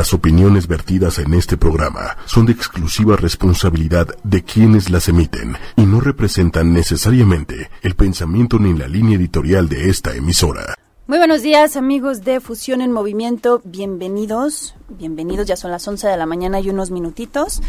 Las 0.00 0.14
opiniones 0.14 0.66
vertidas 0.66 1.18
en 1.18 1.34
este 1.34 1.58
programa 1.58 2.16
son 2.24 2.46
de 2.46 2.52
exclusiva 2.52 3.16
responsabilidad 3.16 4.08
de 4.24 4.42
quienes 4.42 4.88
las 4.88 5.10
emiten 5.10 5.58
y 5.76 5.82
no 5.82 6.00
representan 6.00 6.72
necesariamente 6.72 7.68
el 7.82 7.94
pensamiento 7.96 8.58
ni 8.58 8.72
la 8.72 8.88
línea 8.88 9.18
editorial 9.18 9.68
de 9.68 9.90
esta 9.90 10.14
emisora. 10.14 10.74
Muy 11.06 11.18
buenos 11.18 11.42
días 11.42 11.76
amigos 11.76 12.24
de 12.24 12.40
Fusión 12.40 12.80
en 12.80 12.92
Movimiento, 12.92 13.60
bienvenidos, 13.62 14.74
bienvenidos, 14.88 15.46
ya 15.46 15.56
son 15.56 15.70
las 15.70 15.86
11 15.86 16.08
de 16.08 16.16
la 16.16 16.24
mañana 16.24 16.60
y 16.60 16.70
unos 16.70 16.90
minutitos. 16.90 17.60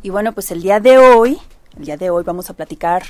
Y 0.00 0.10
bueno, 0.10 0.30
pues 0.30 0.52
el 0.52 0.62
día 0.62 0.78
de 0.78 0.96
hoy, 0.96 1.38
el 1.76 1.86
día 1.86 1.96
de 1.96 2.10
hoy 2.10 2.22
vamos 2.22 2.50
a 2.50 2.54
platicar 2.54 3.02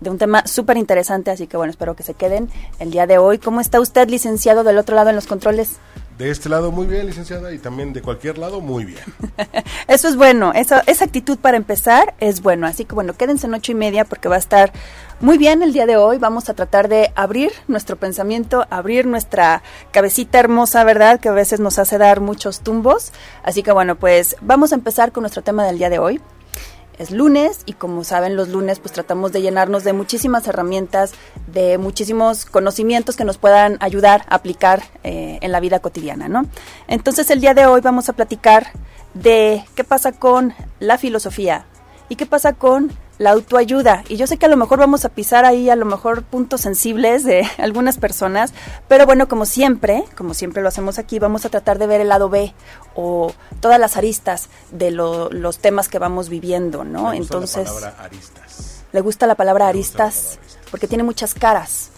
de 0.00 0.10
un 0.10 0.18
tema 0.18 0.46
súper 0.46 0.76
interesante, 0.76 1.30
así 1.30 1.46
que 1.46 1.56
bueno, 1.56 1.70
espero 1.70 1.96
que 1.96 2.02
se 2.02 2.12
queden 2.12 2.50
el 2.78 2.90
día 2.90 3.06
de 3.06 3.16
hoy. 3.16 3.38
¿Cómo 3.38 3.62
está 3.62 3.80
usted, 3.80 4.06
licenciado, 4.10 4.64
del 4.64 4.76
otro 4.76 4.96
lado 4.96 5.08
en 5.08 5.16
los 5.16 5.26
controles? 5.26 5.78
De 6.18 6.32
este 6.32 6.48
lado 6.48 6.72
muy 6.72 6.88
bien, 6.88 7.06
licenciada, 7.06 7.52
y 7.52 7.58
también 7.58 7.92
de 7.92 8.02
cualquier 8.02 8.38
lado 8.38 8.60
muy 8.60 8.84
bien. 8.84 9.04
Eso 9.86 10.08
es 10.08 10.16
bueno, 10.16 10.52
esa, 10.52 10.80
esa 10.88 11.04
actitud 11.04 11.38
para 11.38 11.56
empezar 11.56 12.16
es 12.18 12.42
bueno. 12.42 12.66
Así 12.66 12.84
que 12.84 12.96
bueno, 12.96 13.12
quédense 13.12 13.46
en 13.46 13.54
ocho 13.54 13.70
y 13.70 13.76
media 13.76 14.04
porque 14.04 14.28
va 14.28 14.34
a 14.34 14.40
estar 14.40 14.72
muy 15.20 15.38
bien 15.38 15.62
el 15.62 15.72
día 15.72 15.86
de 15.86 15.96
hoy. 15.96 16.18
Vamos 16.18 16.48
a 16.48 16.54
tratar 16.54 16.88
de 16.88 17.12
abrir 17.14 17.52
nuestro 17.68 17.94
pensamiento, 17.94 18.66
abrir 18.68 19.06
nuestra 19.06 19.62
cabecita 19.92 20.40
hermosa, 20.40 20.82
¿verdad? 20.82 21.20
Que 21.20 21.28
a 21.28 21.32
veces 21.32 21.60
nos 21.60 21.78
hace 21.78 21.98
dar 21.98 22.20
muchos 22.20 22.62
tumbos. 22.62 23.12
Así 23.44 23.62
que 23.62 23.70
bueno, 23.70 23.94
pues 23.94 24.34
vamos 24.40 24.72
a 24.72 24.74
empezar 24.74 25.12
con 25.12 25.22
nuestro 25.22 25.42
tema 25.42 25.64
del 25.64 25.78
día 25.78 25.88
de 25.88 26.00
hoy 26.00 26.20
es 26.98 27.10
lunes 27.10 27.60
y 27.64 27.74
como 27.74 28.04
saben 28.04 28.36
los 28.36 28.48
lunes 28.48 28.78
pues 28.80 28.92
tratamos 28.92 29.32
de 29.32 29.42
llenarnos 29.42 29.84
de 29.84 29.92
muchísimas 29.92 30.46
herramientas, 30.46 31.12
de 31.46 31.78
muchísimos 31.78 32.44
conocimientos 32.44 33.16
que 33.16 33.24
nos 33.24 33.38
puedan 33.38 33.76
ayudar 33.80 34.24
a 34.28 34.34
aplicar 34.34 34.82
eh, 35.04 35.38
en 35.40 35.52
la 35.52 35.60
vida 35.60 35.80
cotidiana, 35.80 36.28
¿no? 36.28 36.46
Entonces 36.88 37.30
el 37.30 37.40
día 37.40 37.54
de 37.54 37.66
hoy 37.66 37.80
vamos 37.80 38.08
a 38.08 38.12
platicar 38.12 38.68
de 39.14 39.64
qué 39.74 39.84
pasa 39.84 40.12
con 40.12 40.54
la 40.80 40.98
filosofía 40.98 41.64
y 42.08 42.16
qué 42.16 42.26
pasa 42.26 42.52
con 42.52 42.90
la 43.18 43.30
autoayuda. 43.30 44.04
Y 44.08 44.16
yo 44.16 44.26
sé 44.26 44.36
que 44.36 44.46
a 44.46 44.48
lo 44.48 44.56
mejor 44.56 44.78
vamos 44.78 45.04
a 45.04 45.08
pisar 45.08 45.44
ahí 45.44 45.68
a 45.70 45.76
lo 45.76 45.84
mejor 45.84 46.22
puntos 46.22 46.60
sensibles 46.60 47.24
de 47.24 47.46
algunas 47.58 47.98
personas, 47.98 48.54
pero 48.88 49.06
bueno, 49.06 49.28
como 49.28 49.44
siempre, 49.44 50.04
como 50.16 50.34
siempre 50.34 50.62
lo 50.62 50.68
hacemos 50.68 50.98
aquí, 50.98 51.18
vamos 51.18 51.44
a 51.44 51.48
tratar 51.48 51.78
de 51.78 51.86
ver 51.86 52.00
el 52.00 52.08
lado 52.08 52.28
B 52.28 52.54
o 52.94 53.32
todas 53.60 53.78
las 53.78 53.96
aristas 53.96 54.48
de 54.70 54.90
los 54.90 55.58
temas 55.58 55.88
que 55.88 55.98
vamos 55.98 56.28
viviendo, 56.28 56.84
¿no? 56.84 57.12
Entonces, 57.12 57.66
la 57.66 57.74
palabra 57.74 58.04
aristas. 58.04 58.84
Le 58.92 59.00
gusta 59.00 59.26
la 59.26 59.34
palabra 59.34 59.68
aristas 59.68 60.38
porque 60.70 60.86
tiene 60.86 61.04
muchas 61.04 61.34
caras. 61.34 61.90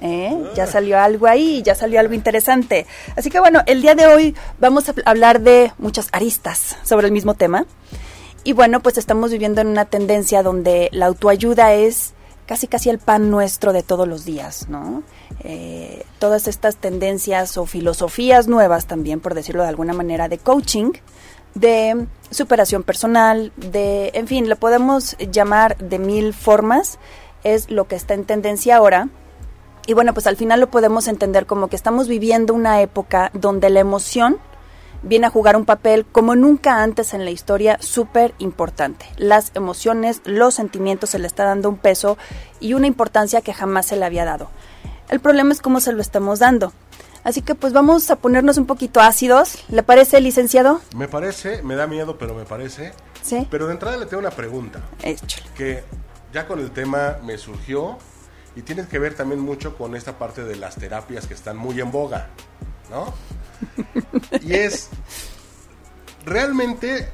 ¿Eh? 0.00 0.52
Ya 0.54 0.68
salió 0.68 1.00
algo 1.00 1.26
ahí, 1.26 1.60
ya 1.62 1.74
salió 1.74 1.98
algo 1.98 2.14
interesante. 2.14 2.86
Así 3.16 3.30
que 3.30 3.40
bueno, 3.40 3.62
el 3.66 3.82
día 3.82 3.96
de 3.96 4.06
hoy 4.06 4.36
vamos 4.60 4.88
a 4.88 4.94
hablar 5.06 5.40
de 5.40 5.72
muchas 5.78 6.08
aristas 6.12 6.76
sobre 6.84 7.08
el 7.08 7.12
mismo 7.12 7.34
tema. 7.34 7.66
Y 8.44 8.52
bueno, 8.52 8.80
pues 8.80 8.98
estamos 8.98 9.30
viviendo 9.30 9.60
en 9.60 9.68
una 9.68 9.84
tendencia 9.84 10.42
donde 10.42 10.88
la 10.92 11.06
autoayuda 11.06 11.74
es 11.74 12.14
casi 12.46 12.66
casi 12.66 12.88
el 12.88 12.98
pan 12.98 13.30
nuestro 13.30 13.74
de 13.74 13.82
todos 13.82 14.08
los 14.08 14.24
días, 14.24 14.68
¿no? 14.70 15.02
Eh, 15.40 16.06
todas 16.18 16.48
estas 16.48 16.76
tendencias 16.76 17.58
o 17.58 17.66
filosofías 17.66 18.48
nuevas 18.48 18.86
también, 18.86 19.20
por 19.20 19.34
decirlo 19.34 19.62
de 19.62 19.68
alguna 19.68 19.92
manera, 19.92 20.28
de 20.28 20.38
coaching, 20.38 20.92
de 21.54 22.06
superación 22.30 22.84
personal, 22.84 23.52
de, 23.56 24.12
en 24.14 24.26
fin, 24.26 24.48
lo 24.48 24.56
podemos 24.56 25.16
llamar 25.30 25.76
de 25.76 25.98
mil 25.98 26.32
formas, 26.32 26.98
es 27.44 27.70
lo 27.70 27.86
que 27.86 27.96
está 27.96 28.14
en 28.14 28.24
tendencia 28.24 28.76
ahora. 28.76 29.10
Y 29.86 29.92
bueno, 29.92 30.14
pues 30.14 30.26
al 30.26 30.36
final 30.36 30.60
lo 30.60 30.70
podemos 30.70 31.06
entender 31.06 31.44
como 31.44 31.68
que 31.68 31.76
estamos 31.76 32.08
viviendo 32.08 32.54
una 32.54 32.80
época 32.80 33.30
donde 33.34 33.68
la 33.68 33.80
emoción 33.80 34.38
viene 35.02 35.26
a 35.26 35.30
jugar 35.30 35.56
un 35.56 35.64
papel 35.64 36.04
como 36.06 36.34
nunca 36.34 36.82
antes 36.82 37.14
en 37.14 37.24
la 37.24 37.30
historia 37.30 37.78
súper 37.80 38.34
importante. 38.38 39.06
Las 39.16 39.52
emociones, 39.54 40.20
los 40.24 40.54
sentimientos 40.54 41.10
se 41.10 41.18
le 41.18 41.26
está 41.26 41.44
dando 41.44 41.68
un 41.68 41.76
peso 41.76 42.18
y 42.60 42.74
una 42.74 42.86
importancia 42.86 43.40
que 43.40 43.54
jamás 43.54 43.86
se 43.86 43.96
le 43.96 44.04
había 44.04 44.24
dado. 44.24 44.50
El 45.08 45.20
problema 45.20 45.52
es 45.52 45.60
cómo 45.60 45.80
se 45.80 45.92
lo 45.92 46.00
estamos 46.00 46.38
dando. 46.38 46.72
Así 47.24 47.42
que 47.42 47.54
pues 47.54 47.72
vamos 47.72 48.10
a 48.10 48.16
ponernos 48.16 48.58
un 48.58 48.66
poquito 48.66 49.00
ácidos. 49.00 49.64
¿Le 49.68 49.82
parece, 49.82 50.20
licenciado? 50.20 50.80
Me 50.94 51.08
parece, 51.08 51.62
me 51.62 51.74
da 51.74 51.86
miedo, 51.86 52.16
pero 52.18 52.34
me 52.34 52.44
parece. 52.44 52.92
Sí. 53.22 53.46
Pero 53.50 53.66
de 53.66 53.72
entrada 53.72 53.96
le 53.96 54.06
tengo 54.06 54.20
una 54.20 54.30
pregunta. 54.30 54.80
Échale. 55.02 55.46
Que 55.56 55.82
ya 56.32 56.46
con 56.46 56.60
el 56.60 56.70
tema 56.70 57.18
me 57.22 57.36
surgió 57.38 57.98
y 58.56 58.62
tiene 58.62 58.86
que 58.86 58.98
ver 58.98 59.14
también 59.14 59.40
mucho 59.40 59.76
con 59.76 59.94
esta 59.94 60.18
parte 60.18 60.44
de 60.44 60.56
las 60.56 60.76
terapias 60.76 61.26
que 61.26 61.34
están 61.34 61.56
muy 61.56 61.80
en 61.80 61.90
boga, 61.90 62.28
¿no? 62.90 63.14
Y 64.42 64.54
es, 64.54 64.88
realmente, 66.24 67.08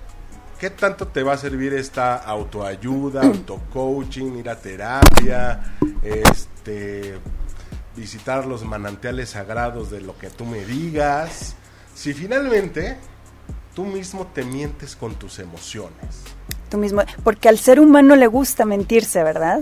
¿qué 0.58 0.70
tanto 0.70 1.08
te 1.08 1.22
va 1.22 1.34
a 1.34 1.38
servir 1.38 1.74
esta 1.74 2.16
autoayuda, 2.16 3.22
autocoaching, 3.22 4.36
ir 4.38 4.50
a 4.50 4.56
terapia, 4.56 5.76
este, 6.02 7.18
visitar 7.96 8.46
los 8.46 8.64
manantiales 8.64 9.30
sagrados 9.30 9.90
de 9.90 10.00
lo 10.00 10.16
que 10.18 10.30
tú 10.30 10.44
me 10.44 10.64
digas? 10.64 11.56
Si 11.94 12.12
finalmente 12.12 12.98
tú 13.74 13.84
mismo 13.84 14.26
te 14.26 14.44
mientes 14.44 14.96
con 14.96 15.14
tus 15.14 15.38
emociones. 15.38 16.22
Tú 16.70 16.78
mismo, 16.78 17.02
porque 17.22 17.48
al 17.48 17.58
ser 17.58 17.78
humano 17.80 18.16
le 18.16 18.26
gusta 18.26 18.64
mentirse, 18.64 19.22
¿verdad? 19.22 19.60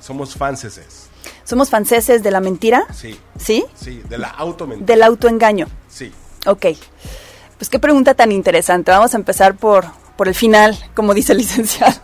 Somos 0.00 0.34
fanses. 0.36 1.08
¿Somos 1.52 1.68
franceses 1.68 2.22
de 2.22 2.30
la 2.30 2.40
mentira? 2.40 2.86
Sí. 2.94 3.14
¿Sí? 3.38 3.66
Sí, 3.74 4.02
de 4.08 4.16
la 4.16 4.28
automentira. 4.28 4.86
Del 4.86 5.02
autoengaño. 5.02 5.66
Sí. 5.86 6.10
Ok. 6.46 6.64
Pues 7.58 7.68
qué 7.68 7.78
pregunta 7.78 8.14
tan 8.14 8.32
interesante. 8.32 8.90
Vamos 8.90 9.12
a 9.12 9.18
empezar 9.18 9.54
por, 9.54 9.84
por 10.16 10.28
el 10.28 10.34
final, 10.34 10.74
como 10.94 11.12
dice 11.12 11.32
el 11.32 11.38
licenciado. 11.40 12.00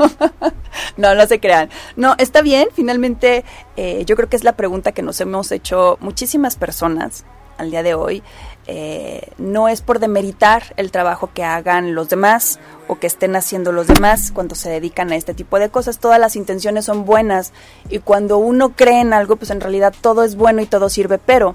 no, 0.98 1.14
no 1.14 1.26
se 1.26 1.40
crean. 1.40 1.70
No, 1.96 2.14
está 2.18 2.42
bien. 2.42 2.68
Finalmente, 2.74 3.42
eh, 3.78 4.04
yo 4.04 4.16
creo 4.16 4.28
que 4.28 4.36
es 4.36 4.44
la 4.44 4.52
pregunta 4.52 4.92
que 4.92 5.00
nos 5.00 5.18
hemos 5.22 5.50
hecho 5.50 5.96
muchísimas 6.02 6.56
personas 6.56 7.24
al 7.56 7.70
día 7.70 7.82
de 7.82 7.94
hoy. 7.94 8.22
Eh, 8.70 9.32
no 9.38 9.66
es 9.68 9.80
por 9.80 9.98
demeritar 9.98 10.74
el 10.76 10.90
trabajo 10.90 11.30
que 11.32 11.42
hagan 11.42 11.94
los 11.94 12.10
demás 12.10 12.60
o 12.86 12.98
que 12.98 13.06
estén 13.06 13.34
haciendo 13.34 13.72
los 13.72 13.86
demás 13.86 14.30
cuando 14.30 14.54
se 14.54 14.68
dedican 14.68 15.10
a 15.10 15.16
este 15.16 15.32
tipo 15.32 15.58
de 15.58 15.70
cosas. 15.70 15.98
Todas 15.98 16.20
las 16.20 16.36
intenciones 16.36 16.84
son 16.84 17.06
buenas 17.06 17.54
y 17.88 18.00
cuando 18.00 18.36
uno 18.36 18.76
cree 18.76 19.00
en 19.00 19.14
algo, 19.14 19.36
pues 19.36 19.50
en 19.50 19.62
realidad 19.62 19.94
todo 19.98 20.22
es 20.22 20.36
bueno 20.36 20.60
y 20.60 20.66
todo 20.66 20.90
sirve, 20.90 21.16
pero 21.16 21.54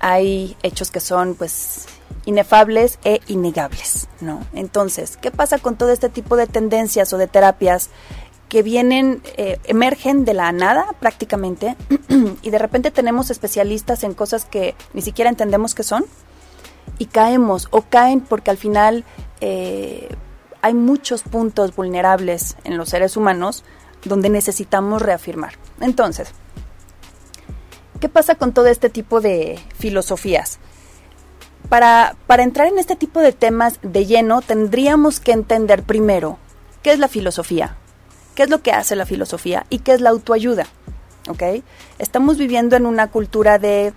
hay 0.00 0.56
hechos 0.62 0.90
que 0.90 1.00
son 1.00 1.34
pues 1.34 1.88
inefables 2.24 2.98
e 3.04 3.20
innegables, 3.26 4.08
¿no? 4.22 4.46
Entonces, 4.54 5.18
¿qué 5.18 5.30
pasa 5.30 5.58
con 5.58 5.76
todo 5.76 5.90
este 5.90 6.08
tipo 6.08 6.36
de 6.36 6.46
tendencias 6.46 7.12
o 7.12 7.18
de 7.18 7.26
terapias 7.26 7.90
que 8.54 8.62
vienen, 8.62 9.20
eh, 9.36 9.58
emergen 9.64 10.24
de 10.24 10.32
la 10.32 10.52
nada 10.52 10.94
prácticamente 11.00 11.74
y 12.42 12.50
de 12.50 12.58
repente 12.60 12.92
tenemos 12.92 13.30
especialistas 13.30 14.04
en 14.04 14.14
cosas 14.14 14.44
que 14.44 14.76
ni 14.92 15.02
siquiera 15.02 15.28
entendemos 15.28 15.74
qué 15.74 15.82
son 15.82 16.04
y 16.98 17.06
caemos 17.06 17.66
o 17.72 17.82
caen 17.82 18.20
porque 18.20 18.52
al 18.52 18.56
final 18.56 19.02
eh, 19.40 20.08
hay 20.62 20.72
muchos 20.72 21.24
puntos 21.24 21.74
vulnerables 21.74 22.56
en 22.62 22.76
los 22.76 22.90
seres 22.90 23.16
humanos 23.16 23.64
donde 24.04 24.30
necesitamos 24.30 25.02
reafirmar. 25.02 25.54
Entonces, 25.80 26.28
¿qué 27.98 28.08
pasa 28.08 28.36
con 28.36 28.52
todo 28.52 28.66
este 28.66 28.88
tipo 28.88 29.20
de 29.20 29.58
filosofías? 29.76 30.60
Para, 31.68 32.14
para 32.28 32.44
entrar 32.44 32.68
en 32.68 32.78
este 32.78 32.94
tipo 32.94 33.18
de 33.18 33.32
temas 33.32 33.80
de 33.82 34.06
lleno, 34.06 34.42
tendríamos 34.42 35.18
que 35.18 35.32
entender 35.32 35.82
primero 35.82 36.38
qué 36.84 36.92
es 36.92 37.00
la 37.00 37.08
filosofía, 37.08 37.78
¿Qué 38.34 38.42
es 38.42 38.50
lo 38.50 38.62
que 38.62 38.72
hace 38.72 38.96
la 38.96 39.06
filosofía 39.06 39.66
y 39.70 39.78
qué 39.78 39.92
es 39.92 40.00
la 40.00 40.10
autoayuda? 40.10 40.66
¿Ok? 41.28 41.42
Estamos 41.98 42.36
viviendo 42.36 42.76
en 42.76 42.86
una 42.86 43.10
cultura 43.10 43.58
de 43.58 43.92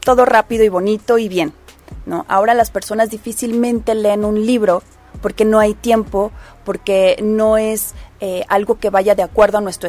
todo 0.00 0.24
rápido 0.24 0.64
y 0.64 0.68
bonito 0.68 1.18
y 1.18 1.28
bien. 1.28 1.52
¿no? 2.06 2.24
Ahora 2.28 2.54
las 2.54 2.70
personas 2.70 3.10
difícilmente 3.10 3.94
leen 3.94 4.24
un 4.24 4.44
libro 4.44 4.82
porque 5.20 5.44
no 5.44 5.58
hay 5.58 5.74
tiempo, 5.74 6.32
porque 6.64 7.16
no 7.22 7.56
es 7.56 7.94
eh, 8.20 8.44
algo 8.48 8.78
que 8.78 8.90
vaya 8.90 9.14
de 9.14 9.22
acuerdo 9.22 9.58
a 9.58 9.60
nuestro, 9.60 9.88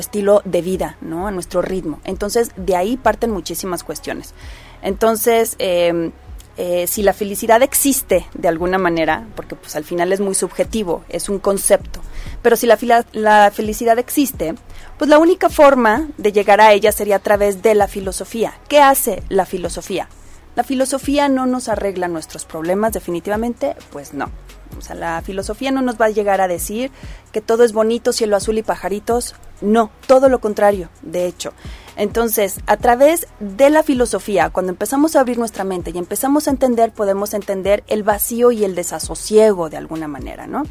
estilo 0.00 0.42
de 0.44 0.62
vida, 0.62 0.96
¿no? 1.00 1.26
a 1.26 1.30
nuestro 1.30 1.62
ritmo. 1.62 2.00
Entonces, 2.04 2.50
de 2.56 2.74
ahí 2.74 2.96
parten 2.96 3.30
muchísimas 3.30 3.84
cuestiones. 3.84 4.34
Entonces, 4.82 5.56
em, 5.58 6.12
eh, 6.56 6.86
si 6.86 7.02
la 7.02 7.12
felicidad 7.12 7.62
existe 7.62 8.26
de 8.34 8.48
alguna 8.48 8.78
manera, 8.78 9.26
porque 9.36 9.54
pues 9.56 9.76
al 9.76 9.84
final 9.84 10.12
es 10.12 10.20
muy 10.20 10.34
subjetivo, 10.34 11.04
es 11.08 11.28
un 11.28 11.38
concepto, 11.38 12.00
pero 12.42 12.56
si 12.56 12.66
la, 12.66 12.76
la 13.12 13.50
felicidad 13.52 13.98
existe, 13.98 14.54
pues 14.98 15.08
la 15.08 15.18
única 15.18 15.48
forma 15.48 16.08
de 16.18 16.32
llegar 16.32 16.60
a 16.60 16.72
ella 16.72 16.92
sería 16.92 17.16
a 17.16 17.20
través 17.20 17.62
de 17.62 17.74
la 17.74 17.88
filosofía. 17.88 18.54
¿Qué 18.68 18.80
hace 18.80 19.22
la 19.28 19.46
filosofía? 19.46 20.08
La 20.54 20.64
filosofía 20.64 21.28
no 21.28 21.46
nos 21.46 21.68
arregla 21.68 22.08
nuestros 22.08 22.44
problemas 22.44 22.92
definitivamente, 22.92 23.74
pues 23.90 24.12
no. 24.12 24.30
O 24.76 24.80
sea, 24.80 24.94
la 24.94 25.20
filosofía 25.22 25.70
no 25.70 25.82
nos 25.82 26.00
va 26.00 26.06
a 26.06 26.10
llegar 26.10 26.40
a 26.40 26.48
decir 26.48 26.90
que 27.30 27.40
todo 27.40 27.64
es 27.64 27.72
bonito, 27.72 28.12
cielo 28.12 28.36
azul 28.36 28.58
y 28.58 28.62
pajaritos. 28.62 29.34
No, 29.60 29.90
todo 30.06 30.28
lo 30.28 30.40
contrario, 30.40 30.88
de 31.02 31.26
hecho. 31.26 31.52
Entonces, 31.96 32.60
a 32.66 32.76
través 32.78 33.26
de 33.38 33.70
la 33.70 33.82
filosofía, 33.82 34.50
cuando 34.50 34.72
empezamos 34.72 35.14
a 35.14 35.20
abrir 35.20 35.38
nuestra 35.38 35.64
mente 35.64 35.90
y 35.94 35.98
empezamos 35.98 36.48
a 36.48 36.50
entender, 36.50 36.92
podemos 36.92 37.34
entender 37.34 37.84
el 37.86 38.02
vacío 38.02 38.50
y 38.50 38.64
el 38.64 38.74
desasosiego 38.74 39.68
de 39.68 39.76
alguna 39.76 40.08
manera, 40.08 40.46
¿no? 40.46 40.64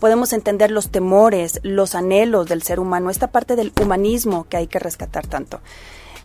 Podemos 0.00 0.32
entender 0.32 0.70
los 0.70 0.90
temores, 0.90 1.60
los 1.62 1.94
anhelos 1.94 2.46
del 2.46 2.62
ser 2.62 2.80
humano, 2.80 3.10
esta 3.10 3.28
parte 3.28 3.56
del 3.56 3.72
humanismo 3.80 4.46
que 4.48 4.56
hay 4.56 4.66
que 4.66 4.78
rescatar 4.78 5.26
tanto. 5.26 5.60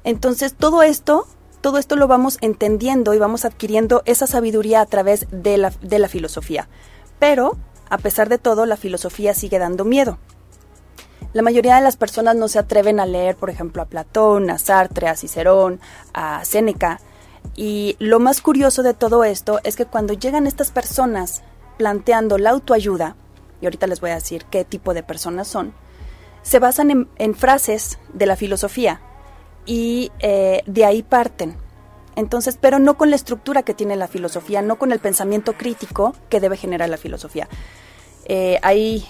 Entonces, 0.04 0.54
todo 0.54 0.81
esto, 0.83 1.27
todo 1.62 1.77
esto 1.77 1.95
lo 1.95 2.07
vamos 2.07 2.38
entendiendo 2.42 3.13
y 3.13 3.19
vamos 3.19 3.45
adquiriendo 3.45 4.01
esa 4.06 4.27
sabiduría 4.27 4.81
a 4.81 4.86
través 4.86 5.27
de 5.31 5.57
la, 5.57 5.71
de 5.81 6.00
la 6.00 6.07
filosofía. 6.07 6.68
Pero, 7.19 7.57
a 7.89 7.98
pesar 7.98 8.30
de 8.30 8.38
todo, 8.38 8.66
la 8.66 8.77
filosofía 8.77 9.33
sigue 9.33 9.60
dando 9.60 9.86
miedo 9.86 10.18
la 11.31 11.42
mayoría 11.44 11.75
de 11.75 11.81
las 11.81 11.95
personas 11.95 12.36
no 12.36 12.48
se 12.48 12.60
atreven 12.60 13.00
a 13.00 13.06
leer, 13.06 13.36
por 13.36 13.50
ejemplo, 13.50 13.81
a 13.81 13.86
Platón, 13.86 14.50
a 14.50 14.57
Sartre, 14.57 15.07
a 15.07 15.16
Cicerón, 15.16 15.80
a 16.13 16.44
Séneca. 16.44 17.00
Y 17.56 17.95
lo 18.00 18.19
más 18.19 18.42
curioso 18.42 18.81
de 18.81 18.94
todo 18.94 19.24
esto 19.24 19.60
es 19.63 19.75
que 19.75 19.86
cuando 19.86 20.13
llegan 20.13 20.48
estas 20.48 20.71
personas 20.71 21.44
planteando 21.77 22.38
la 22.38 22.50
autoayuda, 22.50 23.16
y 23.61 23.65
ahorita 23.65 23.88
les 23.88 24.01
voy 24.01 24.11
a 24.11 24.15
decir 24.15 24.45
qué 24.50 24.65
tipo 24.65 24.94
de 24.94 25.03
personas 25.03 25.47
son, 25.47 25.73
se 26.41 26.59
basan 26.59 27.07
en, 27.17 27.35
frases 27.35 28.00
de 28.13 28.25
la 28.25 28.35
filosofía 28.35 29.01
y 29.65 30.11
eh, 30.19 30.63
de 30.65 30.85
ahí 30.85 31.03
parten. 31.03 31.56
Entonces, 32.15 32.57
pero 32.59 32.79
no 32.79 32.97
con 32.97 33.09
la 33.09 33.15
estructura 33.15 33.63
que 33.63 33.73
tiene 33.73 33.95
la 33.95 34.07
filosofía, 34.07 34.61
no 34.61 34.77
con 34.77 34.91
el 34.91 35.00
pensamiento 35.00 35.53
crítico 35.53 36.15
que 36.29 36.39
debe 36.39 36.57
generar 36.57 36.89
la 36.89 36.97
filosofía. 36.97 37.47
Eh, 38.25 38.59
hay 38.61 39.06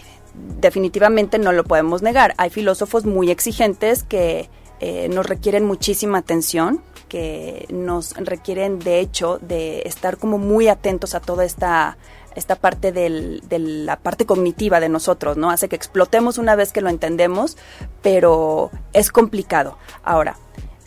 definitivamente 0.59 1.39
no 1.39 1.51
lo 1.51 1.63
podemos 1.63 2.01
negar. 2.01 2.33
Hay 2.37 2.49
filósofos 2.49 3.05
muy 3.05 3.31
exigentes 3.31 4.03
que 4.03 4.49
eh, 4.79 5.09
nos 5.09 5.25
requieren 5.25 5.65
muchísima 5.65 6.19
atención, 6.19 6.81
que 7.09 7.65
nos 7.69 8.13
requieren 8.15 8.79
de 8.79 9.00
hecho 9.00 9.39
de 9.39 9.81
estar 9.81 10.17
como 10.17 10.38
muy 10.38 10.69
atentos 10.69 11.15
a 11.15 11.19
toda 11.19 11.44
esta 11.44 11.97
esta 12.35 12.56
parte 12.56 12.91
de 12.91 13.59
la 13.59 13.97
parte 13.97 14.25
cognitiva 14.25 14.79
de 14.79 14.88
nosotros, 14.88 15.35
¿no? 15.35 15.50
Hace 15.50 15.67
que 15.67 15.75
explotemos 15.75 16.38
una 16.38 16.56
vez 16.56 16.71
que 16.71 16.79
lo 16.79 16.89
entendemos, 16.89 17.57
pero 18.01 18.71
es 18.94 19.11
complicado. 19.11 19.77
Ahora, 20.03 20.38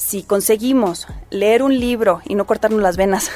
si 0.05 0.25
conseguimos 0.25 1.07
leer 1.31 1.63
un 1.63 1.79
libro 1.79 2.21
y 2.25 2.35
no 2.35 2.45
cortarnos 2.45 2.83
las 2.83 2.97
venas 2.97 3.31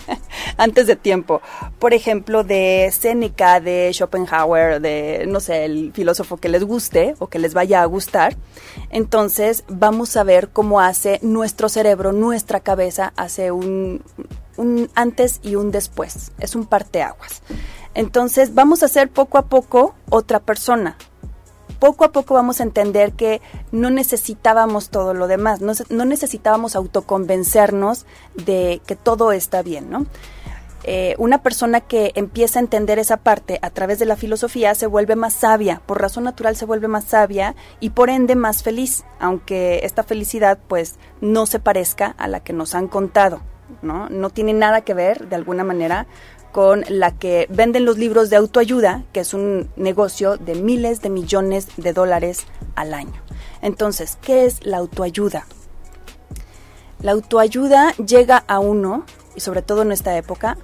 antes 0.56 0.86
de 0.86 0.96
tiempo, 0.96 1.42
por 1.78 1.92
ejemplo, 1.92 2.42
de 2.42 2.90
Seneca, 2.90 3.60
de 3.60 3.90
Schopenhauer, 3.92 4.80
de, 4.80 5.26
no 5.28 5.40
sé, 5.40 5.66
el 5.66 5.92
filósofo 5.92 6.38
que 6.38 6.48
les 6.48 6.64
guste 6.64 7.14
o 7.18 7.26
que 7.26 7.38
les 7.38 7.52
vaya 7.52 7.82
a 7.82 7.84
gustar, 7.84 8.34
entonces 8.90 9.64
vamos 9.68 10.16
a 10.16 10.24
ver 10.24 10.48
cómo 10.48 10.80
hace 10.80 11.20
nuestro 11.22 11.68
cerebro, 11.68 12.12
nuestra 12.12 12.60
cabeza, 12.60 13.12
hace 13.16 13.52
un, 13.52 14.02
antes 14.94 15.40
y 15.42 15.56
un 15.56 15.70
después. 15.70 16.32
Es 16.40 16.54
un 16.54 16.64
parteaguas. 16.64 17.42
Entonces 17.94 18.54
vamos 18.54 18.82
a 18.82 18.88
ser 18.88 19.10
poco 19.10 19.36
a 19.36 19.46
poco 19.46 19.94
otra 20.08 20.40
persona 20.40 20.96
poco 21.78 22.04
a 22.04 22.12
poco 22.12 22.34
vamos 22.34 22.60
a 22.60 22.64
entender 22.64 23.12
que 23.12 23.40
no 23.72 23.90
necesitábamos 23.90 24.90
todo 24.90 25.14
lo 25.14 25.26
demás, 25.26 25.60
no, 25.60 26.04
necesitábamos 26.04 26.76
autoconvencernos 26.76 28.06
de 28.34 28.80
que 28.86 28.96
todo 28.96 29.32
está 29.32 29.62
bien, 29.62 29.90
¿no? 29.90 30.06
Eh, 30.88 31.16
una 31.18 31.42
persona 31.42 31.80
que 31.80 32.12
empieza 32.14 32.60
a 32.60 32.62
entender 32.62 33.00
esa 33.00 33.16
parte 33.16 33.58
a 33.60 33.70
través 33.70 33.98
de 33.98 34.06
la 34.06 34.14
filosofía 34.14 34.72
se 34.76 34.86
vuelve 34.86 35.16
más 35.16 35.32
sabia, 35.32 35.82
por 35.84 36.00
razón 36.00 36.24
natural 36.24 36.54
se 36.54 36.64
vuelve 36.64 36.86
más 36.86 37.04
sabia 37.04 37.56
y 37.80 37.90
por 37.90 38.08
ende 38.08 38.36
más 38.36 38.62
feliz, 38.62 39.04
aunque 39.18 39.80
esta 39.82 40.04
felicidad 40.04 40.58
pues 40.68 40.94
no 41.20 41.46
se 41.46 41.58
parezca 41.58 42.14
a 42.18 42.28
la 42.28 42.38
que 42.38 42.52
nos 42.52 42.76
han 42.76 42.86
contado, 42.86 43.40
¿no? 43.82 44.08
No 44.10 44.30
tiene 44.30 44.52
nada 44.52 44.82
que 44.82 44.94
ver 44.94 45.28
de 45.28 45.34
alguna 45.34 45.64
manera 45.64 46.06
con 46.52 46.84
la 46.88 47.12
que 47.12 47.46
venden 47.50 47.84
los 47.84 47.98
libros 47.98 48.30
de 48.30 48.36
autoayuda, 48.36 49.04
que 49.12 49.20
es 49.20 49.34
un 49.34 49.70
negocio 49.76 50.36
de 50.36 50.54
miles 50.54 51.02
de 51.02 51.10
millones 51.10 51.68
de 51.76 51.92
dólares 51.92 52.46
al 52.74 52.94
año. 52.94 53.22
Entonces, 53.62 54.18
¿qué 54.22 54.46
es 54.46 54.64
la 54.64 54.78
autoayuda? 54.78 55.46
La 57.00 57.12
autoayuda 57.12 57.92
llega 57.96 58.38
a 58.46 58.58
uno, 58.58 59.04
y 59.34 59.40
sobre 59.40 59.62
todo 59.62 59.82
en 59.82 59.92
esta 59.92 60.16
época, 60.16 60.56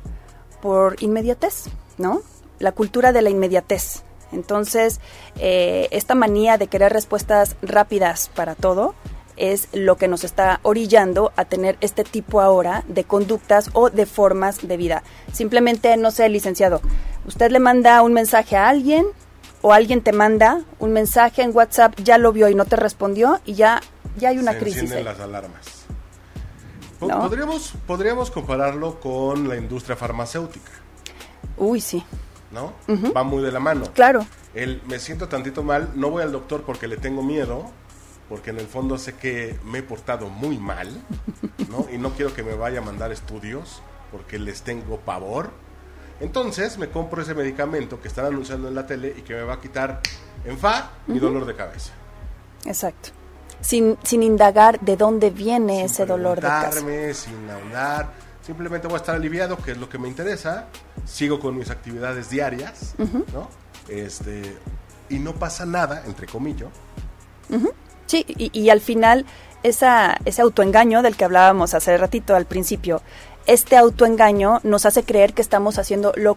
por 0.63 1.03
inmediatez, 1.03 1.65
¿no? 1.99 2.23
La 2.59 2.73
cultura 2.73 3.13
de 3.13 3.23
la 3.23 3.31
inmediatez. 3.31 4.03
Entonces, 4.33 5.01
eh, 5.37 5.89
esta 5.91 6.15
manía 6.15 6.57
de 6.57 6.69
querer 6.69 6.93
respuestas 6.93 7.57
rápidas 7.61 8.31
para 8.35 8.55
todo, 8.55 8.95
es 9.37 9.69
lo 9.73 9.97
que 9.97 10.09
nos 10.09 10.25
está 10.25 10.61
orillando 10.63 11.33
a 11.37 11.45
tener 11.45 11.77
este 11.81 12.05
tipo 12.05 12.41
ahora 12.41 12.85
de 12.89 13.05
conductas 13.05 13.71
o 13.73 13.91
de 13.91 14.07
formas 14.07 14.67
de 14.67 14.77
vida. 14.77 15.03
Simplemente, 15.33 15.97
no 15.97 16.11
sé, 16.11 16.29
licenciado, 16.29 16.81
usted 17.27 17.51
le 17.51 17.59
manda 17.59 18.03
un 18.03 18.13
mensaje 18.13 18.57
a 18.57 18.69
alguien 18.69 19.07
o 19.63 19.73
alguien 19.73 20.03
te 20.03 20.13
manda 20.13 20.63
un 20.79 20.93
mensaje 20.93 21.43
en 21.43 21.55
WhatsApp, 21.55 21.95
ya 22.03 22.19
lo 22.19 22.33
vio 22.33 22.49
y 22.49 22.55
no 22.55 22.65
te 22.65 22.77
respondió 22.77 23.41
y 23.45 23.55
ya, 23.55 23.81
ya 24.17 24.31
hay 24.31 24.39
una 24.39 24.59
crisis. 24.59 24.91
Se 24.91 25.03
las 25.03 25.21
alarmas. 25.21 25.83
Podríamos, 26.99 27.73
podríamos 27.87 28.31
compararlo 28.31 29.01
con 29.01 29.49
la 29.49 29.57
industria 29.57 29.97
farmacéutica. 29.97 30.71
Uy, 31.57 31.81
sí. 31.81 32.05
¿No? 32.51 32.75
Va 33.17 33.23
muy 33.23 33.43
de 33.43 33.51
la 33.51 33.61
mano. 33.61 33.87
Claro. 33.95 34.27
El 34.55 34.83
me 34.87 34.99
siento 34.99 35.29
tantito 35.29 35.63
mal, 35.63 35.91
no 35.95 36.11
voy 36.11 36.23
al 36.23 36.33
doctor 36.33 36.63
porque 36.63 36.87
le 36.87 36.99
tengo 36.99 37.23
miedo, 37.23 37.71
porque 38.33 38.49
en 38.49 38.59
el 38.59 38.67
fondo 38.67 38.97
sé 38.97 39.13
que 39.13 39.59
me 39.63 39.81
he 39.81 39.83
portado 39.83 40.31
muy 40.31 40.57
mal, 40.57 40.89
¿no? 41.69 41.87
Y 41.93 41.99
no 41.99 42.15
quiero 42.15 42.33
que 42.33 42.43
me 42.43 42.55
vaya 42.55 42.79
a 42.79 42.83
mandar 42.83 43.13
estudios 43.13 43.83
porque 44.11 44.39
les 44.39 44.63
tengo 44.63 44.97
pavor. 45.01 45.51
Entonces 46.19 46.79
me 46.79 46.89
compro 46.89 47.21
ese 47.21 47.35
medicamento 47.35 48.01
que 48.01 48.09
están 48.09 48.25
anunciando 48.25 48.69
en 48.69 48.75
la 48.75 48.87
tele 48.87 49.15
y 49.19 49.21
que 49.21 49.35
me 49.35 49.43
va 49.43 49.53
a 49.53 49.61
quitar 49.61 50.01
en 50.47 50.57
fa 50.57 50.93
mi 51.09 51.19
dolor 51.19 51.45
de 51.45 51.55
cabeza. 51.55 51.93
Exacto. 52.65 53.11
Sin, 53.61 53.99
sin 54.03 54.23
indagar 54.23 54.81
de 54.81 54.97
dónde 54.97 55.29
viene 55.29 55.85
ese 55.85 56.07
dolor 56.07 56.41
de 56.41 56.49
cabeza. 56.49 56.81
Sin 57.13 57.51
hablar, 57.51 58.15
simplemente 58.41 58.87
voy 58.87 58.95
a 58.95 59.01
estar 59.01 59.15
aliviado, 59.15 59.59
que 59.59 59.73
es 59.73 59.77
lo 59.77 59.91
que 59.91 59.99
me 59.99 60.09
interesa. 60.09 60.69
Sigo 61.05 61.39
con 61.39 61.59
mis 61.59 61.69
actividades 61.69 62.31
diarias, 62.31 62.95
¿no? 63.35 63.51
Este, 63.89 64.57
y 65.11 65.19
no 65.19 65.35
pasa 65.35 65.67
nada, 65.67 66.05
entre 66.07 66.27
comillas. 66.27 66.71
Sí, 68.13 68.27
y, 68.37 68.69
al 68.69 68.83
final 68.83 69.25
esa, 69.63 70.19
ese 70.27 70.43
autoengaño 70.43 71.01
del 71.01 71.17
que 71.17 71.25
hablábamos 71.25 71.73
hace 71.73 71.97
ratito 71.97 72.37
al 72.37 72.45
principio, 72.45 73.01
este 73.47 73.75
autoengaño 73.75 74.61
nos 74.65 74.85
hace 74.85 75.03
creer 75.03 75.33
que 75.33 75.41
estamos 75.41 75.79
haciendo 75.79 76.13
lo, 76.17 76.37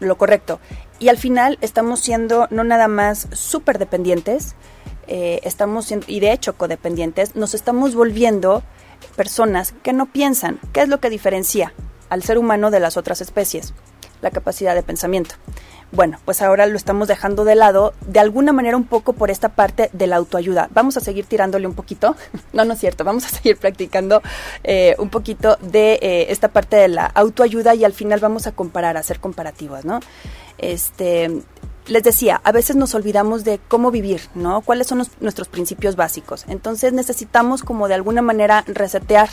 lo 0.00 0.18
correcto. 0.18 0.60
Y 0.98 1.08
al 1.08 1.16
final 1.16 1.56
estamos 1.62 2.00
siendo 2.00 2.46
no 2.50 2.62
nada 2.62 2.88
más 2.88 3.28
súper 3.32 3.78
dependientes, 3.78 4.54
eh, 5.06 5.40
estamos 5.44 5.86
siendo, 5.86 6.04
y 6.10 6.20
de 6.20 6.30
hecho 6.30 6.58
codependientes, 6.58 7.36
nos 7.36 7.54
estamos 7.54 7.94
volviendo 7.94 8.62
personas 9.16 9.72
que 9.82 9.94
no 9.94 10.04
piensan. 10.04 10.60
¿Qué 10.74 10.82
es 10.82 10.90
lo 10.90 11.00
que 11.00 11.08
diferencia 11.08 11.72
al 12.10 12.22
ser 12.22 12.36
humano 12.36 12.70
de 12.70 12.80
las 12.80 12.98
otras 12.98 13.22
especies? 13.22 13.72
La 14.20 14.30
capacidad 14.30 14.74
de 14.74 14.82
pensamiento. 14.82 15.36
Bueno, 15.94 16.18
pues 16.24 16.42
ahora 16.42 16.66
lo 16.66 16.76
estamos 16.76 17.06
dejando 17.06 17.44
de 17.44 17.54
lado 17.54 17.94
de 18.04 18.18
alguna 18.18 18.52
manera 18.52 18.76
un 18.76 18.82
poco 18.82 19.12
por 19.12 19.30
esta 19.30 19.50
parte 19.50 19.90
de 19.92 20.08
la 20.08 20.16
autoayuda. 20.16 20.68
Vamos 20.72 20.96
a 20.96 21.00
seguir 21.00 21.24
tirándole 21.24 21.68
un 21.68 21.74
poquito, 21.74 22.16
no, 22.52 22.64
no 22.64 22.72
es 22.72 22.80
cierto, 22.80 23.04
vamos 23.04 23.24
a 23.24 23.28
seguir 23.28 23.56
practicando 23.58 24.20
eh, 24.64 24.96
un 24.98 25.08
poquito 25.08 25.56
de 25.62 26.00
eh, 26.02 26.26
esta 26.30 26.48
parte 26.48 26.74
de 26.74 26.88
la 26.88 27.06
autoayuda 27.06 27.76
y 27.76 27.84
al 27.84 27.92
final 27.92 28.18
vamos 28.18 28.48
a 28.48 28.52
comparar, 28.52 28.96
a 28.96 29.00
hacer 29.00 29.20
comparativas, 29.20 29.84
¿no? 29.84 30.00
Este, 30.58 31.42
les 31.86 32.02
decía, 32.02 32.40
a 32.42 32.50
veces 32.50 32.74
nos 32.74 32.92
olvidamos 32.96 33.44
de 33.44 33.60
cómo 33.68 33.92
vivir, 33.92 34.22
¿no? 34.34 34.62
¿Cuáles 34.62 34.88
son 34.88 35.06
nuestros 35.20 35.46
principios 35.46 35.94
básicos? 35.94 36.44
Entonces 36.48 36.92
necesitamos 36.92 37.62
como 37.62 37.86
de 37.86 37.94
alguna 37.94 38.20
manera 38.20 38.64
resetear, 38.66 39.28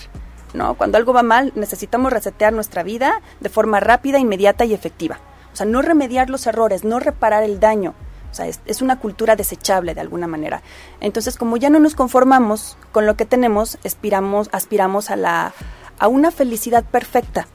¿no? 0.54 0.76
Cuando 0.76 1.00
algo 1.00 1.12
va 1.12 1.24
mal, 1.24 1.54
necesitamos 1.56 2.14
resetear 2.14 2.54
nuestra 2.54 2.84
vida 2.84 3.20
de 3.40 3.50
forma 3.50 3.80
rápida, 3.80 4.20
inmediata 4.20 4.64
y 4.64 4.76
efectiva. 4.76 5.20
O 5.54 5.56
sea, 5.56 5.66
no 5.66 5.82
remediar 5.82 6.30
los 6.30 6.48
errores, 6.48 6.84
no 6.84 7.00
reparar 7.00 7.44
el 7.44 7.60
daño. 7.60 7.94
O 8.32 8.34
sea, 8.34 8.48
es, 8.48 8.82
una 8.82 8.98
cultura 9.00 9.36
desechable 9.36 9.94
de 9.94 10.02
alguna 10.02 10.26
manera. 10.26 10.62
Entonces, 11.02 11.38
como 11.38 11.58
ya 11.58 11.70
no 11.70 11.80
nos 11.80 11.96
conformamos 11.96 12.78
con 12.94 13.06
lo 13.06 13.18
que 13.18 13.26
tenemos, 13.26 13.78
aspiramos, 13.84 14.50
aspiramos 14.54 15.10
a, 15.10 15.18
la, 15.18 15.54
a 16.00 16.08
una 16.08 16.32
felicidad 16.32 16.86
perfecta, 16.86 17.48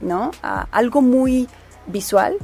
¿no? 0.00 0.32
A 0.42 0.66
algo 0.72 1.00
muy 1.00 1.48
visual, 1.86 2.38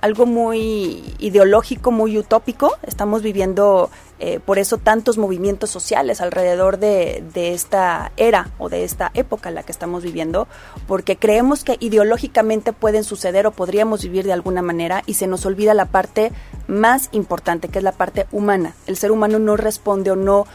algo 0.00 0.26
muy 0.26 1.02
ideológico, 1.18 1.90
muy 1.90 2.18
utópico. 2.18 2.72
Estamos 2.82 3.22
viviendo 3.22 3.90
eh, 4.18 4.40
por 4.44 4.58
eso 4.58 4.78
tantos 4.78 5.18
movimientos 5.18 5.70
sociales 5.70 6.20
alrededor 6.20 6.78
de, 6.78 7.24
de, 7.34 7.54
esta 7.54 8.12
era 8.16 8.50
o 8.58 8.68
de 8.68 8.84
esta 8.84 9.10
época 9.14 9.48
en 9.48 9.54
la 9.54 9.62
que 9.62 9.72
estamos 9.72 10.02
viviendo, 10.02 10.48
porque 10.86 11.16
creemos 11.16 11.64
que 11.64 11.76
ideológicamente 11.80 12.72
pueden 12.72 13.04
suceder 13.04 13.46
o 13.46 13.52
podríamos 13.52 14.02
vivir 14.02 14.24
de 14.24 14.32
alguna 14.32 14.62
manera 14.62 15.02
y 15.06 15.14
se 15.14 15.26
nos 15.26 15.46
olvida 15.46 15.74
la 15.74 15.86
parte 15.86 16.32
más 16.66 17.08
importante, 17.12 17.68
que 17.68 17.78
es 17.78 17.84
la 17.84 17.92
parte 17.92 18.26
humana. 18.32 18.74
El 18.86 18.96
ser 18.96 19.12
humano 19.12 19.38
no 19.38 19.56
responde 19.56 20.10
o 20.10 20.16
no 20.16 20.46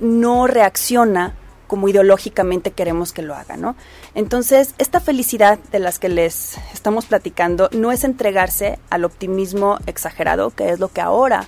no 0.00 0.46
reacciona 0.46 1.34
como 1.68 1.88
ideológicamente 1.88 2.72
queremos 2.72 3.12
que 3.12 3.22
lo 3.22 3.36
haga, 3.36 3.56
¿no? 3.56 3.76
Entonces, 4.16 4.74
esta 4.78 4.98
felicidad 4.98 5.60
de 5.70 5.78
las 5.78 6.00
que 6.00 6.08
les 6.08 6.56
estamos 6.72 7.06
platicando 7.06 7.68
no 7.72 7.92
es 7.92 8.02
entregarse 8.02 8.80
al 8.90 9.04
optimismo 9.04 9.78
exagerado, 9.86 10.50
que 10.50 10.70
es 10.70 10.80
lo 10.80 10.88
que 10.88 11.00
ahora, 11.00 11.46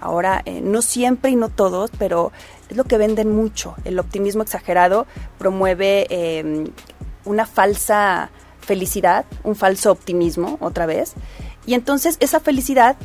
ahora, 0.00 0.40
eh, 0.46 0.60
no 0.62 0.80
siempre 0.80 1.32
y 1.32 1.36
no 1.36 1.50
todos, 1.50 1.90
pero 1.98 2.32
es 2.70 2.76
lo 2.76 2.84
que 2.84 2.96
venden 2.96 3.34
mucho. 3.34 3.74
El 3.84 3.98
optimismo 3.98 4.42
exagerado 4.42 5.06
promueve 5.36 6.06
em, 6.10 6.68
una 7.24 7.44
falsa 7.44 8.30
felicidad, 8.60 9.26
un 9.42 9.56
falso 9.56 9.90
optimismo, 9.90 10.58
otra 10.60 10.86
vez. 10.86 11.14
Y 11.66 11.74
entonces 11.74 12.16
esa 12.20 12.40
felicidad 12.40 12.96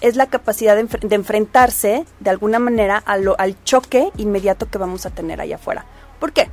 es 0.00 0.16
la 0.16 0.26
capacidad 0.26 0.76
de, 0.76 1.14
enfrentarse 1.14 2.04
de 2.20 2.30
alguna 2.30 2.58
manera 2.58 2.98
al 2.98 3.64
choque 3.64 4.10
inmediato 4.16 4.68
que 4.68 4.78
vamos 4.78 5.06
a 5.06 5.10
tener 5.10 5.40
allá 5.40 5.56
afuera. 5.56 5.86
¿Por 6.18 6.32
qué? 6.32 6.48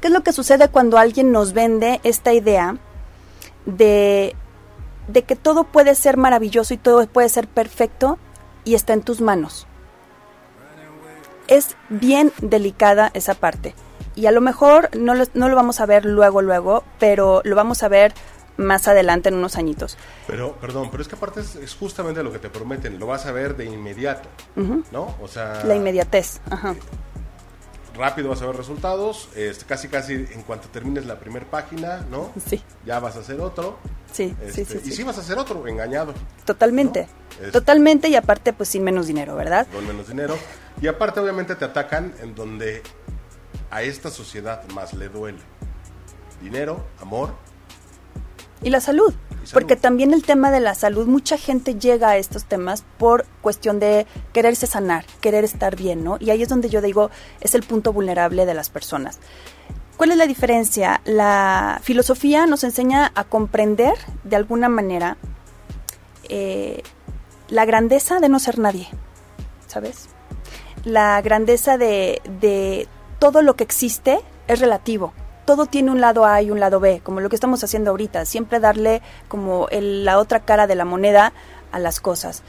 ¿Qué 0.00 0.08
es 0.08 0.12
lo 0.12 0.22
que 0.22 0.32
sucede 0.32 0.68
cuando 0.68 0.98
alguien 0.98 1.30
nos 1.30 1.52
vende 1.52 2.00
esta 2.04 2.32
idea 2.32 2.76
de, 3.66 4.34
de 5.08 5.22
que 5.22 5.36
todo 5.36 5.64
puede 5.64 5.94
ser 5.94 6.16
maravilloso 6.16 6.72
y 6.74 6.78
todo 6.78 7.06
puede 7.06 7.28
ser 7.28 7.46
perfecto 7.48 8.18
y 8.64 8.74
está 8.74 8.94
en 8.94 9.02
tus 9.02 9.20
manos? 9.20 9.66
Es 11.48 11.76
bien 11.88 12.32
delicada 12.40 13.10
esa 13.12 13.34
parte. 13.34 13.74
Y 14.14 14.26
a 14.26 14.32
lo 14.32 14.40
mejor 14.40 14.88
no 14.96 15.14
lo, 15.14 15.24
no 15.34 15.48
lo 15.48 15.56
vamos 15.56 15.80
a 15.80 15.86
ver 15.86 16.04
luego, 16.04 16.42
luego, 16.42 16.84
pero 16.98 17.42
lo 17.44 17.54
vamos 17.54 17.82
a 17.82 17.88
ver 17.88 18.14
más 18.56 18.88
adelante 18.88 19.28
en 19.28 19.36
unos 19.36 19.56
añitos. 19.56 19.96
Pero, 20.26 20.54
perdón, 20.56 20.88
pero 20.90 21.02
es 21.02 21.08
que 21.08 21.16
aparte 21.16 21.40
es, 21.40 21.74
justamente 21.78 22.22
lo 22.22 22.32
que 22.32 22.38
te 22.38 22.50
prometen, 22.50 22.98
lo 22.98 23.06
vas 23.06 23.26
a 23.26 23.32
ver 23.32 23.56
de 23.56 23.64
inmediato, 23.66 24.28
¿no? 24.90 25.16
O 25.20 25.28
sea... 25.28 25.62
La 25.64 25.74
inmediatez, 25.74 26.40
ajá 26.50 26.74
rápido 28.00 28.30
vas 28.30 28.40
a 28.40 28.46
ver 28.46 28.56
resultados, 28.56 29.28
este, 29.36 29.66
casi 29.66 29.88
casi 29.88 30.14
en 30.14 30.42
cuanto 30.42 30.68
termines 30.68 31.04
la 31.04 31.20
primera 31.20 31.44
página, 31.48 31.98
¿no? 32.10 32.32
Sí. 32.48 32.62
Ya 32.86 32.98
vas 32.98 33.16
a 33.16 33.20
hacer 33.20 33.40
otro. 33.40 33.78
Sí, 34.10 34.34
sí, 34.50 34.62
este, 34.62 34.80
sí, 34.80 34.88
Y 34.88 34.92
sí 34.92 35.02
vas 35.02 35.18
a 35.18 35.20
hacer 35.20 35.38
otro, 35.38 35.66
engañado. 35.68 36.14
Totalmente. 36.46 37.06
Totalmente 37.52 38.08
y 38.08 38.16
aparte 38.16 38.52
pues 38.52 38.70
sin 38.70 38.82
menos 38.84 39.06
dinero, 39.06 39.36
¿verdad? 39.36 39.66
Con 39.72 39.86
menos 39.86 40.08
dinero. 40.08 40.36
Y 40.80 40.88
aparte 40.88 41.20
obviamente 41.20 41.54
te 41.54 41.64
atacan 41.64 42.14
en 42.20 42.34
donde 42.34 42.82
a 43.70 43.82
esta 43.82 44.10
sociedad 44.10 44.66
más 44.70 44.94
le 44.94 45.08
duele. 45.08 45.38
Dinero, 46.42 46.86
amor. 47.00 47.34
Y 48.62 48.70
la 48.70 48.80
salud. 48.80 49.14
Porque 49.52 49.76
también 49.76 50.12
el 50.12 50.22
tema 50.22 50.50
de 50.50 50.60
la 50.60 50.74
salud, 50.74 51.06
mucha 51.06 51.36
gente 51.36 51.74
llega 51.74 52.10
a 52.10 52.16
estos 52.16 52.44
temas 52.44 52.84
por 52.98 53.26
cuestión 53.40 53.80
de 53.80 54.06
quererse 54.32 54.66
sanar, 54.66 55.04
querer 55.20 55.44
estar 55.44 55.76
bien, 55.76 56.04
¿no? 56.04 56.18
Y 56.20 56.30
ahí 56.30 56.42
es 56.42 56.48
donde 56.48 56.68
yo 56.68 56.80
digo, 56.80 57.10
es 57.40 57.54
el 57.54 57.62
punto 57.62 57.92
vulnerable 57.92 58.46
de 58.46 58.54
las 58.54 58.70
personas. 58.70 59.18
¿Cuál 59.96 60.12
es 60.12 60.16
la 60.16 60.26
diferencia? 60.26 61.00
La 61.04 61.80
filosofía 61.82 62.46
nos 62.46 62.64
enseña 62.64 63.10
a 63.14 63.24
comprender 63.24 63.94
de 64.24 64.36
alguna 64.36 64.68
manera 64.68 65.16
eh, 66.28 66.82
la 67.48 67.64
grandeza 67.64 68.20
de 68.20 68.28
no 68.28 68.38
ser 68.38 68.58
nadie, 68.58 68.88
¿sabes? 69.66 70.08
La 70.84 71.20
grandeza 71.22 71.76
de, 71.76 72.22
de 72.40 72.88
todo 73.18 73.42
lo 73.42 73.56
que 73.56 73.64
existe 73.64 74.20
es 74.48 74.60
relativo 74.60 75.12
todo 75.44 75.66
tiene 75.66 75.90
un 75.90 76.00
lado 76.00 76.24
A 76.24 76.42
y 76.42 76.50
un 76.50 76.60
lado 76.60 76.80
B, 76.80 77.00
como 77.02 77.20
lo 77.20 77.28
que 77.28 77.36
estamos 77.36 77.62
haciendo 77.64 77.90
ahorita, 77.90 78.24
siempre 78.24 78.60
darle 78.60 79.02
como 79.28 79.68
la 79.70 80.18
otra 80.18 80.40
cara 80.40 80.66
de 80.66 80.74
la 80.74 80.84
moneda 80.84 81.32
a 81.72 81.78
las 81.78 82.00
cosas. 82.00 82.42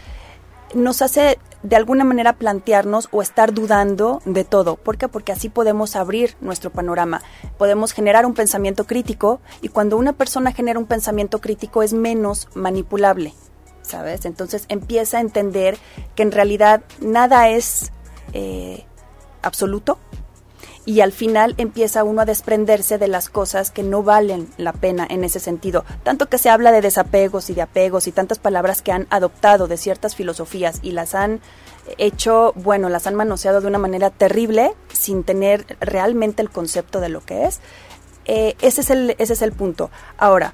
Nos 0.73 1.01
hace 1.01 1.37
de 1.63 1.75
alguna 1.75 2.03
manera 2.03 2.33
plantearnos 2.33 3.09
o 3.11 3.21
estar 3.21 3.53
dudando 3.53 4.21
de 4.25 4.43
todo. 4.43 4.77
¿Por 4.77 4.97
qué? 4.97 5.07
Porque 5.07 5.31
así 5.31 5.49
podemos 5.49 5.95
abrir 5.95 6.35
nuestro 6.41 6.71
panorama, 6.71 7.21
podemos 7.57 7.91
generar 7.91 8.25
un 8.25 8.33
pensamiento 8.33 8.85
crítico 8.85 9.41
y 9.61 9.69
cuando 9.69 9.97
una 9.97 10.13
persona 10.13 10.53
genera 10.53 10.79
un 10.79 10.85
pensamiento 10.85 11.39
crítico 11.39 11.83
es 11.83 11.93
menos 11.93 12.47
manipulable, 12.55 13.33
¿sabes? 13.81 14.25
Entonces 14.25 14.65
empieza 14.69 15.17
a 15.17 15.21
entender 15.21 15.77
que 16.15 16.23
en 16.23 16.31
realidad 16.31 16.81
nada 16.99 17.49
es 17.49 17.91
eh, 18.33 18.85
absoluto, 19.41 19.97
y 20.85 21.01
al 21.01 21.11
final 21.11 21.53
empieza 21.57 22.03
uno 22.03 22.21
a 22.21 22.25
desprenderse 22.25 22.97
de 22.97 23.07
las 23.07 23.29
cosas 23.29 23.69
que 23.69 23.83
no 23.83 24.03
valen 24.03 24.49
la 24.57 24.73
pena 24.73 25.05
en 25.09 25.23
ese 25.23 25.39
sentido. 25.39 25.85
Tanto 26.03 26.27
que 26.27 26.37
se 26.37 26.49
habla 26.49 26.71
de 26.71 26.81
desapegos 26.81 27.49
y 27.49 27.53
de 27.53 27.61
apegos 27.61 28.07
y 28.07 28.11
tantas 28.11 28.39
palabras 28.39 28.81
que 28.81 28.91
han 28.91 29.07
adoptado 29.09 29.67
de 29.67 29.77
ciertas 29.77 30.15
filosofías 30.15 30.79
y 30.81 30.91
las 30.91 31.13
han 31.13 31.39
hecho, 31.97 32.53
bueno, 32.55 32.89
las 32.89 33.05
han 33.07 33.15
manoseado 33.15 33.61
de 33.61 33.67
una 33.67 33.77
manera 33.77 34.09
terrible 34.09 34.73
sin 34.91 35.23
tener 35.23 35.77
realmente 35.79 36.41
el 36.41 36.49
concepto 36.49 36.99
de 36.99 37.09
lo 37.09 37.21
que 37.21 37.45
es. 37.45 37.59
Eh, 38.25 38.55
ese, 38.61 38.81
es 38.81 38.89
el, 38.89 39.15
ese 39.17 39.33
es 39.33 39.41
el 39.41 39.51
punto. 39.51 39.91
Ahora, 40.17 40.53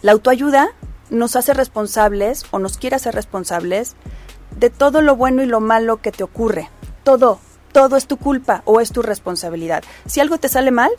la 0.00 0.12
autoayuda 0.12 0.70
nos 1.10 1.36
hace 1.36 1.52
responsables 1.52 2.44
o 2.50 2.58
nos 2.58 2.78
quiere 2.78 2.96
hacer 2.96 3.14
responsables 3.14 3.94
de 4.56 4.70
todo 4.70 5.02
lo 5.02 5.16
bueno 5.16 5.42
y 5.42 5.46
lo 5.46 5.60
malo 5.60 5.98
que 5.98 6.12
te 6.12 6.24
ocurre. 6.24 6.70
Todo, 7.04 7.40
todo 7.72 7.96
es 7.96 8.06
tu 8.06 8.16
culpa 8.16 8.62
o 8.64 8.80
es 8.80 8.92
tu 8.92 9.02
responsabilidad. 9.02 9.82
Si 10.06 10.20
algo 10.20 10.38
te 10.38 10.48
sale 10.48 10.70
mal, 10.70 10.90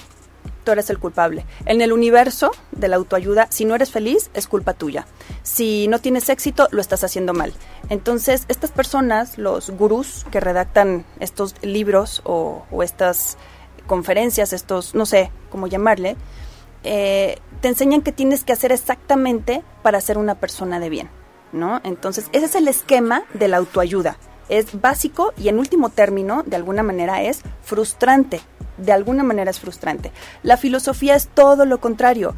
tú 0.63 0.71
eres 0.71 0.89
el 0.89 0.99
culpable. 0.99 1.45
En 1.65 1.81
el 1.81 1.93
universo 1.93 2.51
de 2.71 2.87
la 2.87 2.95
autoayuda, 2.95 3.47
si 3.49 3.65
no 3.65 3.75
eres 3.75 3.91
feliz, 3.91 4.29
es 4.33 4.47
culpa 4.47 4.73
tuya. 4.73 5.05
Si 5.43 5.87
no 5.87 5.99
tienes 5.99 6.29
éxito, 6.29 6.67
lo 6.71 6.81
estás 6.81 7.03
haciendo 7.03 7.33
mal. 7.33 7.53
Entonces, 7.89 8.45
estas 8.47 8.71
personas, 8.71 9.37
los 9.37 9.69
gurús 9.69 10.25
que 10.31 10.39
redactan 10.39 11.05
estos 11.19 11.55
libros 11.61 12.21
o, 12.25 12.65
estas 12.81 13.37
conferencias, 13.87 14.53
estos, 14.53 14.95
no 14.95 15.05
sé 15.05 15.31
cómo 15.49 15.67
llamarle, 15.67 16.15
eh, 16.83 17.37
te 17.61 17.67
enseñan 17.69 18.01
que 18.01 18.11
tienes 18.11 18.43
que 18.43 18.53
hacer 18.53 18.71
exactamente 18.71 19.63
para 19.83 20.01
ser 20.01 20.17
una 20.17 20.35
persona 20.35 20.79
de 20.79 20.89
bien, 20.89 21.09
¿no? 21.51 21.81
Entonces, 21.83 22.25
ese 22.31 22.45
es 22.45 22.55
el 22.55 22.67
esquema 22.67 23.23
de 23.33 23.47
la 23.47 23.57
autoayuda 23.57 24.17
es 24.49 24.79
básico 24.79 25.33
y 25.37 25.49
en 25.49 25.59
último 25.59 25.89
término, 25.89 26.43
de 26.43 26.55
alguna 26.55 26.83
manera, 26.83 27.21
es 27.23 27.41
frustrante. 27.61 28.41
De 28.77 28.91
alguna 28.91 29.23
manera 29.23 29.51
es 29.51 29.59
frustrante. 29.59 30.11
La 30.41 30.57
filosofía 30.57 31.15
es 31.15 31.27
todo 31.27 31.65
lo 31.65 31.79
contrario. 31.79 32.35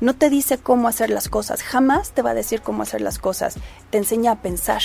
No 0.00 0.14
te 0.14 0.30
dice 0.30 0.58
cómo 0.58 0.88
hacer 0.88 1.10
las 1.10 1.28
cosas, 1.28 1.62
jamás 1.62 2.12
te 2.12 2.22
va 2.22 2.30
a 2.30 2.34
decir 2.34 2.62
cómo 2.62 2.82
hacer 2.82 3.00
las 3.00 3.18
cosas. 3.18 3.56
Te 3.90 3.98
enseña 3.98 4.32
a 4.32 4.42
pensar. 4.42 4.82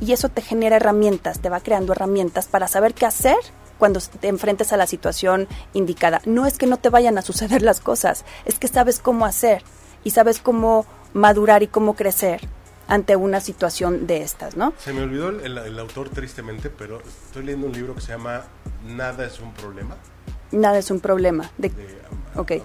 Y 0.00 0.12
eso 0.12 0.28
te 0.28 0.42
genera 0.42 0.76
herramientas, 0.76 1.40
te 1.40 1.50
va 1.50 1.60
creando 1.60 1.92
herramientas 1.92 2.48
para 2.48 2.68
saber 2.68 2.94
qué 2.94 3.06
hacer 3.06 3.36
cuando 3.78 4.00
te 4.00 4.28
enfrentes 4.28 4.72
a 4.72 4.76
la 4.76 4.86
situación 4.86 5.48
indicada. 5.72 6.20
No 6.24 6.46
es 6.46 6.58
que 6.58 6.66
no 6.66 6.76
te 6.76 6.90
vayan 6.90 7.18
a 7.18 7.22
suceder 7.22 7.62
las 7.62 7.80
cosas, 7.80 8.24
es 8.44 8.58
que 8.58 8.68
sabes 8.68 8.98
cómo 8.98 9.26
hacer 9.26 9.62
y 10.04 10.10
sabes 10.10 10.38
cómo 10.38 10.86
madurar 11.12 11.62
y 11.62 11.66
cómo 11.66 11.94
crecer 11.96 12.40
ante 12.90 13.14
una 13.14 13.40
situación 13.40 14.08
de 14.08 14.22
estas, 14.22 14.56
¿no? 14.56 14.74
Se 14.78 14.92
me 14.92 15.02
olvidó 15.02 15.30
el, 15.30 15.78
autor 15.78 16.10
tristemente, 16.10 16.70
pero 16.70 17.00
estoy 17.26 17.44
leyendo 17.44 17.68
un 17.68 17.72
libro 17.72 17.94
que 17.94 18.00
se 18.00 18.08
llama 18.08 18.42
Nada 18.84 19.24
es 19.24 19.38
un 19.38 19.54
problema. 19.54 19.96
Nada 20.50 20.78
es 20.78 20.90
un 20.90 20.98
problema. 20.98 21.50
De, 21.56 21.68
de 21.68 22.02
okay. 22.34 22.60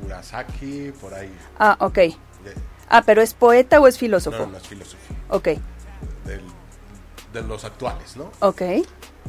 Kurasaki, 0.00 0.92
por 1.00 1.12
ahí. 1.12 1.30
Ah, 1.58 1.76
ok. 1.80 1.98
ah, 2.88 3.02
pero 3.04 3.20
¿es 3.20 3.34
poeta 3.34 3.80
o 3.80 3.88
es 3.88 3.98
filósofo? 3.98 4.38
No, 4.38 4.46
no, 4.46 4.56
es 4.58 4.68
filósofo. 4.68 5.12
Ok. 5.28 5.48
de 7.32 7.42
los 7.42 7.64
actuales, 7.64 8.16
¿no? 8.16 8.30
Ok. 8.40 8.62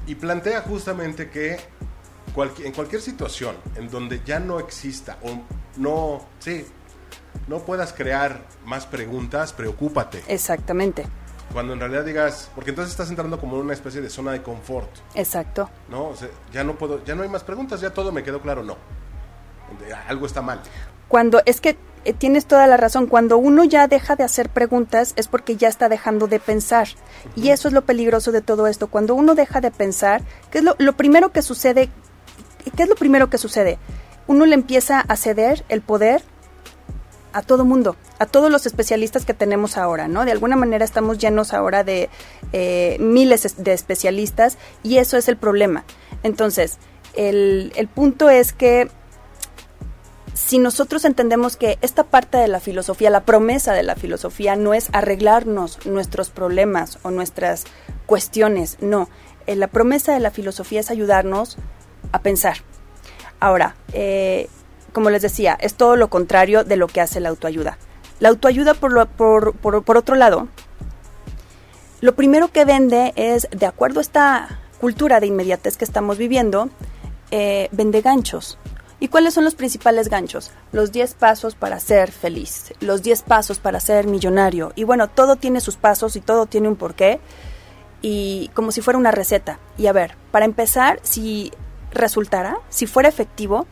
Y 0.05 0.15
plantea 0.15 0.61
justamente 0.61 1.31
que 1.31 1.57
en 2.63 2.71
cualquier 2.71 3.01
situación 3.01 3.55
en 3.75 3.89
donde 3.89 4.21
ya 4.23 4.39
no 4.39 4.59
exista 4.59 5.17
o 5.23 5.41
no, 5.77 6.23
sí, 6.37 6.65
no 7.47 7.59
puedas 7.59 7.93
crear 7.93 8.41
más 8.65 8.85
preguntas, 8.85 9.53
preocúpate. 9.53 10.23
Exactamente. 10.27 11.05
Cuando 11.51 11.73
en 11.73 11.79
realidad 11.79 12.03
digas, 12.03 12.49
porque 12.55 12.71
entonces 12.71 12.91
estás 12.91 13.09
entrando 13.09 13.39
como 13.39 13.57
en 13.57 13.63
una 13.63 13.73
especie 13.73 14.01
de 14.01 14.09
zona 14.09 14.31
de 14.31 14.41
confort. 14.41 14.89
Exacto. 15.13 15.69
No, 15.89 16.07
o 16.09 16.15
sea, 16.15 16.29
ya 16.51 16.63
no 16.63 16.75
puedo, 16.75 17.03
ya 17.05 17.15
no 17.15 17.23
hay 17.23 17.29
más 17.29 17.43
preguntas, 17.43 17.79
ya 17.81 17.91
todo 17.91 18.11
me 18.11 18.23
quedó 18.23 18.41
claro, 18.41 18.63
no. 18.63 18.77
Algo 20.07 20.25
está 20.25 20.41
mal. 20.41 20.61
Cuando 21.07 21.41
es 21.45 21.61
que 21.61 21.77
eh, 22.05 22.13
tienes 22.13 22.47
toda 22.47 22.65
la 22.65 22.77
razón, 22.77 23.07
cuando 23.07 23.37
uno 23.37 23.63
ya 23.63 23.87
deja 23.87 24.15
de 24.15 24.23
hacer 24.23 24.49
preguntas 24.49 25.13
es 25.15 25.27
porque 25.27 25.55
ya 25.55 25.67
está 25.67 25.89
dejando 25.89 26.27
de 26.27 26.39
pensar. 26.39 26.87
Y 27.35 27.49
eso 27.49 27.67
es 27.67 27.73
lo 27.73 27.83
peligroso 27.83 28.31
de 28.31 28.41
todo 28.41 28.67
esto. 28.67 28.87
Cuando 28.87 29.13
uno 29.13 29.35
deja 29.35 29.61
de 29.61 29.71
pensar, 29.71 30.21
¿qué 30.49 30.59
es 30.59 30.63
lo, 30.63 30.75
lo 30.79 30.93
primero 30.93 31.31
que 31.31 31.41
sucede? 31.41 31.89
¿Qué 32.75 32.83
es 32.83 32.89
lo 32.89 32.95
primero 32.95 33.29
que 33.29 33.37
sucede? 33.37 33.77
Uno 34.25 34.45
le 34.45 34.55
empieza 34.55 35.01
a 35.01 35.15
ceder 35.17 35.65
el 35.69 35.81
poder 35.81 36.23
a 37.33 37.41
todo 37.41 37.65
mundo, 37.65 37.95
a 38.19 38.25
todos 38.25 38.51
los 38.51 38.65
especialistas 38.65 39.25
que 39.25 39.33
tenemos 39.33 39.77
ahora, 39.77 40.07
¿no? 40.07 40.25
De 40.25 40.31
alguna 40.31 40.55
manera 40.55 40.85
estamos 40.85 41.17
llenos 41.17 41.53
ahora 41.53 41.83
de 41.83 42.09
eh, 42.53 42.97
miles 42.99 43.55
de 43.57 43.73
especialistas 43.73 44.57
y 44.83 44.97
eso 44.97 45.17
es 45.17 45.27
el 45.27 45.37
problema. 45.37 45.83
Entonces, 46.23 46.77
el, 47.15 47.73
el 47.75 47.87
punto 47.87 48.29
es 48.29 48.53
que 48.53 48.89
si 50.33 50.57
nosotros 50.57 51.05
entendemos 51.05 51.57
que 51.57 51.77
esta 51.81 52.03
parte 52.03 52.37
de 52.37 52.47
la 52.47 52.59
filosofía, 52.59 53.09
la 53.09 53.23
promesa 53.23 53.73
de 53.73 53.83
la 53.83 53.95
filosofía 53.95 54.55
no 54.55 54.73
es 54.73 54.89
arreglarnos 54.91 55.85
nuestros 55.85 56.29
problemas 56.29 56.99
o 57.03 57.11
nuestras 57.11 57.65
cuestiones, 58.05 58.77
no, 58.81 59.09
eh, 59.45 59.55
la 59.55 59.67
promesa 59.67 60.13
de 60.13 60.19
la 60.19 60.31
filosofía 60.31 60.79
es 60.79 60.89
ayudarnos 60.89 61.57
a 62.11 62.21
pensar. 62.21 62.57
Ahora, 63.39 63.75
eh, 63.91 64.49
como 64.93 65.09
les 65.09 65.21
decía, 65.21 65.57
es 65.59 65.73
todo 65.73 65.95
lo 65.95 66.09
contrario 66.09 66.63
de 66.63 66.77
lo 66.77 66.87
que 66.87 67.01
hace 67.01 67.19
la 67.19 67.29
autoayuda. 67.29 67.77
La 68.19 68.29
autoayuda, 68.29 68.73
por, 68.75 69.07
por, 69.07 69.53
por, 69.55 69.97
otro 69.97 70.15
lado, 70.15 70.47
lo 71.99 72.15
primero 72.15 72.49
que 72.49 72.63
vende 72.63 73.11
es, 73.15 73.47
de 73.51 73.65
acuerdo 73.65 73.99
a 73.99 74.03
esta 74.03 74.59
cultura 74.79 75.19
de 75.19 75.27
inmediatez 75.27 75.77
que 75.77 75.85
estamos 75.85 76.17
viviendo, 76.17 76.69
eh, 77.31 77.67
vende 77.71 78.01
ganchos. 78.01 78.57
¿Y 78.99 79.09
cuáles 79.09 79.33
son 79.33 79.43
los 79.43 79.55
principales 79.55 80.07
ganchos? 80.07 80.51
Los 80.71 80.93
10 80.93 81.15
pasos 81.15 81.55
para 81.55 81.79
ser 81.81 82.11
feliz, 82.11 82.73
los 82.79 83.01
10 83.01 83.23
pasos 83.23 83.59
para 83.59 83.81
ser 83.81 84.07
millonario. 84.07 84.71
Y 84.75 84.85
bueno, 84.85 85.09
todo 85.09 85.35
tiene 85.35 85.59
sus 85.59 85.75
pasos 85.75 86.15
y 86.15 86.21
todo 86.21 86.45
tiene 86.45 86.69
un 86.69 86.77
porqué. 86.77 87.19
Y 88.01 88.49
como 88.53 88.71
si 88.71 88.79
fuera 88.79 88.97
una 88.97 89.11
receta. 89.11 89.59
Y 89.77 89.87
a 89.87 89.91
ver, 89.91 90.15
para 90.31 90.45
empezar, 90.45 90.99
si 91.03 91.51
resultara, 91.91 92.59
si 92.69 92.87
fuera 92.87 93.09
efectivo, 93.09 93.67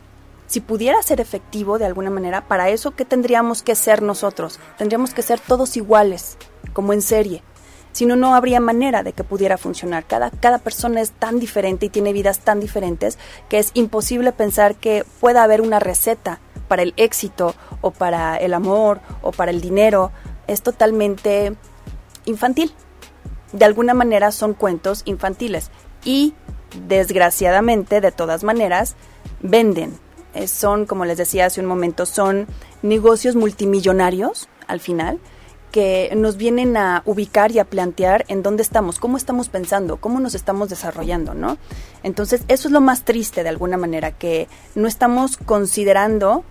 si 0.52 0.60
pudiera 0.60 1.02
ser 1.02 1.18
efectivo 1.18 1.78
de 1.78 1.86
alguna 1.86 2.10
manera, 2.10 2.46
para 2.46 2.68
eso, 2.68 2.90
¿qué 2.90 3.06
tendríamos 3.06 3.62
que 3.62 3.74
ser 3.74 4.02
nosotros? 4.02 4.60
Tendríamos 4.76 5.14
que 5.14 5.22
ser 5.22 5.40
todos 5.40 5.78
iguales, 5.78 6.36
como 6.74 6.92
en 6.92 7.00
serie. 7.00 7.42
Si 7.92 8.04
no, 8.04 8.16
no 8.16 8.34
habría 8.34 8.60
manera 8.60 9.02
de 9.02 9.14
que 9.14 9.24
pudiera 9.24 9.56
funcionar. 9.56 10.04
Cada, 10.04 10.30
cada 10.30 10.58
persona 10.58 11.00
es 11.00 11.12
tan 11.12 11.40
diferente 11.40 11.86
y 11.86 11.88
tiene 11.88 12.12
vidas 12.12 12.40
tan 12.40 12.60
diferentes 12.60 13.16
que 13.48 13.58
es 13.58 13.70
imposible 13.72 14.30
pensar 14.32 14.74
que 14.74 15.06
pueda 15.20 15.42
haber 15.42 15.62
una 15.62 15.78
receta 15.78 16.38
para 16.68 16.82
el 16.82 16.92
éxito 16.98 17.54
o 17.80 17.90
para 17.90 18.36
el 18.36 18.52
amor 18.52 19.00
o 19.22 19.32
para 19.32 19.52
el 19.52 19.62
dinero. 19.62 20.12
Es 20.48 20.60
totalmente 20.60 21.56
infantil. 22.26 22.74
De 23.54 23.64
alguna 23.64 23.94
manera 23.94 24.30
son 24.30 24.52
cuentos 24.52 25.00
infantiles 25.06 25.70
y 26.04 26.34
desgraciadamente, 26.88 28.02
de 28.02 28.12
todas 28.12 28.44
maneras, 28.44 28.96
venden 29.40 29.98
eh, 30.34 30.48
son, 30.48 30.86
como 30.86 31.04
les 31.04 31.18
decía 31.18 31.46
hace 31.46 31.60
un 31.60 31.66
momento, 31.66 32.06
son 32.06 32.46
negocios 32.82 33.36
multimillonarios 33.36 34.48
al 34.66 34.80
final 34.80 35.20
que 35.72 36.12
nos 36.14 36.36
vienen 36.36 36.76
a 36.76 37.02
ubicar 37.06 37.50
y 37.50 37.58
a 37.58 37.64
plantear 37.64 38.26
en 38.28 38.42
dónde 38.42 38.62
estamos, 38.62 38.98
cómo 38.98 39.16
estamos 39.16 39.48
pensando, 39.48 39.96
cómo 39.96 40.20
nos 40.20 40.34
estamos 40.34 40.68
desarrollando, 40.68 41.32
¿no? 41.32 41.56
Entonces, 42.02 42.42
eso 42.48 42.68
es 42.68 42.72
lo 42.72 42.82
más 42.82 43.04
triste 43.04 43.42
de 43.42 43.48
alguna 43.48 43.78
manera, 43.78 44.12
que 44.12 44.48
no 44.74 44.86
estamos 44.86 45.38
considerando 45.38 46.44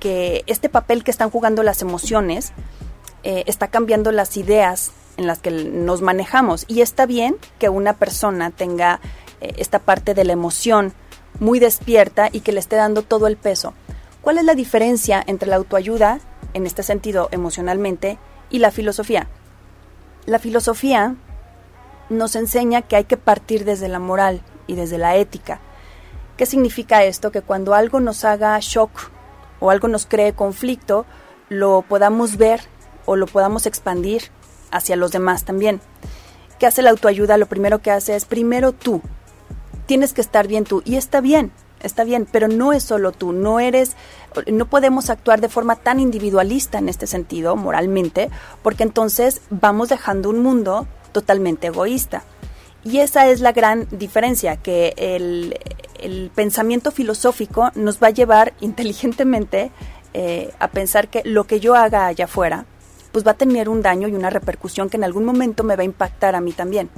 que 0.00 0.42
este 0.48 0.68
papel 0.68 1.04
que 1.04 1.12
están 1.12 1.30
jugando 1.30 1.62
las 1.62 1.82
emociones 1.82 2.52
eh, 3.22 3.44
está 3.46 3.68
cambiando 3.68 4.10
las 4.10 4.36
ideas 4.36 4.90
en 5.16 5.28
las 5.28 5.38
que 5.38 5.52
nos 5.52 6.02
manejamos. 6.02 6.64
Y 6.66 6.80
está 6.80 7.06
bien 7.06 7.36
que 7.60 7.68
una 7.68 7.94
persona 7.94 8.50
tenga 8.50 9.00
eh, 9.40 9.54
esta 9.56 9.78
parte 9.78 10.14
de 10.14 10.24
la 10.24 10.32
emoción 10.32 10.92
muy 11.40 11.58
despierta 11.58 12.28
y 12.32 12.40
que 12.40 12.52
le 12.52 12.60
esté 12.60 12.76
dando 12.76 13.02
todo 13.02 13.26
el 13.26 13.36
peso. 13.36 13.74
¿Cuál 14.20 14.38
es 14.38 14.44
la 14.44 14.54
diferencia 14.54 15.22
entre 15.26 15.48
la 15.48 15.56
autoayuda, 15.56 16.20
en 16.54 16.66
este 16.66 16.82
sentido 16.82 17.28
emocionalmente, 17.30 18.18
y 18.50 18.58
la 18.58 18.70
filosofía? 18.70 19.28
La 20.26 20.38
filosofía 20.38 21.16
nos 22.08 22.36
enseña 22.36 22.82
que 22.82 22.96
hay 22.96 23.04
que 23.04 23.16
partir 23.16 23.64
desde 23.64 23.88
la 23.88 23.98
moral 23.98 24.42
y 24.66 24.74
desde 24.74 24.98
la 24.98 25.16
ética. 25.16 25.60
¿Qué 26.36 26.46
significa 26.46 27.04
esto? 27.04 27.30
Que 27.30 27.42
cuando 27.42 27.74
algo 27.74 28.00
nos 28.00 28.24
haga 28.24 28.58
shock 28.60 28.90
o 29.60 29.70
algo 29.70 29.88
nos 29.88 30.06
cree 30.06 30.32
conflicto, 30.32 31.06
lo 31.48 31.82
podamos 31.82 32.36
ver 32.36 32.60
o 33.06 33.16
lo 33.16 33.26
podamos 33.26 33.66
expandir 33.66 34.30
hacia 34.70 34.96
los 34.96 35.12
demás 35.12 35.44
también. 35.44 35.80
¿Qué 36.58 36.66
hace 36.66 36.82
la 36.82 36.90
autoayuda? 36.90 37.36
Lo 37.36 37.46
primero 37.46 37.80
que 37.80 37.90
hace 37.90 38.16
es 38.16 38.24
primero 38.24 38.72
tú, 38.72 39.02
tienes 39.86 40.12
que 40.12 40.20
estar 40.20 40.46
bien 40.46 40.64
tú. 40.64 40.82
Y 40.84 40.96
está 40.96 41.20
bien, 41.20 41.52
está 41.82 42.04
bien, 42.04 42.26
pero 42.30 42.48
no 42.48 42.72
es 42.72 42.82
solo 42.82 43.12
tú, 43.12 43.32
no 43.32 43.60
eres, 43.60 43.96
no 44.46 44.66
podemos 44.66 45.10
actuar 45.10 45.40
de 45.40 45.48
forma 45.48 45.76
tan 45.76 46.00
individualista 46.00 46.78
en 46.78 46.88
este 46.88 47.06
sentido, 47.06 47.56
moralmente, 47.56 48.30
porque 48.62 48.82
entonces 48.82 49.40
vamos 49.50 49.88
dejando 49.88 50.30
un 50.30 50.42
mundo 50.42 50.86
totalmente 51.12 51.68
egoísta. 51.68 52.24
Y 52.84 52.98
esa 52.98 53.26
es 53.28 53.40
la 53.40 53.52
gran 53.52 53.86
diferencia, 53.90 54.56
que 54.56 54.94
el, 54.96 56.30
pensamiento 56.34 56.90
filosófico 56.90 57.70
nos 57.74 58.02
va 58.02 58.08
a 58.08 58.10
llevar 58.10 58.52
inteligentemente 58.60 59.70
eh, 60.12 60.52
a 60.58 60.68
pensar 60.68 61.08
que 61.08 61.22
lo 61.24 61.44
que 61.44 61.60
yo 61.60 61.74
haga 61.74 62.06
allá 62.06 62.26
afuera, 62.26 62.66
pues 63.14 63.24
va 63.24 63.30
a 63.30 63.34
tener 63.34 63.68
un 63.68 63.80
daño 63.80 64.08
y 64.08 64.14
una 64.16 64.28
repercusión 64.28 64.90
que 64.90 64.96
en 64.96 65.04
algún 65.04 65.24
momento 65.24 65.62
me 65.62 65.76
va 65.76 65.82
a 65.82 65.84
impactar 65.84 66.34
a 66.34 66.40
mí 66.40 66.50
también. 66.50 66.90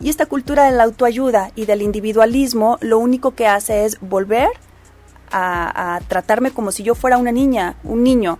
Y 0.00 0.10
esta 0.10 0.26
cultura 0.26 0.66
de 0.66 0.72
la 0.72 0.84
autoayuda 0.84 1.50
y 1.54 1.64
del 1.64 1.80
individualismo 1.80 2.76
lo 2.82 2.98
único 2.98 3.30
que 3.30 3.46
hace 3.46 3.86
es 3.86 3.98
volver 4.02 4.50
a, 5.30 5.98
tratarme 6.08 6.50
como 6.50 6.72
si 6.72 6.82
yo 6.82 6.94
fuera 6.94 7.16
una 7.16 7.32
niña, 7.32 7.76
un 7.84 8.04
niño, 8.04 8.38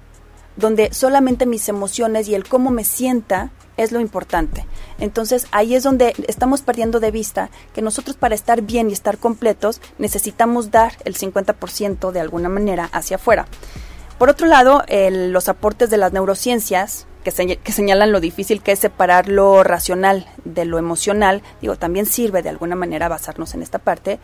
donde 0.56 0.92
solamente 0.92 1.46
mis 1.46 1.70
emociones 1.70 2.28
y 2.28 2.34
el 2.34 2.46
cómo 2.46 2.70
me 2.70 2.84
sienta 2.84 3.50
es 3.78 3.92
lo 3.92 4.00
importante. 4.00 4.66
Entonces 4.98 5.46
ahí 5.52 5.74
es 5.74 5.84
donde 5.84 6.12
estamos 6.28 6.60
perdiendo 6.60 7.00
de 7.00 7.12
vista 7.12 7.48
que 7.72 7.80
nosotros 7.80 8.14
para 8.14 8.34
estar 8.34 8.60
bien 8.60 8.90
y 8.90 8.92
estar 8.92 9.16
completos 9.16 9.80
necesitamos 9.96 10.70
dar 10.70 10.92
el 11.06 11.16
50% 11.16 12.10
de 12.10 12.20
alguna 12.20 12.50
manera 12.50 12.90
hacia 12.92 13.16
afuera. 13.16 13.46
Por 14.18 14.28
otro 14.28 14.46
lado, 14.46 14.84
los 15.10 15.48
aportes 15.48 15.88
de 15.88 15.96
las 15.96 16.12
neurociencias, 16.12 17.06
que, 17.22 17.72
señalan 17.72 18.12
lo 18.12 18.20
difícil 18.20 18.62
que 18.62 18.72
es 18.72 18.78
separar 18.78 19.28
lo 19.28 19.62
racional 19.62 20.26
de 20.44 20.64
lo 20.64 20.78
emocional, 20.78 21.42
digo, 21.60 21.76
también 21.76 22.06
sirve 22.06 22.42
de 22.42 22.48
alguna 22.48 22.76
manera 22.76 23.08
basarnos 23.08 23.54
en 23.54 23.62
esta 23.62 23.78
parte, 23.78 24.18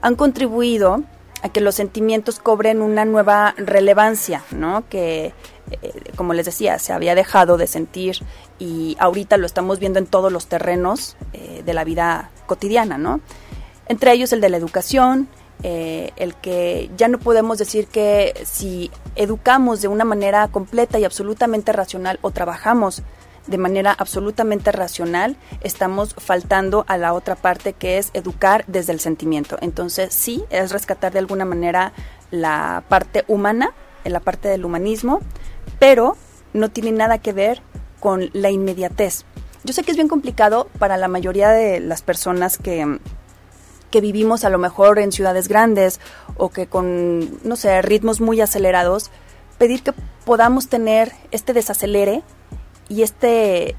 han 0.00 0.16
contribuido 0.16 1.02
a 1.42 1.48
que 1.48 1.60
los 1.60 1.74
sentimientos 1.74 2.38
cobren 2.38 2.82
una 2.82 3.04
nueva 3.04 3.54
relevancia, 3.56 4.44
¿no? 4.52 4.88
Que, 4.88 5.34
eh, 5.70 5.92
como 6.16 6.34
les 6.34 6.46
decía, 6.46 6.78
se 6.78 6.92
había 6.92 7.14
dejado 7.14 7.56
de 7.56 7.66
sentir 7.66 8.18
y 8.58 8.96
ahorita 9.00 9.36
lo 9.36 9.46
estamos 9.46 9.80
viendo 9.80 9.98
en 9.98 10.06
todos 10.06 10.30
los 10.30 10.46
terrenos 10.46 11.16
eh, 11.32 11.62
de 11.64 11.74
la 11.74 11.82
vida 11.82 12.30
cotidiana, 12.46 12.96
¿no? 12.96 13.20
Entre 13.86 14.12
ellos 14.12 14.32
el 14.32 14.40
de 14.40 14.50
la 14.50 14.56
educación, 14.56 15.28
eh, 15.62 16.10
el 16.16 16.34
que 16.34 16.90
ya 16.96 17.08
no 17.08 17.18
podemos 17.18 17.58
decir 17.58 17.86
que 17.86 18.34
si 18.44 18.90
educamos 19.16 19.80
de 19.80 19.88
una 19.88 20.04
manera 20.04 20.48
completa 20.48 20.98
y 20.98 21.04
absolutamente 21.04 21.72
racional 21.72 22.18
o 22.22 22.30
trabajamos 22.30 23.02
de 23.46 23.58
manera 23.58 23.92
absolutamente 23.92 24.72
racional, 24.72 25.36
estamos 25.62 26.14
faltando 26.16 26.84
a 26.88 26.96
la 26.96 27.12
otra 27.12 27.34
parte 27.34 27.72
que 27.72 27.98
es 27.98 28.10
educar 28.14 28.64
desde 28.66 28.92
el 28.92 29.00
sentimiento. 29.00 29.56
Entonces 29.60 30.14
sí, 30.14 30.44
es 30.50 30.70
rescatar 30.72 31.12
de 31.12 31.18
alguna 31.18 31.44
manera 31.44 31.92
la 32.30 32.84
parte 32.88 33.24
humana, 33.28 33.72
la 34.04 34.20
parte 34.20 34.48
del 34.48 34.64
humanismo, 34.64 35.20
pero 35.78 36.16
no 36.52 36.70
tiene 36.70 36.92
nada 36.92 37.18
que 37.18 37.32
ver 37.32 37.62
con 38.00 38.30
la 38.32 38.50
inmediatez. 38.50 39.24
Yo 39.64 39.72
sé 39.72 39.84
que 39.84 39.92
es 39.92 39.96
bien 39.96 40.08
complicado 40.08 40.68
para 40.78 40.96
la 40.96 41.08
mayoría 41.08 41.50
de 41.50 41.78
las 41.78 42.02
personas 42.02 42.58
que 42.58 42.98
que 43.92 44.00
vivimos 44.00 44.44
a 44.44 44.50
lo 44.50 44.58
mejor 44.58 44.98
en 44.98 45.12
ciudades 45.12 45.46
grandes 45.46 46.00
o 46.36 46.48
que 46.48 46.66
con, 46.66 47.38
no 47.44 47.54
sé, 47.54 47.80
ritmos 47.82 48.20
muy 48.20 48.40
acelerados, 48.40 49.12
pedir 49.58 49.84
que 49.84 49.92
podamos 50.24 50.66
tener 50.66 51.12
este 51.30 51.52
desacelere 51.52 52.24
y 52.88 53.02
este, 53.02 53.76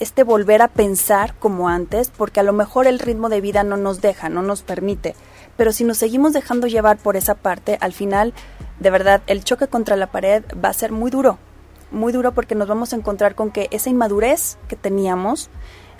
este 0.00 0.24
volver 0.24 0.60
a 0.60 0.68
pensar 0.68 1.34
como 1.38 1.70
antes, 1.70 2.10
porque 2.10 2.40
a 2.40 2.42
lo 2.42 2.52
mejor 2.52 2.86
el 2.86 2.98
ritmo 2.98 3.30
de 3.30 3.40
vida 3.40 3.62
no 3.64 3.78
nos 3.78 4.02
deja, 4.02 4.28
no 4.28 4.42
nos 4.42 4.62
permite. 4.62 5.14
Pero 5.56 5.72
si 5.72 5.84
nos 5.84 5.96
seguimos 5.96 6.34
dejando 6.34 6.66
llevar 6.66 6.98
por 6.98 7.16
esa 7.16 7.34
parte, 7.34 7.78
al 7.80 7.92
final, 7.92 8.34
de 8.80 8.90
verdad, 8.90 9.22
el 9.26 9.44
choque 9.44 9.68
contra 9.68 9.96
la 9.96 10.10
pared 10.10 10.42
va 10.62 10.68
a 10.68 10.74
ser 10.74 10.92
muy 10.92 11.10
duro, 11.10 11.38
muy 11.90 12.12
duro 12.12 12.32
porque 12.32 12.54
nos 12.54 12.68
vamos 12.68 12.92
a 12.92 12.96
encontrar 12.96 13.34
con 13.34 13.50
que 13.50 13.68
esa 13.70 13.90
inmadurez 13.90 14.58
que 14.68 14.76
teníamos 14.76 15.50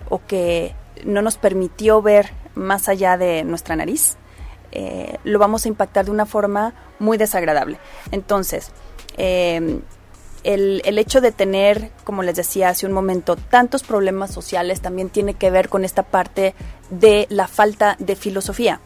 o 0.09 0.21
que 0.27 0.75
no 1.05 1.23
nos 1.23 1.37
permitió 1.37 2.03
ver 2.03 2.33
más 2.55 2.89
allá 2.89 3.17
de 3.17 3.45
nuestra 3.45 3.77
nariz, 3.77 4.17
eh, 4.73 5.19
lo 5.25 5.39
vamos 5.39 5.65
a 5.65 5.69
impactar 5.69 6.07
de 6.07 6.11
una 6.11 6.27
forma 6.27 6.75
muy 6.99 7.19
desagradable. 7.19 7.79
Entonces, 8.11 8.71
em, 9.17 9.83
el, 10.45 10.83
el, 10.85 10.99
hecho 10.99 11.21
de 11.21 11.31
tener, 11.31 11.91
como 12.05 12.23
les 12.23 12.37
decía 12.37 12.71
hace 12.71 12.87
un 12.87 12.93
momento, 12.93 13.37
tantos 13.37 13.83
problemas 13.83 14.33
sociales 14.33 14.81
también 14.81 15.11
tiene 15.11 15.35
que 15.35 15.51
ver 15.51 15.69
con 15.69 15.85
esta 15.85 16.03
parte 16.03 16.55
de 16.91 17.27
la 17.29 17.47
falta 17.47 17.97
de 17.99 18.17
filosofía. 18.17 18.81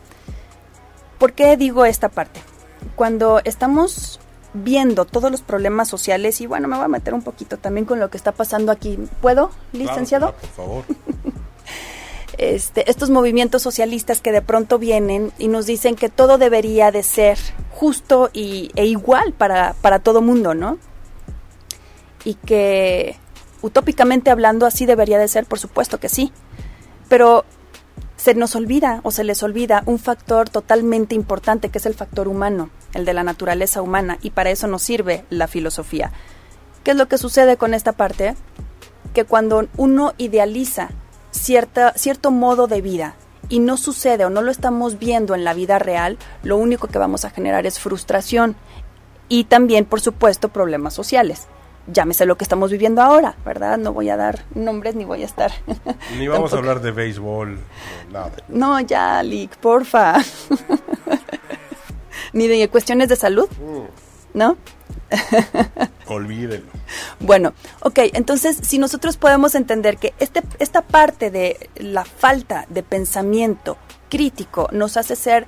¿Por 1.18 1.32
qué 1.32 1.56
digo 1.56 1.84
esta 1.84 2.08
parte? 2.08 2.40
Cuando 2.94 3.40
estamos 3.44 4.20
viendo 4.64 5.04
todos 5.04 5.30
los 5.30 5.42
problemas 5.42 5.88
sociales, 5.88 6.40
y 6.40 6.46
bueno, 6.46 6.68
me 6.68 6.76
voy 6.76 6.84
a 6.84 6.88
meter 6.88 7.14
un 7.14 7.22
poquito 7.22 7.58
también 7.58 7.86
con 7.86 8.00
lo 8.00 8.10
que 8.10 8.16
está 8.16 8.32
pasando 8.32 8.72
aquí. 8.72 8.98
¿Puedo, 9.20 9.50
licenciado? 9.72 10.32
por 10.32 10.50
favor. 10.50 10.84
Este, 12.38 12.90
estos 12.90 13.08
movimientos 13.08 13.62
socialistas 13.62 14.20
que 14.20 14.30
de 14.30 14.42
pronto 14.42 14.78
vienen 14.78 15.32
y 15.38 15.48
nos 15.48 15.64
dicen 15.64 15.96
que 15.96 16.10
todo 16.10 16.36
debería 16.36 16.90
de 16.90 17.02
ser 17.02 17.38
justo 17.70 18.28
y, 18.32 18.70
e 18.76 18.84
igual 18.84 19.32
para, 19.32 19.74
para 19.80 20.00
todo 20.00 20.20
mundo, 20.20 20.54
¿no? 20.54 20.78
Y 22.24 22.34
que 22.34 23.16
utópicamente 23.62 24.30
hablando 24.30 24.66
así 24.66 24.84
debería 24.84 25.18
de 25.18 25.28
ser, 25.28 25.46
por 25.46 25.58
supuesto 25.58 25.98
que 25.98 26.10
sí. 26.10 26.30
Pero 27.08 27.44
se 28.16 28.34
nos 28.34 28.54
olvida 28.54 29.00
o 29.02 29.10
se 29.10 29.24
les 29.24 29.42
olvida 29.42 29.82
un 29.86 29.98
factor 29.98 30.48
totalmente 30.50 31.14
importante 31.14 31.70
que 31.70 31.78
es 31.78 31.86
el 31.86 31.94
factor 31.94 32.28
humano, 32.28 32.70
el 32.92 33.04
de 33.04 33.14
la 33.14 33.22
naturaleza 33.22 33.80
humana, 33.80 34.18
y 34.20 34.30
para 34.30 34.50
eso 34.50 34.66
nos 34.66 34.82
sirve 34.82 35.24
la 35.30 35.46
filosofía. 35.46 36.12
¿Qué 36.82 36.90
es 36.90 36.96
lo 36.96 37.08
que 37.08 37.18
sucede 37.18 37.56
con 37.56 37.72
esta 37.72 37.92
parte? 37.92 38.34
Que 39.14 39.24
cuando 39.24 39.68
uno 39.76 40.12
idealiza 40.18 40.90
cierta, 41.38 41.92
cierto 41.96 42.30
modo 42.30 42.66
de 42.66 42.80
vida 42.80 43.14
y 43.48 43.60
no 43.60 43.76
sucede 43.76 44.24
o 44.24 44.30
no 44.30 44.42
lo 44.42 44.50
estamos 44.50 44.98
viendo 44.98 45.34
en 45.34 45.44
la 45.44 45.54
vida 45.54 45.78
real, 45.78 46.18
lo 46.42 46.56
único 46.56 46.88
que 46.88 46.98
vamos 46.98 47.24
a 47.24 47.30
generar 47.30 47.66
es 47.66 47.78
frustración 47.78 48.56
y 49.28 49.44
también, 49.44 49.84
por 49.84 50.00
supuesto, 50.00 50.48
problemas 50.48 50.94
sociales 50.94 51.48
llámese 51.86 52.26
lo 52.26 52.36
que 52.36 52.44
estamos 52.44 52.70
viviendo 52.70 53.02
ahora, 53.02 53.36
¿verdad? 53.44 53.78
No 53.78 53.92
voy 53.92 54.10
a 54.10 54.16
dar 54.16 54.44
nombres 54.54 54.94
ni 54.94 55.04
voy 55.04 55.22
a 55.22 55.26
estar. 55.26 55.52
Ni 56.18 56.28
vamos 56.28 56.52
a 56.52 56.58
hablar 56.58 56.80
de 56.80 56.90
béisbol, 56.90 57.58
nada. 58.12 58.32
No, 58.48 58.80
ya, 58.80 59.22
Lick, 59.22 59.56
porfa. 59.56 60.16
ni 62.32 62.48
de 62.48 62.68
cuestiones 62.68 63.08
de 63.08 63.16
salud, 63.16 63.48
mm. 63.48 64.38
¿no? 64.38 64.56
Olvídelo. 66.06 66.66
Bueno, 67.20 67.52
ok, 67.80 67.98
entonces 68.14 68.58
si 68.62 68.78
nosotros 68.78 69.16
podemos 69.16 69.54
entender 69.54 69.98
que 69.98 70.14
este, 70.18 70.42
esta 70.58 70.82
parte 70.82 71.30
de 71.30 71.70
la 71.76 72.04
falta 72.04 72.66
de 72.68 72.82
pensamiento 72.82 73.76
crítico 74.08 74.68
nos 74.72 74.96
hace 74.96 75.16
ser 75.16 75.46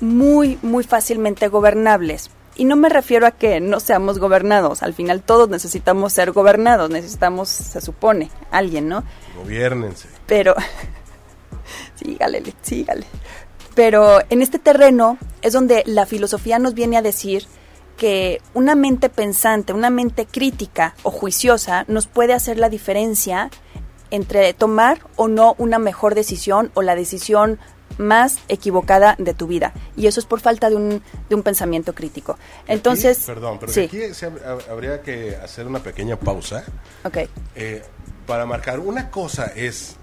muy, 0.00 0.58
muy 0.62 0.84
fácilmente 0.84 1.48
gobernables 1.48 2.30
y 2.56 2.64
no 2.64 2.76
me 2.76 2.88
refiero 2.88 3.26
a 3.26 3.32
que 3.32 3.60
no 3.60 3.80
seamos 3.80 4.18
gobernados, 4.18 4.82
al 4.82 4.94
final 4.94 5.22
todos 5.22 5.48
necesitamos 5.48 6.12
ser 6.12 6.30
gobernados, 6.30 6.88
necesitamos, 6.88 7.48
se 7.48 7.80
supone, 7.80 8.30
alguien, 8.50 8.88
¿no? 8.88 9.02
Gobiernense. 9.36 10.08
Pero, 10.26 10.54
sígale, 11.96 12.42
sígale. 12.62 13.06
Pero 13.74 14.20
en 14.30 14.40
este 14.40 14.60
terreno 14.60 15.18
es 15.42 15.52
donde 15.52 15.82
la 15.86 16.06
filosofía 16.06 16.60
nos 16.60 16.74
viene 16.74 16.96
a 16.96 17.02
decir 17.02 17.46
que 17.96 18.40
una 18.54 18.74
mente 18.74 19.08
pensante, 19.08 19.72
una 19.72 19.90
mente 19.90 20.26
crítica 20.26 20.94
o 21.02 21.10
juiciosa 21.10 21.84
nos 21.88 22.06
puede 22.06 22.32
hacer 22.32 22.58
la 22.58 22.68
diferencia 22.68 23.50
entre 24.10 24.52
tomar 24.54 25.00
o 25.16 25.28
no 25.28 25.54
una 25.58 25.78
mejor 25.78 26.14
decisión 26.14 26.70
o 26.74 26.82
la 26.82 26.94
decisión 26.94 27.58
más 27.98 28.38
equivocada 28.48 29.14
de 29.18 29.34
tu 29.34 29.46
vida. 29.46 29.72
Y 29.96 30.06
eso 30.06 30.20
es 30.20 30.26
por 30.26 30.40
falta 30.40 30.68
de 30.68 30.76
un, 30.76 31.02
de 31.28 31.34
un 31.34 31.42
pensamiento 31.42 31.94
crítico. 31.94 32.38
Entonces... 32.66 33.18
perdón, 33.24 33.58
pero 33.60 33.72
aquí 33.72 34.00
habría 34.70 35.00
que 35.02 35.36
hacer 35.36 35.66
una 35.66 35.78
pequeña 35.80 36.16
pausa. 36.16 36.64
Ok. 37.04 37.18
Eh, 37.54 37.82
para 38.26 38.46
marcar, 38.46 38.80
una 38.80 39.10
cosa 39.10 39.52
es 39.54 39.96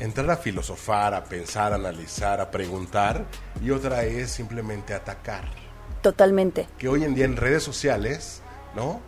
entrar 0.00 0.30
a 0.30 0.36
filosofar, 0.36 1.14
a 1.14 1.24
pensar, 1.24 1.72
a 1.72 1.76
analizar, 1.76 2.40
a 2.40 2.50
preguntar, 2.50 3.24
y 3.62 3.70
otra 3.70 4.04
es 4.04 4.30
simplemente 4.30 4.94
atacar. 4.94 5.63
Totalmente. 6.04 6.68
Que 6.76 6.86
hoy 6.86 7.02
en 7.02 7.14
día 7.14 7.24
en 7.24 7.34
redes 7.34 7.62
sociales, 7.62 8.42
¿no? 8.76 9.00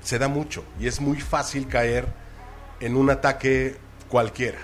Se 0.00 0.16
da 0.16 0.28
mucho 0.28 0.62
y 0.78 0.86
es 0.86 1.00
muy 1.00 1.20
fácil 1.20 1.66
caer 1.66 2.06
en 2.78 2.96
un 2.96 3.10
ataque 3.10 3.76
cualquiera. 4.08 4.58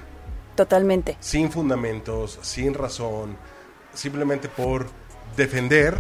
Totalmente. 0.55 1.17
Sin 1.19 1.51
fundamentos, 1.51 2.39
sin 2.43 2.73
razón, 2.73 3.37
simplemente 3.95 4.49
por 4.49 4.87
defender, 5.37 5.99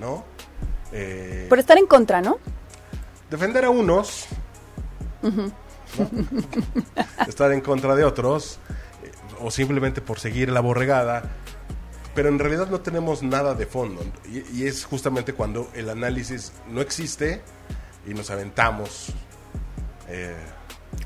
¿no? 0.00 0.24
Eh, 0.92 1.44
por 1.50 1.58
estar 1.58 1.76
en 1.76 1.86
contra, 1.86 2.22
¿no? 2.22 2.38
Defender 3.28 3.66
a 3.66 3.70
unos, 3.70 4.24
estar 7.28 7.52
en 7.52 7.60
contra 7.60 7.94
de 7.94 8.04
otros, 8.04 8.58
eh, 9.02 9.12
o 9.42 9.50
simplemente 9.50 10.00
por 10.00 10.18
seguir 10.18 10.50
la 10.50 10.60
borregada, 10.60 11.30
pero 12.14 12.28
en 12.28 12.38
realidad 12.38 12.68
no 12.68 12.80
tenemos 12.80 13.22
nada 13.22 13.54
de 13.54 13.66
fondo. 13.66 14.02
Y, 14.30 14.66
es 14.66 14.84
justamente 14.84 15.32
cuando 15.32 15.68
el 15.74 15.88
análisis 15.88 16.52
no 16.68 16.80
existe 16.80 17.42
y 18.06 18.14
nos 18.14 18.30
aventamos. 18.30 19.12
Eh, 20.08 20.36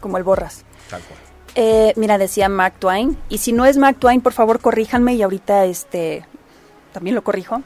Como 0.01 0.18
el 0.18 0.25
borras. 0.25 0.64
Tal 0.90 1.03
cual. 1.03 1.18
Eh, 1.55 1.92
mira, 1.97 2.18
decía 2.18 2.49
Mark 2.49 2.75
Twain, 2.79 3.18
y 3.29 3.38
si 3.38 3.53
no 3.53 3.64
es 3.64 3.79
Mark 3.79 3.97
Twain, 3.99 4.21
por 4.21 4.33
favor 4.33 4.61
corríjanme 4.61 5.14
y 5.14 5.23
ahorita 5.23 5.64
este 5.64 6.25
también 6.92 7.16
lo 7.16 7.25
corrijo, 7.25 7.62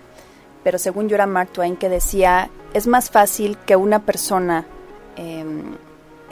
pero 0.64 0.78
según 0.78 1.08
yo 1.08 1.16
era 1.16 1.26
Mark 1.26 1.50
Twain 1.52 1.76
que 1.76 1.88
decía, 1.88 2.48
es 2.74 2.86
más 2.86 3.10
fácil 3.10 3.58
que 3.66 3.76
una 3.76 4.00
persona 4.00 4.66
em, 5.16 5.76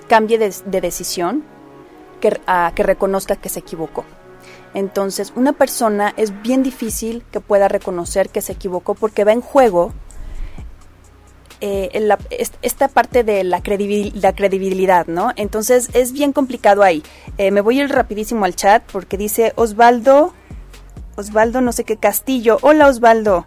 cambie 0.08 0.38
de, 0.38 0.80
decisión 0.80 1.44
que, 2.20 2.40
a 2.46 2.72
que 2.74 2.82
reconozca 2.82 3.36
que 3.36 3.48
se 3.48 3.60
equivocó. 3.60 4.04
Entonces, 4.74 5.32
una 5.34 5.52
persona 5.52 6.14
es 6.16 6.42
bien 6.42 6.62
difícil 6.62 7.24
que 7.30 7.40
pueda 7.40 7.68
reconocer 7.68 8.28
que 8.28 8.40
se 8.40 8.52
equivocó 8.52 8.94
porque 8.94 9.24
va 9.24 9.32
en 9.32 9.40
juego 9.40 9.92
eh, 11.62 12.08
esta 12.62 12.88
parte 12.88 13.22
de 13.22 13.44
la, 13.44 13.62
credibilidad, 13.62 15.06
¿no? 15.06 15.32
Entonces 15.36 15.90
es 15.92 16.12
bien 16.12 16.32
complicado 16.32 16.82
ahí. 16.82 17.02
Eh, 17.36 17.50
me 17.50 17.60
voy 17.60 17.80
a 17.80 17.84
ir 17.84 17.90
rapidísimo 17.90 18.46
al 18.46 18.56
chat 18.56 18.82
porque 18.90 19.18
dice 19.18 19.52
Osvaldo, 19.56 20.32
Osvaldo 21.16 21.60
no 21.60 21.72
sé 21.72 21.84
qué 21.84 21.98
Castillo. 21.98 22.56
Hola 22.62 22.86
Osvaldo, 22.86 23.46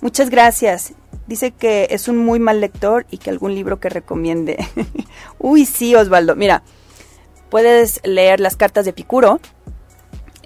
muchas 0.00 0.30
gracias. 0.30 0.94
Dice 1.28 1.52
que 1.52 1.86
es 1.90 2.08
un 2.08 2.18
muy 2.18 2.40
mal 2.40 2.60
lector 2.60 3.06
y 3.08 3.18
que 3.18 3.30
algún 3.30 3.54
libro 3.54 3.78
que 3.78 3.88
recomiende. 3.88 4.58
Uy, 5.38 5.64
sí, 5.64 5.94
Osvaldo. 5.94 6.34
Mira, 6.34 6.64
puedes 7.50 8.00
leer 8.02 8.40
las 8.40 8.56
cartas 8.56 8.84
de 8.84 8.92
Picuro, 8.92 9.38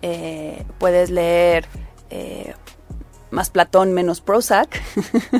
eh, 0.02 0.64
puedes 0.78 1.10
leer 1.10 1.66
más 3.32 3.50
Platón, 3.50 3.92
menos 3.92 4.20
Prozac, 4.20 4.80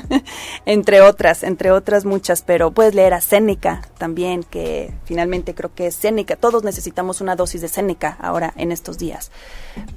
entre 0.66 1.03
otras, 1.03 1.42
entre 1.42 1.70
otras 1.70 2.05
muchas, 2.05 2.42
pero 2.42 2.72
puedes 2.72 2.94
leer 2.94 3.14
a 3.14 3.20
Séneca 3.20 3.83
también, 3.98 4.42
que 4.42 4.92
finalmente 5.05 5.55
creo 5.55 5.75
que 5.75 5.88
es 5.88 5.94
Séneca, 5.94 6.37
todos 6.37 6.64
necesitamos 6.64 7.20
una 7.20 7.37
dosis 7.37 7.61
de 7.61 7.68
Séneca 7.68 8.16
ahora 8.20 8.55
en 8.57 8.72
estos 8.72 8.98
días. 8.98 9.31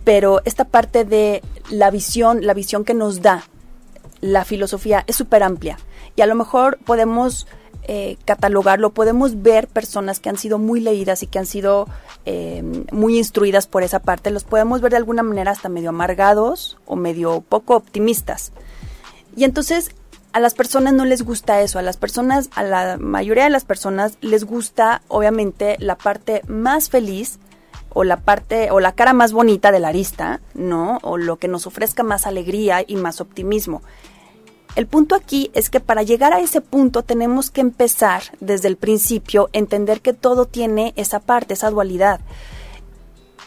Pero 0.04 0.42
esta 0.46 0.66
parte 0.66 1.06
de 1.06 1.42
la 1.70 1.90
visión, 1.90 2.46
la 2.46 2.54
visión 2.54 2.84
que 2.84 2.94
nos 2.94 3.22
da 3.22 3.46
la 4.22 4.44
filosofía 4.46 5.04
es 5.08 5.16
súper 5.16 5.44
amplia 5.44 5.78
y 6.16 6.22
a 6.22 6.26
lo 6.26 6.36
mejor 6.36 6.78
podemos 6.86 7.48
eh, 7.88 8.18
catalogarlo, 8.26 8.92
podemos 8.92 9.42
ver 9.42 9.68
personas 9.68 10.20
que 10.20 10.30
han 10.30 10.38
sido 10.38 10.58
muy 10.58 10.80
leídas 10.80 11.24
y 11.24 11.28
que 11.28 11.40
han 11.40 11.46
sido 11.46 11.88
eh, 12.26 12.64
muy 12.92 13.18
instruidas 13.18 13.68
por 13.68 13.84
esa 13.84 14.00
parte, 14.00 14.32
los 14.32 14.44
podemos 14.44 14.82
ver 14.82 14.92
de 14.92 14.98
alguna 14.98 15.24
manera 15.24 15.52
hasta 15.52 15.70
medio 15.70 15.90
amargados 15.90 16.78
o 16.86 16.96
medio 16.96 17.42
poco 17.42 17.76
optimistas. 17.76 18.52
Y 19.36 19.44
entonces 19.44 19.92
a 20.34 20.40
las 20.40 20.54
personas 20.54 20.94
no 20.94 21.06
les 21.06 21.22
gusta 21.22 21.62
eso, 21.62 21.80
a 21.80 21.82
las 21.82 21.98
personas, 21.98 22.50
a 22.56 22.64
la 22.64 22.98
mayoría 22.98 23.46
de 23.46 23.50
las 23.50 23.66
personas 23.66 24.18
les 24.20 24.44
gusta 24.44 25.02
obviamente 25.08 25.78
la 25.80 25.96
parte 25.96 26.42
más 26.48 26.90
feliz 26.90 27.40
o 27.94 28.04
la 28.04 28.18
parte 28.18 28.72
o 28.72 28.82
la 28.82 28.92
cara 28.92 29.14
más 29.14 29.32
bonita 29.32 29.72
de 29.72 29.80
la 29.80 29.88
arista, 29.88 30.42
¿no? 30.54 31.00
O 31.04 31.18
lo 31.18 31.38
que 31.38 31.48
nos 31.48 31.68
ofrezca 31.68 32.04
más 32.04 32.28
alegría 32.28 32.84
y 32.86 32.98
más 32.98 33.22
optimismo. 33.22 33.82
El 34.76 34.88
punto 34.88 35.16
aquí 35.16 35.52
es 35.54 35.70
que 35.70 35.80
para 35.80 36.04
llegar 36.04 36.34
a 36.34 36.42
ese 36.42 36.60
punto 36.60 37.02
tenemos 37.02 37.50
que 37.50 37.62
empezar 37.62 38.24
desde 38.42 38.68
el 38.68 38.76
principio, 38.76 39.50
entender 39.54 40.02
que 40.02 40.12
todo 40.12 40.46
tiene 40.46 40.94
esa 40.98 41.22
parte, 41.22 41.54
esa 41.54 41.70
dualidad. 41.70 42.20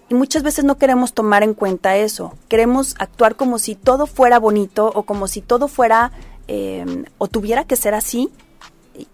Y 0.09 0.15
muchas 0.15 0.43
veces 0.43 0.65
no 0.65 0.79
queremos 0.79 1.13
tomar 1.13 1.43
en 1.43 1.53
cuenta 1.53 1.99
eso. 1.99 2.33
Queremos 2.49 2.95
actuar 2.99 3.37
como 3.37 3.59
si 3.59 3.75
todo 3.75 4.07
fuera 4.07 4.39
bonito 4.39 4.91
o 4.95 5.03
como 5.03 5.29
si 5.29 5.43
todo 5.43 5.69
fuera 5.69 6.13
em, 6.47 7.05
o 7.19 7.29
tuviera 7.29 7.65
que 7.65 7.77
ser 7.77 7.93
así. 7.93 8.31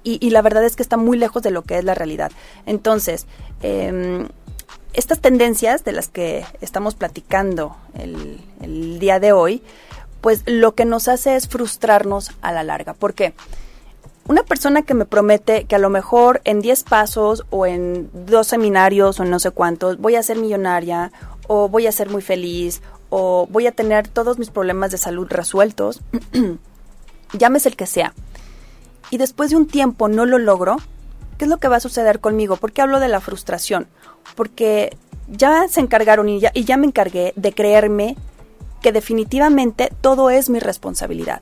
Y, 0.03 0.31
la 0.31 0.41
verdad 0.41 0.65
es 0.65 0.77
que 0.77 0.83
está 0.83 0.97
muy 0.97 1.19
lejos 1.19 1.43
de 1.43 1.51
lo 1.51 1.61
que 1.61 1.77
es 1.77 1.85
la 1.85 1.95
realidad. 1.95 2.33
Entonces, 2.65 3.27
em, 3.61 4.29
estas 4.95 5.21
tendencias 5.21 5.85
de 5.85 5.93
las 5.93 6.09
que 6.09 6.47
estamos 6.63 6.95
platicando 6.95 7.77
el, 7.93 8.41
el 8.63 8.99
día 8.99 9.21
de 9.21 9.33
hoy, 9.33 9.63
pues 10.25 10.43
lo 10.47 10.75
que 10.75 10.87
nos 10.87 11.09
hace 11.09 11.37
es 11.37 11.49
frustrarnos 11.49 12.31
a 12.41 12.51
la 12.51 12.63
larga. 12.63 12.95
¿Por 12.95 13.13
qué? 13.13 13.35
Una 14.27 14.43
persona 14.43 14.81
que 14.81 14.95
me 14.95 15.05
promete 15.05 15.65
que 15.65 15.75
a 15.75 15.79
lo 15.79 15.91
mejor 15.91 16.41
en 16.45 16.63
10 16.63 16.83
pasos 16.85 17.45
o 17.51 17.67
en 17.67 18.09
dos 18.25 18.47
seminarios 18.47 19.21
o 19.21 19.25
en 19.25 19.29
no 19.29 19.39
sé 19.39 19.51
cuántos 19.51 19.99
voy 19.99 20.15
a 20.17 20.23
ser 20.23 20.39
millonaria 20.39 21.13
o 21.47 21.69
voy 21.69 21.87
a 21.87 21.93
ser 21.93 22.09
muy 22.09 22.23
feliz 22.23 22.81
o 23.11 23.47
voy 23.51 23.67
a 23.67 23.73
tener 23.73 24.09
todos 24.09 24.39
mis 24.39 24.49
problemas 24.49 24.91
de 24.91 24.97
salud 24.97 25.27
resueltos, 25.29 26.01
llámese 27.35 27.69
el 27.69 27.77
que 27.77 27.85
sea, 27.85 28.15
y 29.11 29.19
después 29.19 29.51
de 29.51 29.57
un 29.57 29.67
tiempo 29.67 30.09
no 30.09 30.25
lo 30.25 30.39
logro, 30.39 30.79
¿qué 31.37 31.45
es 31.45 31.51
lo 31.51 31.59
que 31.59 31.69
va 31.69 31.77
a 31.77 31.81
suceder 31.81 32.21
conmigo? 32.21 32.57
¿Por 32.57 32.73
qué 32.73 32.81
hablo 32.81 32.99
de 32.99 33.09
la 33.09 33.21
frustración? 33.21 33.89
Porque 34.37 34.97
ya 35.29 35.69
se 35.69 35.81
encargaron 35.81 36.31
y 36.31 36.41
ya, 36.41 36.51
y 36.55 36.65
ya 36.65 36.79
me 36.79 36.87
encargué 36.87 37.35
de 37.37 37.53
creerme 37.53 38.17
que 38.85 38.93
definitivamente 38.93 39.91
todo 40.03 40.29
es 40.29 40.51
mi 40.51 40.59
responsabilidad. 40.59 41.41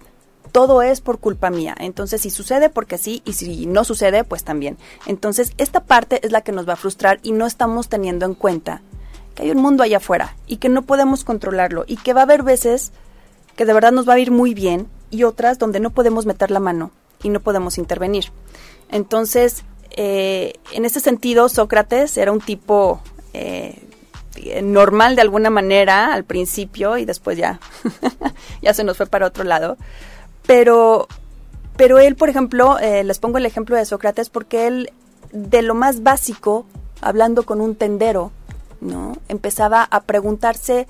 Todo 0.52 0.80
es 0.80 1.00
por 1.00 1.18
culpa 1.18 1.50
mía. 1.50 1.74
Entonces, 1.76 2.20
si 2.20 2.30
sucede, 2.30 2.70
porque 2.70 2.98
sí, 2.98 3.20
y 3.24 3.32
si 3.32 3.66
no 3.66 3.82
sucede, 3.82 4.22
pues 4.22 4.44
también. 4.44 4.78
Entonces, 5.06 5.50
esta 5.58 5.80
parte 5.80 6.24
es 6.24 6.30
la 6.30 6.42
que 6.42 6.52
nos 6.52 6.68
va 6.68 6.74
a 6.74 6.76
frustrar 6.76 7.18
y 7.24 7.32
no 7.32 7.44
estamos 7.44 7.88
teniendo 7.88 8.26
en 8.26 8.34
cuenta 8.34 8.80
que 9.34 9.42
hay 9.42 9.50
un 9.50 9.60
mundo 9.60 9.82
allá 9.82 9.96
afuera 9.96 10.36
y 10.46 10.58
que 10.58 10.68
no 10.68 10.82
podemos 10.82 11.24
controlarlo 11.24 11.82
y 11.88 11.96
que 11.96 12.12
va 12.12 12.20
a 12.20 12.24
haber 12.24 12.44
veces 12.44 12.92
que 13.56 13.66
de 13.66 13.72
verdad 13.72 13.90
nos 13.90 14.08
va 14.08 14.12
a 14.12 14.20
ir 14.20 14.30
muy 14.30 14.54
bien 14.54 14.86
y 15.10 15.24
otras 15.24 15.58
donde 15.58 15.80
no 15.80 15.90
podemos 15.90 16.26
meter 16.26 16.52
la 16.52 16.60
mano 16.60 16.92
y 17.24 17.30
no 17.30 17.40
podemos 17.40 17.76
intervenir. 17.76 18.26
Entonces, 18.88 19.64
eh, 19.90 20.52
en 20.70 20.84
ese 20.84 21.00
sentido, 21.00 21.48
Sócrates 21.48 22.16
era 22.18 22.30
un 22.30 22.40
tipo 22.40 23.02
eh, 23.34 23.81
normal 24.62 25.16
de 25.16 25.22
alguna 25.22 25.50
manera 25.50 26.12
al 26.12 26.24
principio 26.24 26.98
y 26.98 27.04
después 27.04 27.36
ya, 27.36 27.60
ya 28.62 28.74
se 28.74 28.84
nos 28.84 28.96
fue 28.96 29.06
para 29.06 29.26
otro 29.26 29.44
lado. 29.44 29.76
Pero, 30.46 31.08
pero 31.76 31.98
él, 31.98 32.16
por 32.16 32.28
ejemplo, 32.28 32.78
eh, 32.78 33.04
les 33.04 33.18
pongo 33.18 33.38
el 33.38 33.46
ejemplo 33.46 33.76
de 33.76 33.84
Sócrates 33.84 34.30
porque 34.30 34.66
él, 34.66 34.92
de 35.32 35.62
lo 35.62 35.74
más 35.74 36.02
básico, 36.02 36.66
hablando 37.00 37.44
con 37.44 37.60
un 37.60 37.74
tendero, 37.74 38.32
¿no? 38.80 39.16
Empezaba 39.28 39.84
a 39.84 40.02
preguntarse 40.02 40.88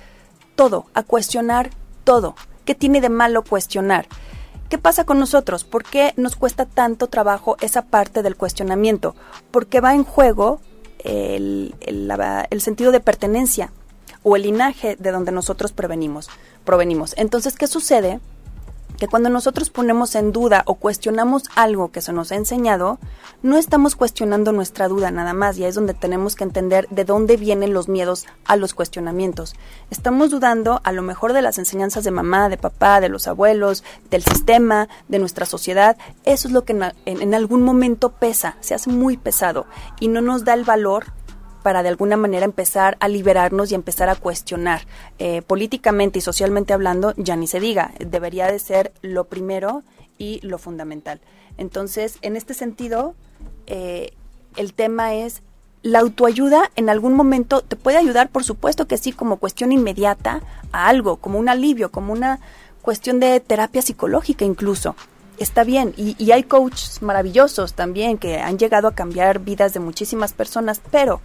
todo, 0.54 0.86
a 0.94 1.02
cuestionar 1.02 1.70
todo. 2.04 2.34
¿Qué 2.64 2.74
tiene 2.74 3.00
de 3.00 3.08
malo 3.08 3.42
cuestionar? 3.42 4.06
¿Qué 4.68 4.78
pasa 4.78 5.04
con 5.04 5.18
nosotros? 5.18 5.64
¿Por 5.64 5.84
qué 5.84 6.14
nos 6.16 6.36
cuesta 6.36 6.64
tanto 6.64 7.08
trabajo 7.08 7.56
esa 7.60 7.82
parte 7.82 8.22
del 8.22 8.36
cuestionamiento? 8.36 9.14
Porque 9.50 9.80
va 9.80 9.94
en 9.94 10.04
juego 10.04 10.60
el, 11.04 11.74
el, 11.80 12.60
sentido 12.60 12.92
de 12.92 13.00
pertenencia 13.00 13.72
o 14.22 14.36
el 14.36 14.42
linaje 14.42 14.96
de 14.96 15.10
donde 15.10 15.32
nosotros 15.32 15.72
provenimos. 15.72 16.28
provenimos. 16.64 17.14
Entonces, 17.16 17.56
¿qué 17.56 17.66
sucede? 17.66 18.20
Que 19.02 19.08
cuando 19.08 19.30
nosotros 19.30 19.68
ponemos 19.68 20.14
en 20.14 20.30
duda 20.30 20.62
o 20.64 20.76
cuestionamos 20.76 21.42
algo 21.56 21.90
que 21.90 22.00
se 22.00 22.12
nos 22.12 22.30
ha 22.30 22.36
enseñado, 22.36 23.00
no 23.42 23.58
estamos 23.58 23.96
cuestionando 23.96 24.52
nuestra 24.52 24.86
duda 24.86 25.10
nada 25.10 25.32
más, 25.32 25.58
y 25.58 25.64
es 25.64 25.74
donde 25.74 25.92
tenemos 25.92 26.36
que 26.36 26.44
entender 26.44 26.86
de 26.88 27.04
dónde 27.04 27.36
vienen 27.36 27.74
los 27.74 27.88
miedos 27.88 28.26
a 28.44 28.54
los 28.54 28.74
cuestionamientos. 28.74 29.56
Estamos 29.90 30.30
dudando 30.30 30.80
a 30.84 30.92
lo 30.92 31.02
mejor 31.02 31.32
de 31.32 31.42
las 31.42 31.58
enseñanzas 31.58 32.04
de 32.04 32.12
mamá, 32.12 32.48
de 32.48 32.58
papá, 32.58 33.00
de 33.00 33.08
los 33.08 33.26
abuelos, 33.26 33.82
del 34.08 34.22
sistema, 34.22 34.88
de 35.08 35.18
nuestra 35.18 35.46
sociedad. 35.46 35.96
Eso 36.24 36.46
es 36.46 36.54
lo 36.54 36.64
que 36.64 36.92
en 37.04 37.34
algún 37.34 37.62
momento 37.62 38.10
pesa, 38.12 38.56
se 38.60 38.76
hace 38.76 38.90
muy 38.90 39.16
pesado 39.16 39.66
y 39.98 40.06
no 40.06 40.20
nos 40.20 40.44
da 40.44 40.54
el 40.54 40.62
valor 40.62 41.06
para 41.62 41.82
de 41.82 41.88
alguna 41.88 42.16
manera 42.16 42.44
empezar 42.44 42.96
a 43.00 43.08
liberarnos 43.08 43.70
y 43.70 43.74
empezar 43.74 44.08
a 44.08 44.16
cuestionar. 44.16 44.82
Eh, 45.18 45.42
políticamente 45.42 46.18
y 46.18 46.22
socialmente 46.22 46.72
hablando, 46.72 47.14
ya 47.16 47.36
ni 47.36 47.46
se 47.46 47.60
diga, 47.60 47.92
debería 47.98 48.46
de 48.48 48.58
ser 48.58 48.92
lo 49.02 49.24
primero 49.24 49.82
y 50.18 50.40
lo 50.46 50.58
fundamental. 50.58 51.20
Entonces, 51.58 52.18
en 52.22 52.36
este 52.36 52.54
sentido, 52.54 53.14
eh, 53.66 54.12
el 54.56 54.74
tema 54.74 55.14
es 55.14 55.42
la 55.82 55.98
autoayuda 55.98 56.70
en 56.76 56.88
algún 56.88 57.14
momento 57.14 57.60
te 57.62 57.76
puede 57.76 57.98
ayudar, 57.98 58.28
por 58.28 58.44
supuesto 58.44 58.86
que 58.86 58.96
sí, 58.96 59.12
como 59.12 59.38
cuestión 59.38 59.72
inmediata 59.72 60.40
a 60.70 60.88
algo, 60.88 61.16
como 61.16 61.38
un 61.38 61.48
alivio, 61.48 61.90
como 61.90 62.12
una 62.12 62.38
cuestión 62.82 63.20
de 63.20 63.40
terapia 63.40 63.82
psicológica 63.82 64.44
incluso. 64.44 64.94
Está 65.38 65.64
bien, 65.64 65.92
y, 65.96 66.14
y 66.24 66.30
hay 66.30 66.44
coaches 66.44 67.02
maravillosos 67.02 67.74
también 67.74 68.16
que 68.16 68.38
han 68.38 68.58
llegado 68.58 68.86
a 68.86 68.94
cambiar 68.94 69.40
vidas 69.40 69.74
de 69.74 69.80
muchísimas 69.80 70.32
personas, 70.32 70.80
pero 70.90 71.20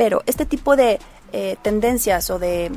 pero 0.00 0.22
este 0.24 0.46
tipo 0.46 0.76
de 0.76 0.98
eh, 1.34 1.58
tendencias 1.60 2.30
o 2.30 2.38
de 2.38 2.72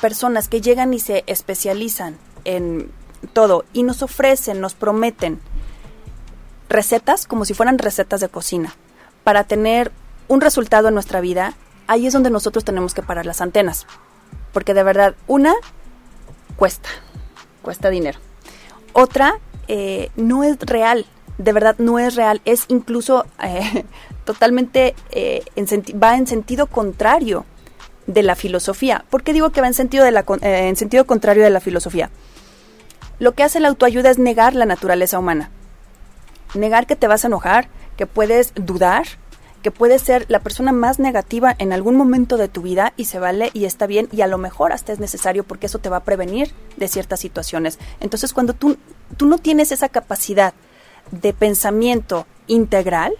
personas 0.00 0.48
que 0.48 0.60
llegan 0.60 0.92
y 0.92 0.98
se 0.98 1.22
especializan 1.28 2.18
en 2.44 2.90
todo 3.32 3.64
y 3.72 3.84
nos 3.84 4.02
ofrecen, 4.02 4.60
nos 4.60 4.74
prometen 4.74 5.40
recetas 6.68 7.28
como 7.28 7.44
si 7.44 7.54
fueran 7.54 7.78
recetas 7.78 8.20
de 8.20 8.28
cocina 8.28 8.74
para 9.22 9.44
tener 9.44 9.92
un 10.26 10.40
resultado 10.40 10.88
en 10.88 10.94
nuestra 10.94 11.20
vida, 11.20 11.54
ahí 11.86 12.08
es 12.08 12.12
donde 12.12 12.28
nosotros 12.28 12.64
tenemos 12.64 12.92
que 12.92 13.02
parar 13.02 13.24
las 13.24 13.40
antenas. 13.40 13.86
Porque 14.52 14.74
de 14.74 14.82
verdad, 14.82 15.14
una 15.28 15.54
cuesta, 16.56 16.88
cuesta 17.62 17.88
dinero. 17.88 18.18
Otra, 18.94 19.38
eh, 19.68 20.10
no 20.16 20.42
es 20.42 20.58
real, 20.58 21.06
de 21.38 21.52
verdad 21.52 21.76
no 21.78 22.00
es 22.00 22.16
real, 22.16 22.42
es 22.44 22.64
incluso 22.66 23.26
eh, 23.44 23.84
totalmente 24.28 24.94
eh, 25.10 25.42
va 25.94 26.18
en 26.18 26.26
sentido 26.26 26.66
contrario 26.66 27.46
de 28.06 28.22
la 28.22 28.34
filosofía. 28.34 29.06
¿Por 29.08 29.22
qué 29.22 29.32
digo 29.32 29.52
que 29.52 29.62
va 29.62 29.68
en 29.68 29.72
sentido, 29.72 30.04
eh, 30.04 30.68
en 30.68 30.76
sentido 30.76 31.06
contrario 31.06 31.42
de 31.42 31.48
la 31.48 31.60
filosofía? 31.60 32.10
Lo 33.18 33.32
que 33.32 33.42
hace 33.42 33.58
la 33.58 33.68
autoayuda 33.68 34.10
es 34.10 34.18
negar 34.18 34.54
la 34.54 34.66
naturaleza 34.66 35.18
humana. 35.18 35.48
Negar 36.52 36.86
que 36.86 36.94
te 36.94 37.08
vas 37.08 37.24
a 37.24 37.28
enojar, 37.28 37.68
que 37.96 38.04
puedes 38.06 38.52
dudar, 38.54 39.06
que 39.62 39.70
puedes 39.70 40.02
ser 40.02 40.26
la 40.28 40.40
persona 40.40 40.72
más 40.72 40.98
negativa 40.98 41.56
en 41.58 41.72
algún 41.72 41.96
momento 41.96 42.36
de 42.36 42.48
tu 42.48 42.60
vida 42.60 42.92
y 42.98 43.06
se 43.06 43.18
vale 43.18 43.48
y 43.54 43.64
está 43.64 43.86
bien 43.86 44.10
y 44.12 44.20
a 44.20 44.26
lo 44.26 44.36
mejor 44.36 44.74
hasta 44.74 44.92
es 44.92 44.98
necesario 44.98 45.42
porque 45.42 45.66
eso 45.66 45.78
te 45.78 45.88
va 45.88 45.96
a 45.96 46.04
prevenir 46.04 46.52
de 46.76 46.86
ciertas 46.86 47.20
situaciones. 47.20 47.78
Entonces 48.00 48.34
cuando 48.34 48.52
tú, 48.52 48.76
tú 49.16 49.24
no 49.24 49.38
tienes 49.38 49.72
esa 49.72 49.88
capacidad 49.88 50.52
de 51.12 51.32
pensamiento 51.32 52.26
integral, 52.46 53.14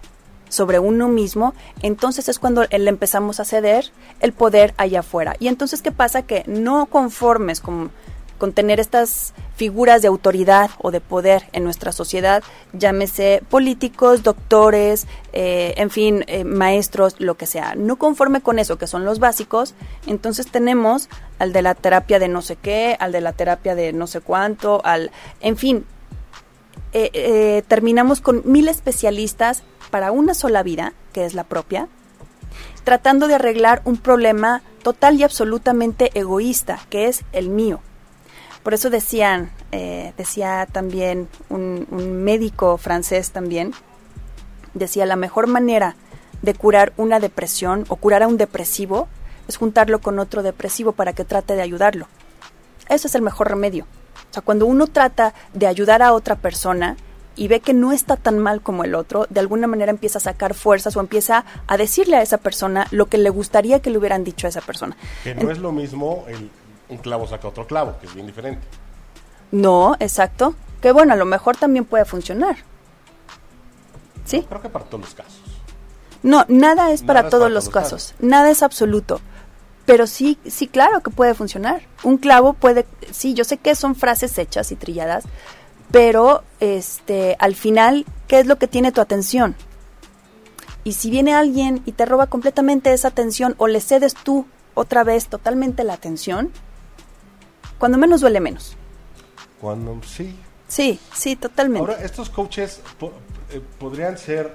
sobre 0.49 0.79
uno 0.79 1.09
mismo, 1.09 1.55
entonces 1.83 2.29
es 2.29 2.39
cuando 2.39 2.65
le 2.65 2.89
empezamos 2.89 3.41
a 3.41 3.45
ceder 3.45 3.91
el 4.21 4.33
poder 4.33 4.75
allá 4.77 5.01
afuera. 5.01 5.37
Y 5.39 5.49
entonces, 5.49 5.83
¿qué 5.83 5.93
pasa? 5.93 6.23
Que 6.23 6.45
no 6.47 6.87
conformes 6.87 7.61
con, 7.61 7.91
con 8.39 8.53
tener 8.53 8.81
estas 8.81 9.35
figuras 9.57 10.01
de 10.01 10.09
autoridad 10.09 10.71
o 10.79 10.91
de 10.91 11.01
poder 11.01 11.49
en 11.53 11.65
nuestra 11.65 11.91
sociedad, 11.93 12.43
llámese 12.73 13.43
políticos, 13.51 14.23
doctores, 14.23 15.07
eh, 15.33 15.75
en 15.77 15.91
fin, 15.91 16.25
eh, 16.29 16.45
maestros, 16.45 17.17
lo 17.19 17.35
que 17.37 17.47
sea. 17.47 17.75
No 17.75 17.97
conforme 17.97 18.41
con 18.41 18.59
eso, 18.59 18.79
que 18.79 18.87
son 18.87 19.05
los 19.05 19.19
básicos, 19.19 19.75
entonces 20.07 20.47
tenemos 20.47 21.09
al 21.39 21.53
de 21.53 21.63
la 21.63 21.75
terapia 21.75 22.19
de 22.19 22.29
no 22.29 22.41
sé 22.41 22.57
qué, 22.57 22.97
al 23.01 23.13
de 23.13 23.21
la 23.21 23.33
terapia 23.33 23.75
de 23.75 23.93
no 23.93 24.07
sé 24.07 24.21
cuánto, 24.21 24.81
al, 24.85 25.11
en 25.41 25.57
fin, 25.57 25.85
eh, 26.93 27.63
terminamos 27.69 28.21
con 28.21 28.43
mil 28.45 28.69
especialistas 28.69 29.63
para 29.91 30.13
una 30.13 30.35
sola 30.35 30.63
vida, 30.63 30.93
que 31.13 31.25
es 31.25 31.35
la 31.35 31.45
propia, 31.45 31.89
tratando 32.85 33.29
de 33.29 33.35
arreglar 33.35 33.83
un 33.85 33.97
problema 33.97 34.63
total 34.83 35.17
y 35.17 35.23
absolutamente 35.23 36.11
egoísta, 36.15 36.81
que 36.89 37.09
es 37.09 37.25
el 37.33 37.51
mío. 37.51 37.81
Por 38.63 38.75
eso 38.75 38.91
decían, 38.91 39.51
eh, 39.73 40.13
decía 40.17 40.67
también 40.71 41.29
un, 41.49 41.87
médico 42.25 42.77
francés 42.77 43.31
también, 43.31 43.73
decía 44.75 45.07
la 45.07 45.17
mejor 45.17 45.47
manera 45.47 45.97
de 46.43 46.55
curar 46.55 46.93
una 46.97 47.21
depresión 47.21 47.85
o 47.89 47.97
curar 47.97 48.23
a 48.23 48.29
un 48.29 48.37
depresivo 48.37 49.09
es 49.49 49.57
juntarlo 49.57 50.01
con 50.01 50.19
otro 50.19 50.43
depresivo 50.43 50.93
para 50.93 51.13
que 51.13 51.25
trate 51.25 51.55
de 51.55 51.63
ayudarlo. 51.63 52.09
Ese 52.89 53.09
es 53.09 53.15
el 53.15 53.23
mejor 53.23 53.49
remedio. 53.49 53.87
O 54.31 54.35
sea, 54.35 54.43
cuando 54.43 54.67
uno 54.67 54.87
trata 54.87 55.35
de 55.55 55.67
ayudar 55.67 56.03
a 56.03 56.13
otra 56.13 56.37
persona, 56.37 56.97
y 57.39 57.47
ve 57.47 57.61
que 57.61 57.73
no 57.73 57.93
está 57.93 58.17
tan 58.17 58.39
mal 58.39 58.61
como 58.61 58.85
el 58.85 58.95
otro, 58.97 59.27
de 59.31 59.41
alguna 59.41 59.69
manera 59.69 59.91
empieza 59.91 60.19
a 60.19 60.21
sacar 60.21 60.55
fuerzas 60.55 60.97
o 60.97 61.01
empieza 61.01 61.45
a 61.69 61.77
decirle 61.77 62.17
a 62.17 62.23
esa 62.23 62.39
persona 62.39 62.89
lo 62.91 63.07
que 63.07 63.17
le 63.17 63.31
gustaría 63.31 63.81
que 63.81 63.91
le 63.91 63.99
hubieran 63.99 64.25
dicho 64.25 64.49
a 64.49 64.51
esa 64.51 64.61
persona. 64.61 64.97
Que 65.23 65.37
no 65.37 65.51
es 65.51 65.59
lo 65.59 65.71
mismo 65.71 66.25
el, 66.27 66.51
un 66.89 66.97
clavo 66.99 67.27
saca 67.29 67.47
otro 67.49 67.67
clavo, 67.67 67.97
que 68.01 68.07
es 68.07 68.15
bien 68.15 68.27
diferente. 68.27 68.67
No, 69.53 69.97
exacto. 70.01 70.55
Que 70.83 70.91
bueno, 70.93 71.13
a 71.13 71.17
lo 71.17 71.25
mejor 71.25 71.57
también 71.57 71.85
puede 71.85 72.05
funcionar. 72.05 72.57
¿Sí? 74.25 74.45
creo 74.47 74.61
que 74.61 74.69
para 74.69 74.85
todos 74.85 75.05
los 75.05 75.15
casos. 75.15 75.41
No, 76.23 76.45
nada 76.49 76.91
es 76.91 77.03
para, 77.03 77.31
todos, 77.31 77.51
los 77.51 77.69
casos. 77.69 78.15
Nada 78.19 78.51
es 78.51 78.63
absoluto. 78.63 79.21
Pero 79.89 80.07
sí, 80.07 80.37
sí, 80.47 80.69
claro 80.69 81.01
que 81.01 81.09
puede 81.09 81.33
funcionar. 81.33 81.81
Un 82.03 82.19
clavo 82.19 82.53
puede, 82.53 82.85
sí, 83.11 83.33
yo 83.33 83.43
sé 83.43 83.57
que 83.57 83.75
son 83.75 83.95
frases 83.95 84.37
hechas 84.37 84.71
y 84.71 84.77
trilladas, 84.77 85.25
pero 85.91 86.45
este 86.61 87.37
al 87.39 87.55
final 87.55 88.05
qué 88.27 88.41
es 88.41 88.47
lo 88.47 88.57
que 88.57 88.67
tiene 88.67 88.93
tu 88.93 89.01
atención 89.01 89.57
y 90.85 90.93
si 90.93 91.11
viene 91.11 91.35
alguien 91.35 91.83
y 91.87 91.93
te 91.93 92.05
roba 92.05 92.27
completamente 92.27 92.93
esa 92.93 93.09
atención 93.09 93.55
o 93.57 93.67
le 93.67 93.81
cedes 93.81 94.13
tú 94.13 94.47
otra 94.75 95.05
vez 95.05 95.29
totalmente 95.29 95.85
la 95.85 95.95
atención 95.95 96.53
cuando 97.79 97.97
menos 97.97 98.21
duele 98.21 98.41
menos. 98.41 98.77
Cuando 99.59 99.99
sí. 100.07 100.39
Sí 100.69 101.01
sí 101.15 101.35
totalmente. 101.35 101.81
Ahora 101.81 102.05
estos 102.05 102.29
coaches 102.29 102.83
eh, 103.53 103.63
podrían 103.79 104.19
ser 104.19 104.55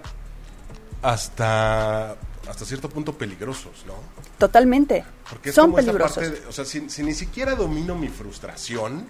hasta 1.02 2.18
hasta 2.48 2.66
cierto 2.66 2.90
punto 2.90 3.18
peligrosos 3.18 3.86
no 3.88 3.96
totalmente 4.38 5.04
porque 5.30 5.52
son 5.52 5.74
peligrosos 5.74 6.24
o 6.48 6.52
sea 6.52 6.66
si 6.66 7.04
ni 7.04 7.14
siquiera 7.14 7.56
domino 7.56 7.96
mi 7.96 8.10
frustración 8.10 9.08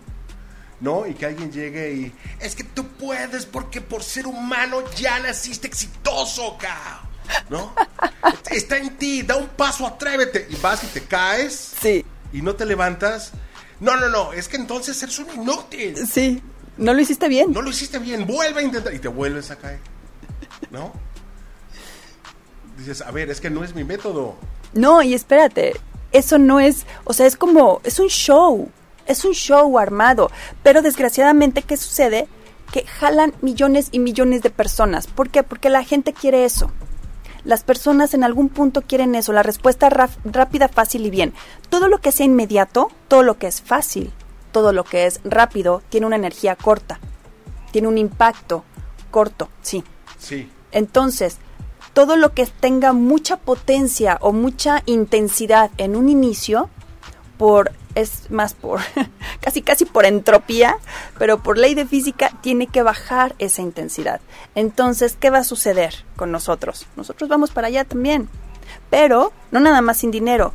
¿no? 0.83 1.07
Y 1.07 1.13
que 1.13 1.25
alguien 1.25 1.51
llegue 1.51 1.93
y 1.93 2.13
es 2.39 2.55
que 2.55 2.63
tú 2.63 2.85
puedes 2.87 3.45
porque 3.45 3.81
por 3.81 4.03
ser 4.03 4.27
humano 4.27 4.83
ya 4.95 5.17
naciste 5.19 5.67
exitoso, 5.67 6.57
cabrón. 6.59 7.13
¿No? 7.49 7.73
Está 8.51 8.77
en 8.77 8.97
ti, 8.97 9.21
da 9.21 9.37
un 9.37 9.47
paso, 9.47 9.87
atrévete. 9.87 10.45
Y 10.49 10.55
vas 10.57 10.83
y 10.83 10.87
te 10.87 11.01
caes. 11.01 11.73
Sí. 11.81 12.05
Y 12.33 12.41
no 12.41 12.55
te 12.55 12.65
levantas. 12.65 13.31
No, 13.79 13.95
no, 13.95 14.09
no, 14.09 14.33
es 14.33 14.49
que 14.49 14.57
entonces 14.57 15.01
eres 15.01 15.17
un 15.19 15.41
inútil. 15.41 15.95
Sí. 16.05 16.41
No 16.77 16.93
lo 16.93 17.01
hiciste 17.01 17.29
bien. 17.29 17.53
No 17.53 17.61
lo 17.61 17.69
hiciste 17.69 17.99
bien, 17.99 18.27
vuelve 18.27 18.59
a 18.59 18.63
intentar. 18.63 18.93
Y 18.93 18.99
te 18.99 19.07
vuelves 19.07 19.51
a 19.51 19.55
caer. 19.57 19.79
¿No? 20.69 20.91
Dices, 22.77 23.01
a 23.01 23.11
ver, 23.11 23.29
es 23.29 23.39
que 23.39 23.49
no 23.49 23.63
es 23.63 23.75
mi 23.75 23.83
método. 23.83 24.35
No, 24.73 25.01
y 25.01 25.13
espérate, 25.13 25.73
eso 26.11 26.37
no 26.37 26.59
es, 26.59 26.85
o 27.03 27.13
sea, 27.13 27.25
es 27.25 27.35
como, 27.35 27.81
es 27.83 27.99
un 27.99 28.07
show, 28.07 28.69
es 29.05 29.25
un 29.25 29.33
show 29.33 29.77
armado, 29.77 30.31
pero 30.61 30.81
desgraciadamente, 30.81 31.61
¿qué 31.61 31.77
sucede? 31.77 32.27
Que 32.71 32.85
jalan 32.85 33.33
millones 33.41 33.89
y 33.91 33.99
millones 33.99 34.41
de 34.41 34.49
personas. 34.49 35.07
¿Por 35.07 35.29
qué? 35.29 35.43
Porque 35.43 35.69
la 35.69 35.83
gente 35.83 36.13
quiere 36.13 36.45
eso. 36.45 36.71
Las 37.43 37.63
personas 37.63 38.13
en 38.13 38.23
algún 38.23 38.49
punto 38.49 38.81
quieren 38.81 39.15
eso, 39.15 39.33
la 39.33 39.43
respuesta 39.43 39.89
rápida, 39.89 40.69
fácil 40.69 41.05
y 41.05 41.09
bien. 41.09 41.33
Todo 41.69 41.87
lo 41.89 41.97
que 41.97 42.11
sea 42.11 42.25
inmediato, 42.25 42.89
todo 43.09 43.21
lo 43.21 43.37
que 43.37 43.47
es 43.47 43.61
fácil, 43.61 44.11
todo 44.51 44.71
lo 44.71 44.85
que 44.85 45.05
es 45.07 45.19
rápido, 45.25 45.81
tiene 45.89 46.07
una 46.07 46.15
energía 46.15 46.55
corta, 46.55 46.99
tiene 47.71 47.89
un 47.89 47.97
impacto 47.97 48.63
corto, 49.11 49.49
sí. 49.61 49.83
Sí. 50.17 50.49
Entonces, 50.71 51.37
todo 51.93 52.17
lo 52.17 52.33
que 52.33 52.45
tenga 52.45 52.93
mucha 52.93 53.37
potencia 53.37 54.17
o 54.21 54.33
mucha 54.33 54.83
intensidad 54.85 55.71
en 55.77 55.95
un 55.95 56.09
inicio, 56.09 56.69
por 57.37 57.71
es 57.95 58.31
más 58.31 58.53
por 58.53 58.81
casi 59.39 59.61
casi 59.61 59.85
por 59.85 60.05
entropía, 60.05 60.77
pero 61.19 61.41
por 61.41 61.57
ley 61.57 61.75
de 61.75 61.85
física 61.85 62.31
tiene 62.41 62.67
que 62.67 62.81
bajar 62.81 63.35
esa 63.39 63.61
intensidad. 63.61 64.21
Entonces, 64.55 65.15
¿qué 65.19 65.29
va 65.29 65.39
a 65.39 65.43
suceder 65.43 65.93
con 66.15 66.31
nosotros? 66.31 66.87
Nosotros 66.95 67.29
vamos 67.29 67.51
para 67.51 67.67
allá 67.67 67.85
también, 67.85 68.29
pero 68.89 69.31
no 69.51 69.59
nada 69.59 69.81
más 69.81 69.97
sin 69.97 70.11
dinero, 70.11 70.53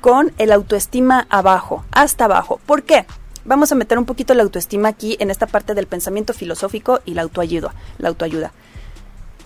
con 0.00 0.32
el 0.38 0.52
autoestima 0.52 1.26
abajo, 1.30 1.84
hasta 1.90 2.24
abajo. 2.24 2.60
¿Por 2.66 2.82
qué? 2.82 3.06
Vamos 3.44 3.72
a 3.72 3.74
meter 3.74 3.98
un 3.98 4.04
poquito 4.04 4.34
la 4.34 4.42
autoestima 4.42 4.88
aquí 4.88 5.16
en 5.18 5.30
esta 5.30 5.46
parte 5.46 5.74
del 5.74 5.86
pensamiento 5.86 6.34
filosófico 6.34 7.00
y 7.06 7.14
la 7.14 7.22
autoayuda, 7.22 7.74
la 7.98 8.08
autoayuda. 8.10 8.52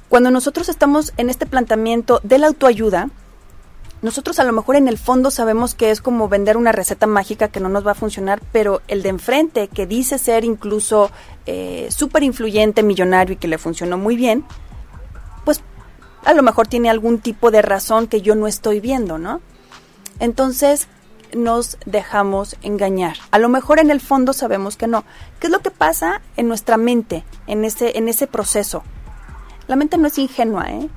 Cuando 0.09 0.31
nosotros 0.31 0.69
estamos 0.69 1.13
en 1.17 1.31
este 1.31 1.47
planteamiento 1.47 2.21
de 2.23 2.39
la 2.39 2.47
autoayuda, 2.47 3.11
nosotros 4.05 4.39
a 4.39 4.45
lo 4.45 4.53
mejor 4.53 4.77
en 4.77 4.87
el 4.87 4.99
fondo 4.99 5.31
sabemos 5.31 5.75
que 5.75 5.91
es 5.91 6.03
como 6.03 6.29
vender 6.29 6.59
una 6.59 6.73
receta 6.73 7.07
mágica 7.07 7.49
que 7.49 7.59
no 7.59 7.71
nos 7.71 7.87
va 7.87 7.93
a 7.93 7.95
funcionar, 7.95 8.43
pero 8.53 8.83
el 8.87 9.03
de 9.03 9.09
enfrente, 9.09 9.69
que 9.69 9.87
dice 9.87 10.19
ser 10.19 10.45
incluso 10.45 11.11
eh, 11.47 11.89
súper 11.91 12.23
influyente, 12.23 12.83
millonario 12.83 13.33
y 13.33 13.39
que 13.39 13.49
le 13.49 13.57
funcionó 13.57 13.97
muy 13.97 14.17
bien, 14.17 14.45
pues 15.47 15.63
a 16.23 16.35
lo 16.35 16.43
mejor 16.43 16.67
tiene 16.67 16.91
algún 16.91 17.19
tipo 17.19 17.51
de 17.51 17.63
razón 17.63 18.07
que 18.07 18.21
yo 18.21 18.35
no 18.35 18.47
estoy 18.47 18.79
viendo, 18.81 19.17
¿no? 19.17 19.41
Entonces 20.21 20.87
nos 21.35 21.79
dejamos 21.87 22.57
engañar. 22.61 23.17
A 23.31 23.39
lo 23.39 23.49
mejor 23.49 23.79
en 23.79 23.91
el 23.91 24.03
fondo 24.03 24.35
sabemos 24.35 24.77
que 24.77 24.87
no. 24.87 25.05
¿Qué 25.41 25.47
es 25.47 25.51
lo 25.51 25.61
que 25.61 25.71
pasa 25.71 26.21
en 26.37 26.49
nuestra 26.49 26.77
mente 26.77 27.25
en 27.47 27.65
ese, 27.65 27.97
en 27.97 28.09
ese 28.09 28.27
proceso? 28.27 28.83
La 29.67 29.77
mente 29.77 29.99
no 29.99 30.09
es 30.09 30.19
ingenua, 30.19 30.71
¿eh? 30.71 30.89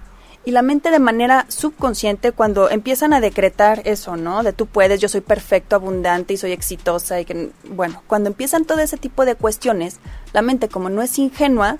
Y 0.46 0.52
la 0.52 0.62
mente 0.62 0.92
de 0.92 1.00
manera 1.00 1.46
subconsciente, 1.50 2.32
cuando 2.32 2.70
empiezan 2.70 3.12
a 3.14 3.20
decretar 3.20 3.82
eso, 3.84 4.16
¿no? 4.16 4.44
De 4.44 4.54
tú 4.54 4.66
puedes, 4.66 5.02
yo 5.02 5.10
soy 5.10 5.20
perfecto, 5.20 5.76
abundante 5.76 6.34
y 6.34 6.38
soy 6.38 6.54
exitosa 6.54 7.20
y 7.20 7.26
que, 7.26 7.52
bueno, 7.70 8.02
cuando 8.08 8.30
empiezan 8.30 8.64
todo 8.64 8.80
ese 8.80 8.96
tipo 8.96 9.26
de 9.26 9.36
cuestiones, 9.36 10.00
la 10.32 10.42
mente 10.42 10.70
como 10.70 10.90
no 10.90 11.02
es 11.02 11.20
ingenua, 11.20 11.78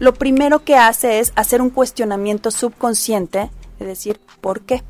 lo 0.00 0.14
primero 0.14 0.64
que 0.64 0.74
hace 0.74 1.20
es 1.20 1.32
hacer 1.36 1.62
un 1.62 1.70
cuestionamiento 1.70 2.50
subconsciente, 2.50 3.50
de 3.78 3.86
decir, 3.86 4.20
¿por 4.40 4.62
qué? 4.62 4.82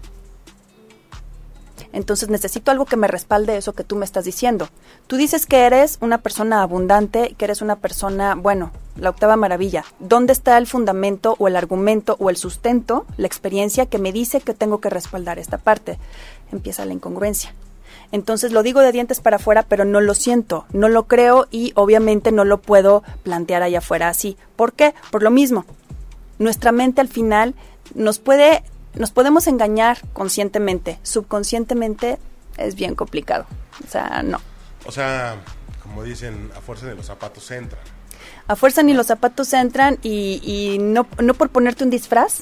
Entonces 1.92 2.28
necesito 2.28 2.70
algo 2.70 2.84
que 2.84 2.96
me 2.96 3.08
respalde 3.08 3.56
eso 3.56 3.72
que 3.72 3.84
tú 3.84 3.96
me 3.96 4.04
estás 4.04 4.24
diciendo. 4.24 4.68
Tú 5.06 5.16
dices 5.16 5.46
que 5.46 5.60
eres 5.60 5.98
una 6.00 6.18
persona 6.18 6.62
abundante, 6.62 7.34
que 7.38 7.44
eres 7.46 7.62
una 7.62 7.76
persona, 7.76 8.34
bueno, 8.34 8.72
la 8.96 9.10
octava 9.10 9.36
maravilla. 9.36 9.84
¿Dónde 9.98 10.32
está 10.32 10.58
el 10.58 10.66
fundamento 10.66 11.36
o 11.38 11.48
el 11.48 11.56
argumento 11.56 12.16
o 12.18 12.30
el 12.30 12.36
sustento, 12.36 13.06
la 13.16 13.26
experiencia 13.26 13.86
que 13.86 13.98
me 13.98 14.12
dice 14.12 14.40
que 14.40 14.54
tengo 14.54 14.80
que 14.80 14.90
respaldar 14.90 15.38
esta 15.38 15.58
parte? 15.58 15.98
Empieza 16.52 16.84
la 16.84 16.92
incongruencia. 16.92 17.54
Entonces 18.10 18.52
lo 18.52 18.62
digo 18.62 18.80
de 18.80 18.92
dientes 18.92 19.20
para 19.20 19.36
afuera, 19.36 19.64
pero 19.68 19.84
no 19.84 20.00
lo 20.00 20.14
siento, 20.14 20.66
no 20.72 20.88
lo 20.88 21.04
creo 21.04 21.46
y 21.50 21.72
obviamente 21.74 22.32
no 22.32 22.44
lo 22.44 22.58
puedo 22.58 23.02
plantear 23.22 23.62
allá 23.62 23.78
afuera 23.78 24.08
así. 24.08 24.36
¿Por 24.56 24.72
qué? 24.72 24.94
Por 25.10 25.22
lo 25.22 25.30
mismo. 25.30 25.64
Nuestra 26.38 26.72
mente 26.72 27.00
al 27.00 27.08
final 27.08 27.54
nos 27.94 28.18
puede 28.18 28.62
nos 28.98 29.10
podemos 29.10 29.46
engañar 29.46 29.98
conscientemente, 30.12 30.98
subconscientemente 31.02 32.18
es 32.56 32.74
bien 32.74 32.94
complicado. 32.94 33.46
O 33.86 33.90
sea, 33.90 34.22
no. 34.22 34.40
O 34.86 34.92
sea, 34.92 35.36
como 35.82 36.02
dicen, 36.02 36.50
a 36.56 36.60
fuerza 36.60 36.86
de 36.86 36.94
los 36.94 37.06
zapatos 37.06 37.50
entran. 37.50 37.82
A 38.46 38.56
fuerza 38.56 38.82
ni 38.82 38.94
los 38.94 39.06
zapatos 39.06 39.52
entran 39.52 39.98
y, 40.02 40.40
y 40.42 40.78
no, 40.78 41.06
no 41.22 41.34
por 41.34 41.50
ponerte 41.50 41.84
un 41.84 41.90
disfraz 41.90 42.40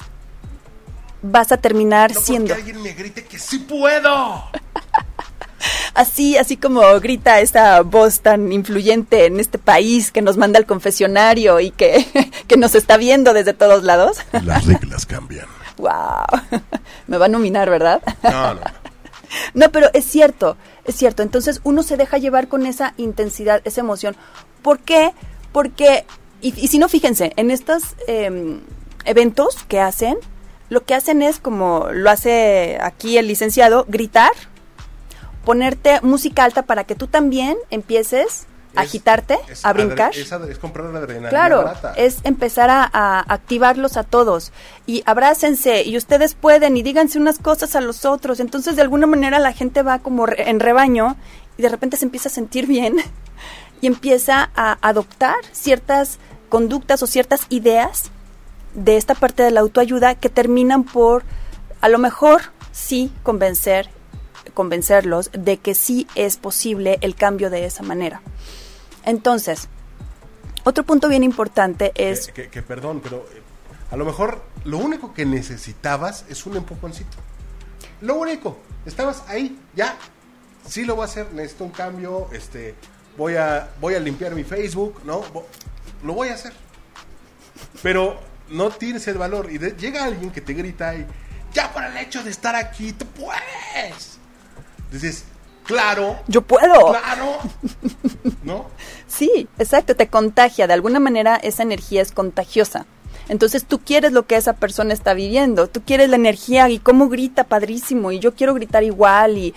vas 1.22 1.52
a 1.52 1.56
terminar 1.56 2.14
no 2.14 2.20
siendo. 2.20 2.54
Que 2.54 2.60
alguien 2.60 2.82
me 2.82 2.92
grite 2.92 3.24
que 3.24 3.38
sí 3.38 3.58
puedo. 3.58 4.44
así, 5.94 6.36
así 6.36 6.56
como 6.56 6.80
grita 7.00 7.40
esa 7.40 7.80
voz 7.82 8.20
tan 8.20 8.52
influyente 8.52 9.26
en 9.26 9.40
este 9.40 9.58
país 9.58 10.12
que 10.12 10.22
nos 10.22 10.36
manda 10.36 10.58
al 10.58 10.66
confesionario 10.66 11.60
y 11.60 11.70
que, 11.70 12.06
que 12.46 12.56
nos 12.56 12.74
está 12.74 12.96
viendo 12.96 13.32
desde 13.32 13.52
todos 13.52 13.82
lados. 13.82 14.18
Las 14.44 14.66
reglas 14.66 15.06
cambian. 15.06 15.46
¡Wow! 15.78 16.60
Me 17.06 17.18
va 17.18 17.26
a 17.26 17.28
nominar, 17.28 17.68
¿verdad? 17.70 18.02
No, 18.22 18.54
no. 18.54 18.60
no, 19.54 19.70
pero 19.70 19.88
es 19.92 20.04
cierto, 20.04 20.56
es 20.84 20.96
cierto. 20.96 21.22
Entonces 21.22 21.60
uno 21.64 21.82
se 21.82 21.96
deja 21.96 22.18
llevar 22.18 22.48
con 22.48 22.66
esa 22.66 22.94
intensidad, 22.96 23.60
esa 23.64 23.80
emoción. 23.80 24.16
¿Por 24.62 24.80
qué? 24.80 25.12
Porque, 25.52 26.04
y, 26.40 26.52
si 26.52 26.78
no, 26.78 26.88
fíjense, 26.88 27.32
en 27.36 27.50
estos 27.50 27.82
em, 28.06 28.60
eventos 29.04 29.64
que 29.68 29.80
hacen, 29.80 30.16
lo 30.68 30.84
que 30.84 30.94
hacen 30.94 31.22
es, 31.22 31.38
como 31.38 31.88
lo 31.92 32.10
hace 32.10 32.78
aquí 32.82 33.18
el 33.18 33.28
licenciado, 33.28 33.84
gritar, 33.88 34.32
ponerte 35.44 36.00
música 36.02 36.44
alta 36.44 36.62
para 36.62 36.84
que 36.84 36.96
tú 36.96 37.06
también 37.06 37.56
empieces 37.70 38.46
agitarte, 38.76 39.38
a 39.62 39.72
brincar. 39.72 40.12
Es, 40.16 40.58
comprar 40.58 40.90
la 40.90 40.98
adrenalina 41.00 41.28
Claro, 41.28 41.72
es 41.96 42.18
empezar 42.24 42.70
a, 42.70 43.20
activarlos 43.20 43.96
a 43.96 44.04
todos 44.04 44.52
y 44.86 45.02
abrácense 45.06 45.82
y 45.82 45.96
ustedes 45.96 46.34
pueden 46.34 46.76
y 46.76 46.82
díganse 46.82 47.18
unas 47.18 47.38
cosas 47.38 47.76
a 47.76 47.80
los 47.80 48.04
otros. 48.04 48.40
Entonces, 48.40 48.76
de 48.76 48.82
alguna 48.82 49.06
manera 49.06 49.38
la 49.38 49.52
gente 49.52 49.82
va 49.82 49.98
como 49.98 50.26
en 50.28 50.60
rebaño 50.60 51.16
y 51.56 51.62
de 51.62 51.68
repente 51.68 51.96
se 51.96 52.04
empieza 52.04 52.28
a 52.28 52.32
sentir 52.32 52.66
bien 52.66 52.96
y 53.80 53.86
empieza 53.86 54.50
a 54.54 54.78
adoptar 54.80 55.36
ciertas 55.52 56.18
conductas 56.48 57.02
o 57.02 57.06
ciertas 57.06 57.46
ideas 57.48 58.10
de 58.74 58.96
esta 58.96 59.14
parte 59.14 59.42
de 59.42 59.50
la 59.50 59.60
autoayuda 59.60 60.14
que 60.14 60.28
terminan 60.28 60.84
por 60.84 61.24
a 61.80 61.88
lo 61.88 61.98
mejor 61.98 62.42
sí 62.72 63.10
convencer 63.22 63.88
convencerlos 64.56 65.30
de 65.32 65.58
que 65.58 65.74
sí 65.74 66.06
es 66.14 66.36
posible 66.36 66.98
el 67.02 67.14
cambio 67.14 67.50
de 67.50 67.66
esa 67.66 67.82
manera. 67.82 68.22
Entonces, 69.06 69.68
otro 70.64 70.84
punto 70.84 71.08
bien 71.08 71.22
importante 71.22 71.92
es... 71.94 72.26
Que, 72.28 72.62
perdón, 72.62 73.00
pero 73.00 73.18
eh, 73.32 73.40
a 73.92 73.96
lo 73.96 74.04
mejor 74.04 74.42
lo 74.64 74.78
único 74.78 75.14
que 75.14 75.24
necesitabas 75.24 76.24
es 76.28 76.44
un 76.44 76.56
empujoncito. 76.56 77.16
Lo 78.00 78.16
único, 78.16 78.58
estabas 78.84 79.22
ahí, 79.28 79.58
ya, 79.74 79.96
sí 80.68 80.84
lo 80.84 80.96
voy 80.96 81.02
a 81.02 81.04
hacer, 81.06 81.32
necesito 81.32 81.64
un 81.64 81.70
cambio, 81.70 82.28
este, 82.32 82.74
voy 83.16 83.36
a, 83.36 83.70
voy 83.80 83.94
a 83.94 84.00
limpiar 84.00 84.34
mi 84.34 84.42
Facebook, 84.42 85.00
¿no? 85.04 85.22
Lo 86.02 86.12
voy 86.12 86.28
a 86.28 86.34
hacer. 86.34 86.52
Pero 87.82 88.18
no 88.50 88.70
tienes 88.70 89.06
el 89.06 89.18
valor 89.18 89.48
y 89.50 89.58
llega 89.58 90.04
alguien 90.04 90.30
que 90.30 90.40
te 90.40 90.52
grita 90.52 90.96
y 90.96 91.06
ya 91.54 91.72
por 91.72 91.84
el 91.84 91.96
hecho 91.96 92.24
de 92.24 92.30
estar 92.30 92.56
aquí, 92.56 92.92
tú 92.92 93.06
puedes. 93.06 94.18
Dices, 94.90 95.24
Claro. 95.66 96.20
Yo 96.28 96.42
puedo. 96.42 96.90
Claro. 96.90 97.38
¿No? 98.44 98.70
Sí, 99.06 99.48
exacto, 99.58 99.96
te 99.96 100.08
contagia. 100.08 100.66
De 100.66 100.74
alguna 100.74 101.00
manera 101.00 101.36
esa 101.36 101.62
energía 101.62 102.02
es 102.02 102.12
contagiosa. 102.12 102.86
Entonces 103.28 103.64
tú 103.64 103.80
quieres 103.80 104.12
lo 104.12 104.26
que 104.26 104.36
esa 104.36 104.52
persona 104.54 104.92
está 104.92 105.14
viviendo, 105.14 105.66
tú 105.66 105.82
quieres 105.82 106.08
la 106.10 106.16
energía 106.16 106.68
y 106.68 106.78
cómo 106.78 107.08
grita 107.08 107.44
padrísimo 107.44 108.12
y 108.12 108.20
yo 108.20 108.34
quiero 108.34 108.54
gritar 108.54 108.84
igual 108.84 109.36
y 109.38 109.54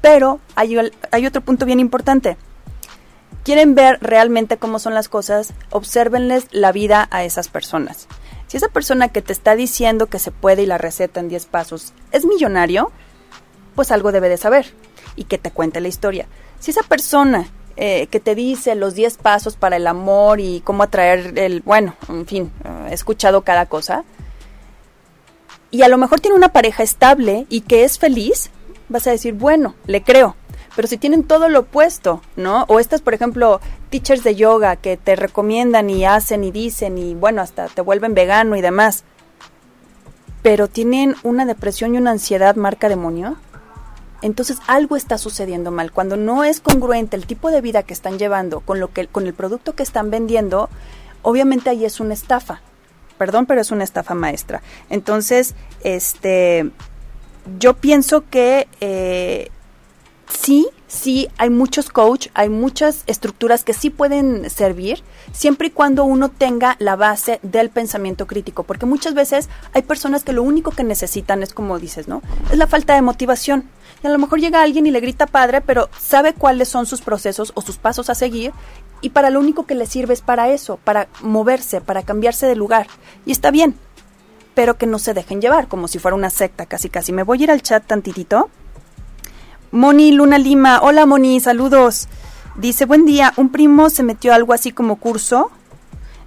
pero 0.00 0.40
hay, 0.54 0.76
hay 1.10 1.26
otro 1.26 1.40
punto 1.40 1.66
bien 1.66 1.80
importante. 1.80 2.36
Quieren 3.44 3.74
ver 3.74 3.98
realmente 4.00 4.58
cómo 4.58 4.78
son 4.78 4.94
las 4.94 5.08
cosas, 5.08 5.52
obsérvenles 5.70 6.46
la 6.52 6.72
vida 6.72 7.08
a 7.10 7.24
esas 7.24 7.48
personas. 7.48 8.06
Si 8.46 8.56
esa 8.56 8.68
persona 8.68 9.08
que 9.08 9.22
te 9.22 9.32
está 9.32 9.54
diciendo 9.56 10.06
que 10.06 10.18
se 10.18 10.30
puede 10.30 10.62
y 10.62 10.66
la 10.66 10.78
receta 10.78 11.20
en 11.20 11.28
10 11.28 11.46
pasos 11.46 11.92
es 12.12 12.24
millonario, 12.24 12.90
pues 13.74 13.90
algo 13.90 14.12
debe 14.12 14.28
de 14.28 14.36
saber 14.36 14.72
y 15.16 15.24
que 15.24 15.38
te 15.38 15.50
cuente 15.50 15.80
la 15.80 15.88
historia. 15.88 16.26
Si 16.58 16.70
esa 16.70 16.82
persona 16.82 17.48
eh, 17.76 18.06
que 18.08 18.20
te 18.20 18.34
dice 18.34 18.74
los 18.74 18.94
10 18.94 19.18
pasos 19.18 19.56
para 19.56 19.76
el 19.76 19.86
amor 19.86 20.40
y 20.40 20.60
cómo 20.60 20.82
atraer 20.82 21.38
el, 21.38 21.62
bueno, 21.62 21.94
en 22.08 22.26
fin, 22.26 22.52
he 22.88 22.94
escuchado 22.94 23.42
cada 23.42 23.66
cosa, 23.66 24.04
y 25.70 25.82
a 25.82 25.88
lo 25.88 25.98
mejor 25.98 26.20
tiene 26.20 26.36
una 26.36 26.52
pareja 26.52 26.82
estable 26.82 27.46
y 27.48 27.60
que 27.62 27.84
es 27.84 27.98
feliz, 27.98 28.50
vas 28.88 29.06
a 29.06 29.12
decir, 29.12 29.34
bueno, 29.34 29.74
le 29.86 30.02
creo. 30.02 30.36
Pero 30.74 30.88
si 30.88 30.98
tienen 30.98 31.24
todo 31.24 31.48
lo 31.48 31.60
opuesto, 31.60 32.22
¿no? 32.36 32.64
O 32.68 32.80
estas, 32.80 33.02
por 33.02 33.14
ejemplo, 33.14 33.60
teachers 33.90 34.22
de 34.24 34.34
yoga 34.34 34.76
que 34.76 34.96
te 34.96 35.16
recomiendan 35.16 35.90
y 35.90 36.04
hacen 36.04 36.44
y 36.44 36.50
dicen 36.50 36.98
y 36.98 37.14
bueno, 37.14 37.42
hasta 37.42 37.66
te 37.66 37.82
vuelven 37.82 38.14
vegano 38.14 38.56
y 38.56 38.60
demás, 38.60 39.04
pero 40.42 40.68
tienen 40.68 41.16
una 41.22 41.44
depresión 41.44 41.94
y 41.94 41.98
una 41.98 42.12
ansiedad 42.12 42.56
marca 42.56 42.88
demonio, 42.88 43.36
entonces 44.22 44.58
algo 44.66 44.96
está 44.96 45.18
sucediendo 45.18 45.70
mal. 45.70 45.92
Cuando 45.92 46.16
no 46.16 46.44
es 46.44 46.60
congruente 46.60 47.16
el 47.16 47.26
tipo 47.26 47.50
de 47.50 47.60
vida 47.60 47.82
que 47.82 47.94
están 47.94 48.18
llevando 48.18 48.60
con 48.60 48.80
lo 48.80 48.92
que 48.92 49.06
con 49.06 49.26
el 49.26 49.34
producto 49.34 49.74
que 49.74 49.82
están 49.82 50.10
vendiendo, 50.10 50.68
obviamente 51.22 51.70
ahí 51.70 51.84
es 51.84 52.00
una 52.00 52.14
estafa. 52.14 52.60
Perdón, 53.18 53.46
pero 53.46 53.60
es 53.60 53.70
una 53.70 53.84
estafa 53.84 54.14
maestra. 54.14 54.62
Entonces, 54.88 55.54
este, 55.82 56.70
yo 57.58 57.74
pienso 57.74 58.24
que 58.30 58.66
eh, 58.80 59.50
sí, 60.30 60.68
sí, 60.86 61.28
hay 61.38 61.50
muchos 61.50 61.90
coach, 61.90 62.28
hay 62.34 62.48
muchas 62.48 63.04
estructuras 63.06 63.64
que 63.64 63.74
sí 63.74 63.90
pueden 63.90 64.48
servir, 64.50 65.02
siempre 65.32 65.68
y 65.68 65.70
cuando 65.70 66.04
uno 66.04 66.30
tenga 66.30 66.76
la 66.78 66.96
base 66.96 67.40
del 67.42 67.70
pensamiento 67.70 68.26
crítico, 68.26 68.62
porque 68.62 68.86
muchas 68.86 69.14
veces 69.14 69.48
hay 69.72 69.82
personas 69.82 70.24
que 70.24 70.32
lo 70.32 70.42
único 70.42 70.70
que 70.70 70.84
necesitan 70.84 71.42
es 71.42 71.52
como 71.52 71.78
dices, 71.78 72.08
¿no? 72.08 72.22
Es 72.50 72.58
la 72.58 72.66
falta 72.66 72.94
de 72.94 73.02
motivación. 73.02 73.68
Y 74.02 74.06
a 74.06 74.10
lo 74.10 74.18
mejor 74.18 74.40
llega 74.40 74.62
alguien 74.62 74.86
y 74.86 74.90
le 74.90 75.00
grita 75.00 75.26
padre, 75.26 75.60
pero 75.60 75.90
sabe 75.98 76.32
cuáles 76.32 76.68
son 76.68 76.86
sus 76.86 77.02
procesos 77.02 77.52
o 77.54 77.60
sus 77.60 77.76
pasos 77.76 78.08
a 78.08 78.14
seguir 78.14 78.52
y 79.02 79.10
para 79.10 79.30
lo 79.30 79.40
único 79.40 79.66
que 79.66 79.74
le 79.74 79.86
sirve 79.86 80.14
es 80.14 80.22
para 80.22 80.50
eso, 80.50 80.78
para 80.78 81.08
moverse, 81.20 81.80
para 81.80 82.02
cambiarse 82.02 82.46
de 82.46 82.56
lugar. 82.56 82.86
Y 83.26 83.32
está 83.32 83.50
bien, 83.50 83.74
pero 84.54 84.76
que 84.76 84.86
no 84.86 84.98
se 84.98 85.14
dejen 85.14 85.40
llevar, 85.40 85.68
como 85.68 85.88
si 85.88 85.98
fuera 85.98 86.14
una 86.14 86.30
secta, 86.30 86.66
casi 86.66 86.88
casi. 86.88 87.12
Me 87.12 87.22
voy 87.22 87.40
a 87.40 87.44
ir 87.44 87.50
al 87.50 87.62
chat 87.62 87.86
tantitito. 87.86 88.50
Moni 89.72 90.10
Luna 90.10 90.36
Lima, 90.36 90.80
hola 90.82 91.06
Moni, 91.06 91.38
saludos. 91.38 92.08
Dice, 92.56 92.86
buen 92.86 93.06
día, 93.06 93.32
un 93.36 93.52
primo 93.52 93.88
se 93.88 94.02
metió 94.02 94.34
algo 94.34 94.52
así 94.52 94.72
como 94.72 94.96
curso 94.96 95.52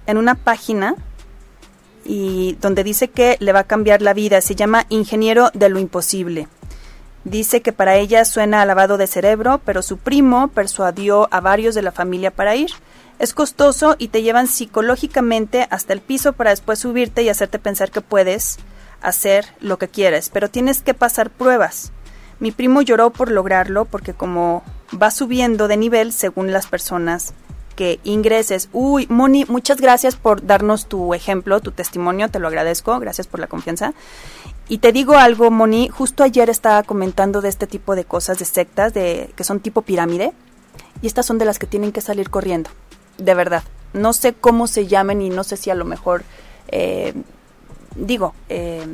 en 0.06 0.16
una 0.16 0.34
página 0.34 0.94
y 2.06 2.56
donde 2.62 2.82
dice 2.84 3.08
que 3.08 3.36
le 3.40 3.52
va 3.52 3.60
a 3.60 3.64
cambiar 3.64 4.00
la 4.00 4.14
vida, 4.14 4.40
se 4.40 4.54
llama 4.54 4.86
Ingeniero 4.88 5.50
de 5.52 5.68
lo 5.68 5.78
Imposible. 5.78 6.48
Dice 7.24 7.60
que 7.60 7.74
para 7.74 7.96
ella 7.96 8.24
suena 8.24 8.62
a 8.62 8.64
lavado 8.64 8.96
de 8.96 9.06
cerebro, 9.06 9.60
pero 9.62 9.82
su 9.82 9.98
primo 9.98 10.48
persuadió 10.48 11.28
a 11.30 11.40
varios 11.40 11.74
de 11.74 11.82
la 11.82 11.92
familia 11.92 12.30
para 12.30 12.56
ir. 12.56 12.70
Es 13.18 13.34
costoso 13.34 13.96
y 13.98 14.08
te 14.08 14.22
llevan 14.22 14.46
psicológicamente 14.46 15.66
hasta 15.68 15.92
el 15.92 16.00
piso 16.00 16.32
para 16.32 16.48
después 16.48 16.78
subirte 16.78 17.22
y 17.22 17.28
hacerte 17.28 17.58
pensar 17.58 17.90
que 17.90 18.00
puedes 18.00 18.56
hacer 19.02 19.44
lo 19.60 19.76
que 19.76 19.88
quieres, 19.88 20.30
pero 20.30 20.48
tienes 20.48 20.80
que 20.80 20.94
pasar 20.94 21.28
pruebas. 21.28 21.92
Mi 22.40 22.50
primo 22.52 22.82
lloró 22.82 23.10
por 23.10 23.30
lograrlo 23.30 23.84
porque 23.84 24.14
como 24.14 24.62
va 25.00 25.10
subiendo 25.10 25.68
de 25.68 25.76
nivel 25.76 26.12
según 26.12 26.52
las 26.52 26.66
personas 26.66 27.34
que 27.74 28.00
ingreses. 28.04 28.68
Uy, 28.72 29.06
Moni, 29.08 29.44
muchas 29.46 29.80
gracias 29.80 30.16
por 30.16 30.46
darnos 30.46 30.86
tu 30.86 31.14
ejemplo, 31.14 31.60
tu 31.60 31.72
testimonio, 31.72 32.28
te 32.28 32.38
lo 32.38 32.48
agradezco, 32.48 32.98
gracias 33.00 33.26
por 33.26 33.40
la 33.40 33.46
confianza. 33.46 33.94
Y 34.68 34.78
te 34.78 34.92
digo 34.92 35.16
algo, 35.16 35.50
Moni, 35.50 35.88
justo 35.88 36.22
ayer 36.22 36.48
estaba 36.48 36.82
comentando 36.82 37.40
de 37.40 37.50
este 37.50 37.66
tipo 37.66 37.94
de 37.94 38.04
cosas, 38.04 38.38
de 38.38 38.44
sectas, 38.44 38.94
de 38.94 39.30
que 39.36 39.44
son 39.44 39.60
tipo 39.60 39.82
pirámide, 39.82 40.32
y 41.02 41.06
estas 41.06 41.26
son 41.26 41.38
de 41.38 41.44
las 41.44 41.58
que 41.58 41.66
tienen 41.66 41.92
que 41.92 42.00
salir 42.00 42.30
corriendo, 42.30 42.70
de 43.18 43.34
verdad. 43.34 43.62
No 43.92 44.12
sé 44.12 44.32
cómo 44.32 44.66
se 44.66 44.86
llamen 44.86 45.20
y 45.20 45.28
no 45.28 45.44
sé 45.44 45.56
si 45.56 45.70
a 45.70 45.74
lo 45.74 45.84
mejor, 45.84 46.24
eh, 46.68 47.12
digo, 47.94 48.34
eh, 48.48 48.86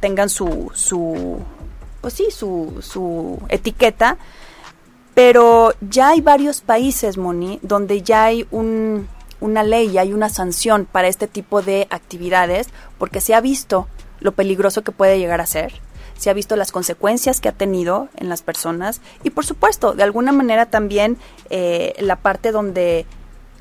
tengan 0.00 0.30
su, 0.30 0.70
su, 0.74 1.38
pues 2.00 2.14
sí, 2.14 2.28
su, 2.30 2.78
su 2.80 3.38
etiqueta, 3.48 4.18
pero 5.14 5.72
ya 5.80 6.10
hay 6.10 6.20
varios 6.20 6.60
países, 6.60 7.16
Moni, 7.16 7.58
donde 7.62 8.02
ya 8.02 8.24
hay 8.24 8.46
un, 8.50 9.08
una 9.40 9.62
ley, 9.62 9.98
hay 9.98 10.12
una 10.12 10.28
sanción 10.28 10.86
para 10.90 11.08
este 11.08 11.26
tipo 11.26 11.62
de 11.62 11.88
actividades, 11.90 12.68
porque 12.98 13.20
se 13.20 13.34
ha 13.34 13.40
visto 13.40 13.88
lo 14.20 14.32
peligroso 14.32 14.82
que 14.82 14.92
puede 14.92 15.18
llegar 15.18 15.40
a 15.40 15.46
ser, 15.46 15.72
se 16.16 16.30
ha 16.30 16.34
visto 16.34 16.56
las 16.56 16.72
consecuencias 16.72 17.40
que 17.40 17.48
ha 17.48 17.52
tenido 17.52 18.08
en 18.16 18.28
las 18.28 18.42
personas 18.42 19.00
y 19.22 19.30
por 19.30 19.46
supuesto, 19.46 19.92
de 19.92 20.02
alguna 20.02 20.32
manera 20.32 20.66
también 20.66 21.16
eh, 21.50 21.94
la 22.00 22.16
parte 22.16 22.50
donde 22.50 23.06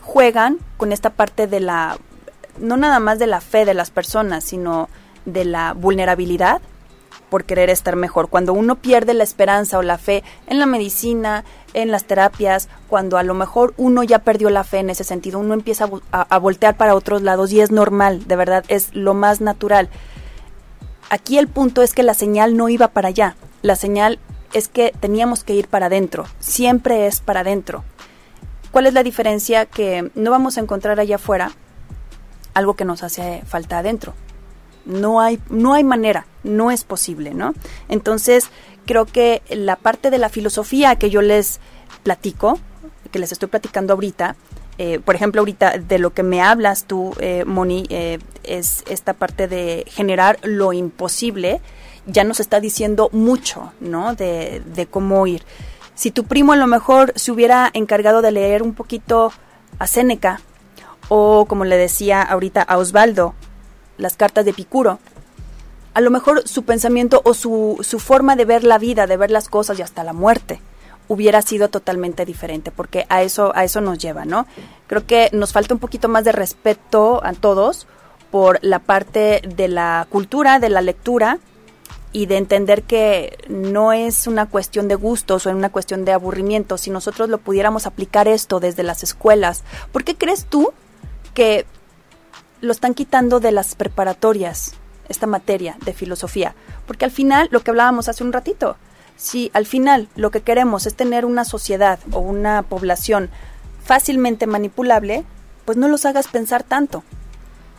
juegan 0.02 0.58
con 0.78 0.92
esta 0.92 1.12
parte 1.12 1.48
de 1.48 1.60
la, 1.60 1.98
no 2.60 2.78
nada 2.78 3.00
más 3.00 3.20
de 3.20 3.28
la 3.28 3.42
fe 3.42 3.66
de 3.66 3.76
las 3.76 3.92
personas, 3.92 4.44
sino 4.44 4.90
de 5.26 5.46
la 5.46 5.74
vulnerabilidad 5.74 6.62
por 7.30 7.44
querer 7.44 7.70
estar 7.70 7.96
mejor. 7.96 8.30
Cuando 8.30 8.54
uno 8.54 8.76
pierde 8.76 9.14
la 9.14 9.24
esperanza 9.24 9.78
o 9.78 9.82
la 9.82 9.98
fe 9.98 10.24
en 10.48 10.60
la 10.60 10.66
medicina, 10.66 11.44
en 11.74 11.92
las 11.92 12.06
terapias, 12.06 12.70
cuando 12.88 13.18
a 13.18 13.24
lo 13.24 13.34
mejor 13.34 13.74
uno 13.78 14.04
ya 14.04 14.20
perdió 14.20 14.50
la 14.50 14.64
fe 14.64 14.80
en 14.80 14.90
ese 14.90 15.04
sentido, 15.04 15.40
uno 15.40 15.54
empieza 15.54 15.90
a, 16.12 16.40
voltear 16.40 16.78
para 16.78 16.96
otros 16.96 17.22
lados 17.22 17.52
y 17.52 17.62
es 17.62 17.72
normal, 17.72 18.28
de 18.28 18.36
verdad, 18.36 18.64
es 18.68 18.94
lo 18.94 19.14
más 19.14 19.42
natural 19.42 19.90
aquí 21.10 21.38
el 21.38 21.48
punto 21.48 21.82
es 21.82 21.94
que 21.94 22.04
la 22.04 22.14
señal 22.14 22.58
no 22.58 22.70
iba 22.70 22.90
para 22.90 23.10
allá. 23.10 23.36
La 23.62 23.76
señal 23.76 24.20
es 24.54 24.68
que 24.68 24.94
teníamos 25.00 25.44
que 25.44 25.54
ir 25.54 25.68
para 25.68 25.88
adentro. 25.88 26.26
Siempre 26.40 27.08
es 27.08 27.20
para 27.20 27.42
adentro. 27.42 27.84
¿Cuál 28.72 28.88
es 28.88 28.94
la 28.94 29.04
diferencia? 29.04 29.66
Que 29.66 30.12
no 30.16 30.32
vamos 30.32 30.58
a 30.58 30.62
encontrar 30.62 31.00
allá 31.00 31.16
afuera 31.16 31.52
algo 32.54 32.76
que 32.76 32.86
nos 32.86 33.04
hace 33.04 33.44
falta 33.46 33.80
adentro. 33.80 34.14
No 34.88 35.22
hay, 35.22 35.40
no 35.50 35.74
hay 35.74 35.84
manera, 35.84 36.26
no 36.44 36.72
es 36.72 36.84
posible, 36.84 37.34
¿no? 37.34 37.54
Entonces, 37.90 38.50
creo 38.86 39.06
que 39.06 39.44
la 39.50 39.76
parte 39.76 40.10
de 40.10 40.18
la 40.18 40.30
filosofía 40.30 40.96
que 40.96 41.12
yo 41.12 41.22
les 41.22 41.60
platico, 42.02 42.58
que 43.12 43.20
les 43.20 43.32
estoy 43.32 43.50
platicando 43.50 43.94
ahorita, 43.94 44.36
eh, 44.80 45.00
por 45.00 45.16
ejemplo, 45.16 45.42
ahorita 45.42 45.78
de 45.78 46.00
lo 46.00 46.14
que 46.14 46.24
me 46.24 46.42
hablas 46.42 46.86
tú, 46.86 47.14
eh, 47.20 47.44
Moni, 47.46 47.86
eh, 47.90 48.20
es 48.44 48.84
esta 48.88 49.14
parte 49.14 49.48
de 49.48 49.86
generar 49.88 50.40
lo 50.44 50.72
imposible, 50.72 51.62
ya 52.06 52.24
nos 52.24 52.40
está 52.40 52.60
diciendo 52.60 53.10
mucho, 53.12 53.74
¿no? 53.82 54.16
De, 54.16 54.62
de 54.66 54.86
cómo 54.86 55.28
ir. 55.28 55.44
Si 55.96 56.12
tu 56.12 56.26
primo 56.26 56.54
a 56.54 56.58
lo 56.58 56.68
mejor 56.68 57.12
se 57.16 57.32
hubiera 57.32 57.70
encargado 57.74 58.22
de 58.22 58.32
leer 58.32 58.64
un 58.64 58.74
poquito 58.74 59.34
a 59.80 59.88
Séneca, 59.88 60.42
o 61.10 61.46
como 61.46 61.66
le 61.66 61.78
decía 61.78 62.22
ahorita 62.22 62.62
a 62.62 62.78
Osvaldo, 62.78 63.34
las 63.98 64.18
cartas 64.18 64.46
de 64.46 64.54
Picuro, 64.54 65.00
a 65.94 66.02
lo 66.02 66.12
mejor 66.12 66.48
su 66.48 66.64
pensamiento 66.64 67.22
o 67.26 67.34
su, 67.34 67.78
su 67.82 68.00
forma 68.00 68.36
de 68.36 68.46
ver 68.46 68.64
la 68.64 68.78
vida, 68.78 69.08
de 69.08 69.18
ver 69.18 69.32
las 69.32 69.50
cosas 69.50 69.80
y 69.80 69.82
hasta 69.82 70.04
la 70.04 70.14
muerte, 70.14 70.62
hubiera 71.08 71.42
sido 71.42 71.70
totalmente 71.70 72.26
diferente, 72.26 72.72
porque 72.72 73.06
a 73.10 73.24
eso, 73.24 73.52
a 73.56 73.64
eso 73.64 73.82
nos 73.82 73.98
lleva, 73.98 74.26
¿no? 74.26 74.46
Creo 74.88 75.06
que 75.06 75.30
nos 75.32 75.54
falta 75.54 75.74
un 75.74 75.80
poquito 75.80 76.08
más 76.08 76.24
de 76.24 76.34
respeto 76.34 77.22
a 77.24 77.34
todos 77.34 77.88
por 78.30 78.60
la 78.62 78.80
parte 78.80 79.42
de 79.56 79.68
la 79.68 80.06
cultura, 80.10 80.60
de 80.60 80.70
la 80.70 80.82
lectura 80.82 81.40
y 82.12 82.26
de 82.26 82.38
entender 82.38 82.84
que 82.84 83.38
no 83.48 83.94
es 83.94 84.28
una 84.28 84.48
cuestión 84.48 84.88
de 84.88 84.96
gustos 84.96 85.46
o 85.46 85.50
una 85.52 85.70
cuestión 85.70 86.06
de 86.06 86.14
aburrimiento, 86.14 86.78
si 86.78 86.90
nosotros 86.90 87.30
lo 87.30 87.38
pudiéramos 87.38 87.86
aplicar 87.86 88.28
esto 88.28 88.60
desde 88.60 88.84
las 88.84 89.04
escuelas. 89.04 89.64
¿Por 89.92 90.04
qué 90.04 90.16
crees 90.16 90.46
tú 90.46 90.74
que 91.34 91.66
lo 92.62 92.72
están 92.72 92.94
quitando 92.94 93.40
de 93.40 93.52
las 93.52 93.76
preparatorias, 93.76 94.74
esta 95.10 95.28
materia 95.28 95.78
de 95.86 95.94
filosofía? 95.94 96.56
Porque 96.86 97.06
al 97.06 97.12
final, 97.12 97.48
lo 97.52 97.62
que 97.62 97.72
hablábamos 97.72 98.10
hace 98.10 98.24
un 98.24 98.34
ratito, 98.34 98.78
si 99.18 99.50
al 99.54 99.66
final 99.66 100.08
lo 100.16 100.32
que 100.32 100.42
queremos 100.42 100.86
es 100.86 100.96
tener 100.96 101.26
una 101.26 101.44
sociedad 101.44 102.00
o 102.12 102.20
una 102.20 102.62
población 102.64 103.30
fácilmente 103.84 104.48
manipulable, 104.48 105.26
pues 105.66 105.78
no 105.78 105.88
los 105.88 106.06
hagas 106.06 106.28
pensar 106.28 106.64
tanto. 106.64 107.04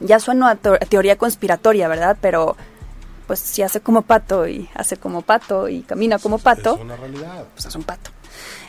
Ya 0.00 0.20
suena 0.20 0.50
a, 0.50 0.56
teoría 0.56 1.16
conspiratoria, 1.16 1.88
¿verdad? 1.88 2.16
Pero 2.20 2.56
pues 3.26 3.40
si 3.40 3.62
hace 3.62 3.80
como 3.80 4.02
pato 4.02 4.48
y 4.48 4.68
hace 4.74 4.96
como 4.96 5.22
pato 5.22 5.68
y 5.68 5.82
camina 5.82 6.18
como 6.18 6.38
pato, 6.38 6.76
es 6.76 6.80
una 6.80 6.96
realidad. 6.96 7.44
pues 7.54 7.66
es 7.66 7.74
un 7.74 7.84
pato. 7.84 8.10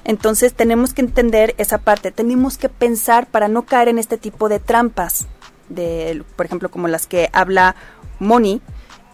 Entonces 0.04 0.54
tenemos 0.54 0.94
que 0.94 1.02
entender 1.02 1.56
esa 1.58 1.78
parte, 1.78 2.12
tenemos 2.12 2.58
que 2.58 2.70
pensar 2.70 3.28
para 3.28 3.48
no 3.48 3.64
caer 3.64 3.90
en 3.90 4.00
este 4.00 4.18
tipo 4.18 4.50
de 4.50 4.60
trampas, 4.60 5.28
de, 5.70 6.24
por 6.36 6.46
ejemplo, 6.46 6.70
como 6.70 6.88
las 6.88 7.08
que 7.08 7.30
habla 7.34 7.76
Moni, 8.20 8.62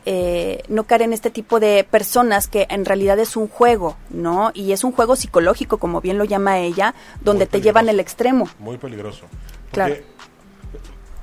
eh, 0.08 0.64
no 0.68 0.84
caer 0.86 1.02
en 1.04 1.14
este 1.14 1.30
tipo 1.32 1.60
de 1.60 1.84
personas 1.84 2.48
que 2.48 2.68
en 2.70 2.86
realidad 2.86 3.18
es 3.20 3.36
un 3.36 3.48
juego, 3.48 3.98
¿no? 4.10 4.52
Y 4.54 4.72
es 4.72 4.84
un 4.84 4.92
juego 4.92 5.16
psicológico, 5.16 5.78
como 5.80 6.00
bien 6.02 6.18
lo 6.18 6.26
llama 6.26 6.60
ella, 6.60 6.94
donde 7.22 7.46
te 7.48 7.60
llevan 7.62 7.90
el 7.90 8.00
extremo. 8.00 8.48
Muy 8.60 8.78
peligroso. 8.78 9.26
Porque, 9.72 9.72
Claro. 9.72 9.96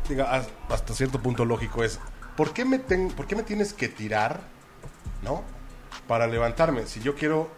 diga, 0.08 0.44
hasta 0.68 0.94
cierto 0.94 1.20
punto 1.20 1.44
lógico 1.44 1.84
es, 1.84 2.00
¿por 2.36 2.52
qué, 2.52 2.64
me 2.64 2.78
ten- 2.78 3.10
¿por 3.10 3.26
qué 3.26 3.36
me 3.36 3.42
tienes 3.44 3.72
que 3.72 3.88
tirar, 3.88 4.40
no? 5.22 5.42
Para 6.08 6.26
levantarme. 6.26 6.86
Si 6.86 7.00
yo 7.00 7.14
quiero 7.14 7.48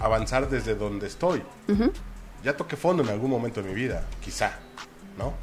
avanzar 0.00 0.48
desde 0.48 0.74
donde 0.74 1.06
estoy. 1.06 1.42
Ya 2.42 2.56
toqué 2.56 2.76
fondo 2.76 3.02
en 3.02 3.10
algún 3.10 3.30
momento 3.30 3.62
de 3.62 3.68
mi 3.68 3.74
vida, 3.74 4.06
quizá, 4.24 4.58
¿no? 5.18 5.34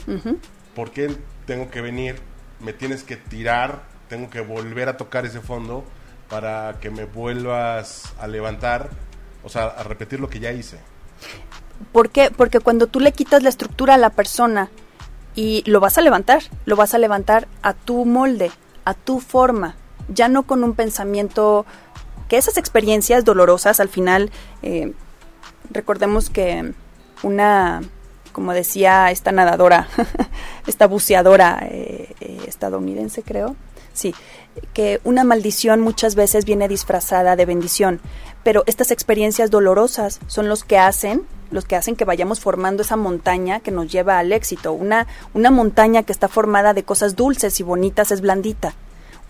¿Por 0.76 0.92
qué 0.92 1.16
tengo 1.50 1.72
que 1.72 1.82
venir, 1.82 2.20
me 2.60 2.74
tienes 2.74 3.04
que 3.04 3.18
tirar, 3.18 3.82
tengo 4.08 4.30
que 4.30 4.39
volver 4.39 4.88
a 4.88 4.97
tocar 4.97 5.26
ese 5.26 5.41
fondo 5.41 5.84
para 6.30 6.76
que 6.80 6.91
me 6.91 7.06
vuelvas 7.06 8.14
a 8.20 8.28
levantar, 8.28 8.91
o 9.43 9.50
sea, 9.50 9.66
a 9.66 9.82
repetir 9.82 10.20
lo 10.20 10.30
que 10.30 10.39
ya 10.39 10.52
hice? 10.52 10.78
¿Por 11.91 12.12
qué? 12.12 12.30
Porque 12.30 12.60
cuando 12.60 12.86
tú 12.86 13.00
le 13.00 13.14
quitas 13.14 13.41
la 13.41 13.50
estructura 13.50 13.95
a 13.95 13.97
la 13.97 14.12
persona 14.12 14.70
y 15.34 15.64
lo 15.66 15.80
vas 15.80 15.97
a 15.97 16.02
levantar, 16.02 16.43
lo 16.66 16.76
vas 16.76 16.93
a 16.93 17.00
levantar 17.00 17.47
a 17.64 17.74
tu 17.74 18.06
molde, 18.06 18.52
a 18.86 18.93
tu 18.93 19.20
forma, 19.20 19.76
ya 20.08 20.28
no 20.28 20.43
con 20.43 20.64
un 20.64 20.76
pensamiento 20.76 21.66
que 22.28 22.38
esas 22.38 22.58
experiencias 22.58 23.26
dolorosas 23.26 23.80
al 23.80 23.89
final, 23.89 24.30
eh, 24.62 24.93
recordemos 25.72 26.30
que 26.30 26.74
una, 27.24 27.82
como 28.32 28.54
decía 28.54 29.12
esta 29.12 29.32
nadadora, 29.32 29.88
esta 30.68 30.88
buceadora 30.88 31.60
eh, 31.70 32.16
eh, 32.20 32.40
estadounidense 32.48 33.24
creo, 33.24 33.56
sí, 33.94 34.14
que 34.74 35.00
una 35.04 35.24
maldición 35.24 35.82
muchas 35.82 36.16
veces 36.16 36.46
viene 36.46 36.68
disfrazada 36.68 37.36
de 37.36 37.46
bendición, 37.46 38.02
pero 38.44 38.64
estas 38.66 38.92
experiencias 38.92 39.52
dolorosas 39.52 40.20
son 40.28 40.50
los 40.50 40.64
que 40.64 40.78
hacen 40.78 41.24
los 41.52 41.66
que 41.66 41.76
hacen 41.76 41.96
que 41.96 42.06
vayamos 42.06 42.40
formando 42.40 42.84
esa 42.84 42.96
montaña 42.96 43.60
que 43.60 43.72
nos 43.72 43.92
lleva 43.92 44.20
al 44.20 44.32
éxito. 44.34 44.72
Una, 44.72 45.08
una 45.34 45.50
montaña 45.50 46.04
que 46.04 46.12
está 46.12 46.28
formada 46.28 46.76
de 46.76 46.84
cosas 46.84 47.16
dulces 47.16 47.60
y 47.60 47.64
bonitas 47.64 48.12
es 48.12 48.22
blandita 48.22 48.76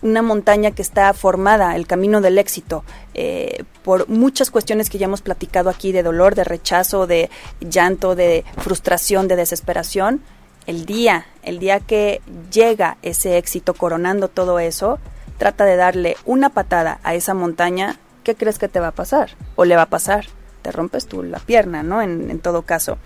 una 0.02 0.22
montaña 0.22 0.70
que 0.70 0.82
está 0.82 1.12
formada, 1.12 1.76
el 1.76 1.86
camino 1.86 2.20
del 2.20 2.38
éxito, 2.38 2.84
eh, 3.14 3.64
por 3.82 4.08
muchas 4.08 4.50
cuestiones 4.50 4.88
que 4.88 4.98
ya 4.98 5.06
hemos 5.06 5.22
platicado 5.22 5.70
aquí 5.70 5.92
de 5.92 6.02
dolor, 6.02 6.34
de 6.34 6.44
rechazo, 6.44 7.06
de 7.06 7.30
llanto, 7.60 8.14
de 8.14 8.44
frustración, 8.58 9.28
de 9.28 9.36
desesperación, 9.36 10.22
el 10.66 10.86
día, 10.86 11.26
el 11.42 11.58
día 11.58 11.80
que 11.80 12.20
llega 12.52 12.96
ese 13.02 13.38
éxito 13.38 13.74
coronando 13.74 14.28
todo 14.28 14.58
eso, 14.58 14.98
trata 15.38 15.64
de 15.64 15.76
darle 15.76 16.16
una 16.24 16.50
patada 16.50 17.00
a 17.02 17.14
esa 17.14 17.34
montaña, 17.34 17.98
¿qué 18.24 18.34
crees 18.34 18.58
que 18.58 18.68
te 18.68 18.80
va 18.80 18.88
a 18.88 18.92
pasar? 18.92 19.30
¿O 19.56 19.64
le 19.64 19.76
va 19.76 19.82
a 19.82 19.90
pasar? 19.90 20.26
Te 20.62 20.70
rompes 20.70 21.06
tú 21.06 21.22
la 21.22 21.38
pierna, 21.38 21.82
¿no? 21.82 22.02
En, 22.02 22.30
en 22.30 22.38
todo 22.40 22.62
caso. 22.62 22.98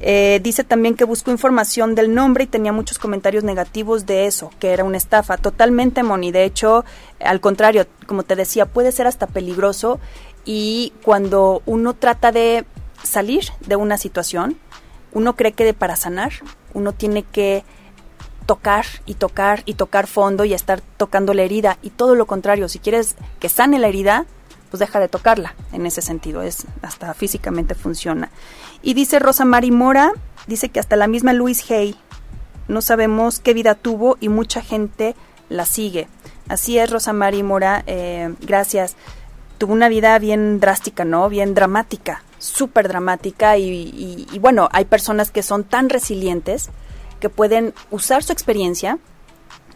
Eh, 0.00 0.40
dice 0.42 0.64
también 0.64 0.94
que 0.94 1.04
buscó 1.04 1.30
información 1.30 1.94
del 1.94 2.14
nombre 2.14 2.44
y 2.44 2.46
tenía 2.46 2.72
muchos 2.72 2.98
comentarios 2.98 3.44
negativos 3.44 4.06
de 4.06 4.26
eso, 4.26 4.50
que 4.58 4.72
era 4.72 4.84
una 4.84 4.96
estafa. 4.96 5.36
Totalmente, 5.36 6.02
Moni. 6.02 6.32
De 6.32 6.44
hecho, 6.44 6.84
al 7.20 7.40
contrario, 7.40 7.86
como 8.06 8.22
te 8.22 8.36
decía, 8.36 8.66
puede 8.66 8.92
ser 8.92 9.06
hasta 9.06 9.26
peligroso 9.26 10.00
y 10.44 10.92
cuando 11.04 11.62
uno 11.66 11.94
trata 11.94 12.32
de 12.32 12.64
salir 13.02 13.44
de 13.66 13.76
una 13.76 13.98
situación, 13.98 14.58
uno 15.12 15.36
cree 15.36 15.52
que 15.52 15.74
para 15.74 15.96
sanar 15.96 16.32
uno 16.74 16.92
tiene 16.92 17.22
que 17.22 17.64
tocar 18.46 18.86
y 19.06 19.14
tocar 19.14 19.62
y 19.66 19.74
tocar 19.74 20.06
fondo 20.06 20.44
y 20.44 20.54
estar 20.54 20.80
tocando 20.96 21.34
la 21.34 21.42
herida 21.42 21.78
y 21.82 21.90
todo 21.90 22.14
lo 22.14 22.26
contrario, 22.26 22.68
si 22.68 22.78
quieres 22.78 23.16
que 23.38 23.48
sane 23.48 23.78
la 23.78 23.88
herida, 23.88 24.26
pues 24.72 24.80
deja 24.80 25.00
de 25.00 25.08
tocarla 25.08 25.54
en 25.74 25.84
ese 25.84 26.00
sentido, 26.00 26.40
es 26.40 26.64
hasta 26.80 27.12
físicamente 27.12 27.74
funciona. 27.74 28.30
Y 28.82 28.94
dice 28.94 29.18
Rosa 29.18 29.44
Mari 29.44 29.70
Mora, 29.70 30.12
dice 30.46 30.70
que 30.70 30.80
hasta 30.80 30.96
la 30.96 31.08
misma 31.08 31.34
Louise 31.34 31.74
Hay 31.74 31.94
no 32.68 32.80
sabemos 32.80 33.38
qué 33.38 33.52
vida 33.52 33.74
tuvo 33.74 34.16
y 34.18 34.30
mucha 34.30 34.62
gente 34.62 35.14
la 35.50 35.66
sigue. 35.66 36.08
Así 36.48 36.78
es, 36.78 36.90
Rosa 36.90 37.12
Mari 37.12 37.42
Mora, 37.42 37.84
eh, 37.86 38.34
gracias. 38.40 38.96
Tuvo 39.58 39.74
una 39.74 39.90
vida 39.90 40.18
bien 40.18 40.58
drástica, 40.58 41.04
¿no? 41.04 41.28
Bien 41.28 41.52
dramática, 41.52 42.22
súper 42.38 42.88
dramática 42.88 43.58
y, 43.58 44.26
y 44.32 44.38
bueno, 44.38 44.70
hay 44.72 44.86
personas 44.86 45.30
que 45.30 45.42
son 45.42 45.64
tan 45.64 45.90
resilientes 45.90 46.70
que 47.20 47.28
pueden 47.28 47.74
usar 47.90 48.22
su 48.22 48.32
experiencia 48.32 48.98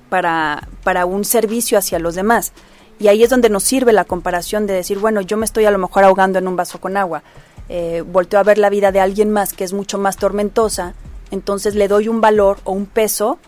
para, 0.09 0.69
para 0.83 1.05
un 1.05 1.27
servicio 1.27 1.77
hacia 1.77 1.99
los 1.99 2.15
demás. 2.15 2.55
Y 2.99 3.09
ahí 3.09 3.23
es 3.23 3.31
donde 3.31 3.51
nos 3.51 3.63
sirve 3.63 3.93
la 3.93 4.05
comparación 4.05 4.67
de 4.67 4.75
decir, 4.75 4.99
bueno, 4.99 5.21
yo 5.21 5.37
me 5.37 5.45
estoy 5.45 5.65
a 5.67 5.71
lo 5.71 5.79
mejor 5.79 6.05
ahogando 6.05 6.39
en 6.39 6.49
un 6.49 6.57
vaso 6.57 6.81
con 6.81 6.97
agua, 6.97 7.23
eh, 7.69 8.03
volteo 8.07 8.41
a 8.41 8.45
ver 8.45 8.59
la 8.59 8.71
vida 8.71 8.93
de 8.93 9.01
alguien 9.01 9.31
más 9.31 9.53
que 9.53 9.65
es 9.65 9.73
mucho 9.73 9.99
más 9.99 10.17
tormentosa, 10.17 10.95
entonces 11.31 11.75
le 11.75 11.89
doy 11.89 12.09
un 12.09 12.21
valor 12.21 12.59
o 12.65 12.73
un 12.73 12.87
peso 12.87 13.39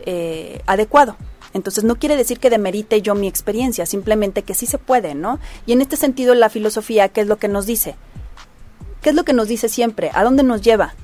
eh, 0.00 0.62
adecuado. 0.66 1.16
Entonces 1.54 1.84
no 1.84 1.96
quiere 1.96 2.16
decir 2.16 2.40
que 2.40 2.50
demerite 2.50 3.00
yo 3.02 3.14
mi 3.14 3.26
experiencia, 3.26 3.86
simplemente 3.86 4.42
que 4.42 4.54
sí 4.54 4.66
se 4.66 4.78
puede, 4.78 5.14
¿no? 5.14 5.38
Y 5.66 5.72
en 5.72 5.80
este 5.80 5.96
sentido 5.96 6.34
la 6.34 6.50
filosofía, 6.50 7.08
¿qué 7.08 7.22
es 7.22 7.26
lo 7.26 7.36
que 7.36 7.48
nos 7.48 7.66
dice? 7.66 7.96
¿Qué 9.02 9.10
es 9.10 9.16
lo 9.16 9.24
que 9.24 9.32
nos 9.32 9.48
dice 9.48 9.68
siempre? 9.68 10.10
¿A 10.14 10.24
dónde 10.24 10.42
nos 10.42 10.62
lleva? 10.62 10.94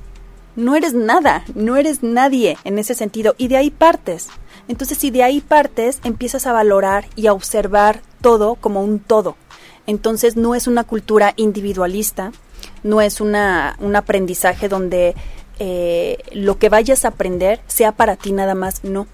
No 0.57 0.76
eres 0.76 0.95
nada, 0.95 1.45
no 1.55 1.76
eres 1.76 2.03
nadie 2.03 2.57
en 2.64 2.78
ese 2.78 2.95
sentido 2.95 3.34
y 3.38 3.49
de 3.49 3.57
ahí 3.57 3.70
partes. 3.70 4.28
Entonces, 4.69 4.99
si 4.99 5.11
de 5.11 5.23
ahí 5.23 5.41
partes, 5.41 6.01
empiezas 6.05 6.47
a 6.47 6.53
valorar 6.53 7.07
y 7.17 7.27
a 7.27 7.33
observar 7.33 8.01
todo 8.21 8.55
como 8.57 8.83
un 8.83 8.99
todo. 8.99 9.37
Entonces, 9.87 10.37
no 10.37 10.55
es 10.55 10.67
una 10.67 10.85
cultura 10.85 11.35
individualista, 11.37 12.33
no 12.83 13.01
es 13.01 13.21
una, 13.21 13.77
un 13.81 13.97
aprendizaje 13.97 14.69
donde 14.69 15.15
eh, 15.59 16.19
lo 16.33 16.59
que 16.59 16.69
vayas 16.69 17.05
a 17.05 17.09
aprender 17.09 17.61
sea 17.67 17.93
para 17.93 18.17
ti 18.17 18.33
nada 18.33 18.55
más, 18.55 18.85
no. 18.85 19.07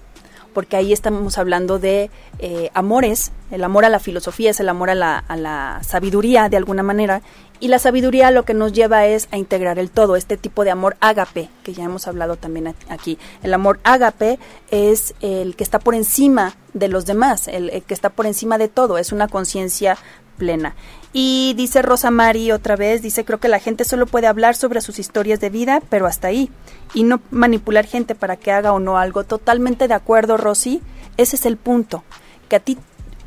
Porque 0.53 0.75
ahí 0.75 0.93
estamos 0.93 1.37
hablando 1.37 1.79
de 1.79 2.09
eh, 2.39 2.69
amores, 2.73 3.31
el 3.51 3.63
amor 3.63 3.85
a 3.85 3.89
la 3.89 3.99
filosofía 3.99 4.51
es 4.51 4.59
el 4.59 4.69
amor 4.69 4.89
a 4.89 4.95
la, 4.95 5.17
a 5.17 5.37
la 5.37 5.81
sabiduría 5.83 6.49
de 6.49 6.57
alguna 6.57 6.83
manera, 6.83 7.21
y 7.61 7.67
la 7.67 7.77
sabiduría 7.77 8.31
lo 8.31 8.43
que 8.43 8.55
nos 8.55 8.73
lleva 8.73 9.05
es 9.05 9.27
a 9.31 9.37
integrar 9.37 9.77
el 9.77 9.91
todo, 9.91 10.15
este 10.15 10.35
tipo 10.35 10.63
de 10.63 10.71
amor 10.71 10.97
ágape, 10.99 11.47
que 11.63 11.73
ya 11.73 11.83
hemos 11.83 12.07
hablado 12.07 12.35
también 12.35 12.73
aquí. 12.89 13.19
El 13.43 13.53
amor 13.53 13.79
ágape 13.83 14.39
es 14.71 15.13
el 15.21 15.55
que 15.55 15.63
está 15.63 15.77
por 15.77 15.93
encima 15.93 16.55
de 16.73 16.87
los 16.87 17.05
demás, 17.05 17.47
el, 17.47 17.83
que 17.83 17.93
está 17.93 18.09
por 18.09 18.25
encima 18.25 18.57
de 18.57 18.67
todo, 18.67 18.97
es 18.97 19.11
una 19.11 19.27
conciencia 19.27 19.95
plena. 20.39 20.75
Y 21.13 21.53
dice 21.57 21.81
Rosa 21.81 22.09
Mari 22.09 22.51
otra 22.51 22.75
vez, 22.75 23.01
dice, 23.01 23.25
creo 23.25 23.39
que 23.39 23.49
la 23.49 23.59
gente 23.59 23.83
solo 23.83 24.05
puede 24.05 24.27
hablar 24.27 24.55
sobre 24.55 24.81
sus 24.81 24.97
historias 24.97 25.39
de 25.41 25.49
vida, 25.49 25.81
pero 25.89 26.07
hasta 26.07 26.27
ahí, 26.27 26.49
y 26.93 27.03
no 27.03 27.21
manipular 27.31 27.85
gente 27.85 28.15
para 28.15 28.37
que 28.37 28.51
haga 28.51 28.71
o 28.71 28.79
no 28.79 28.97
algo. 28.97 29.23
Totalmente 29.23 29.87
de 29.87 29.93
acuerdo, 29.93 30.37
Rosy, 30.37 30.81
ese 31.17 31.35
es 31.35 31.45
el 31.45 31.57
punto, 31.57 32.03
que 32.47 32.55
a 32.55 32.59
ti 32.59 32.77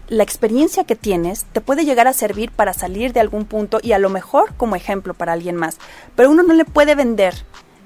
la 0.09 0.23
experiencia 0.23 0.85
que 0.85 0.97
tienes 0.97 1.45
te 1.53 1.61
puede 1.61 1.85
llegar 1.85 2.07
a 2.07 2.13
servir 2.13 2.51
para 2.51 2.75
salir 2.75 3.13
de 3.13 3.21
algún 3.21 3.47
punto 3.47 3.81
y 3.83 3.93
a 3.93 3.99
lo 3.99 4.11
mejor 4.11 4.55
como 4.57 4.77
ejemplo 4.77 5.15
para 5.15 5.33
alguien 5.33 5.57
más. 5.57 5.79
Pero 6.15 6.31
uno 6.31 6.43
no 6.43 6.53
le 6.53 6.65
puede 6.65 6.95
vender 6.95 7.35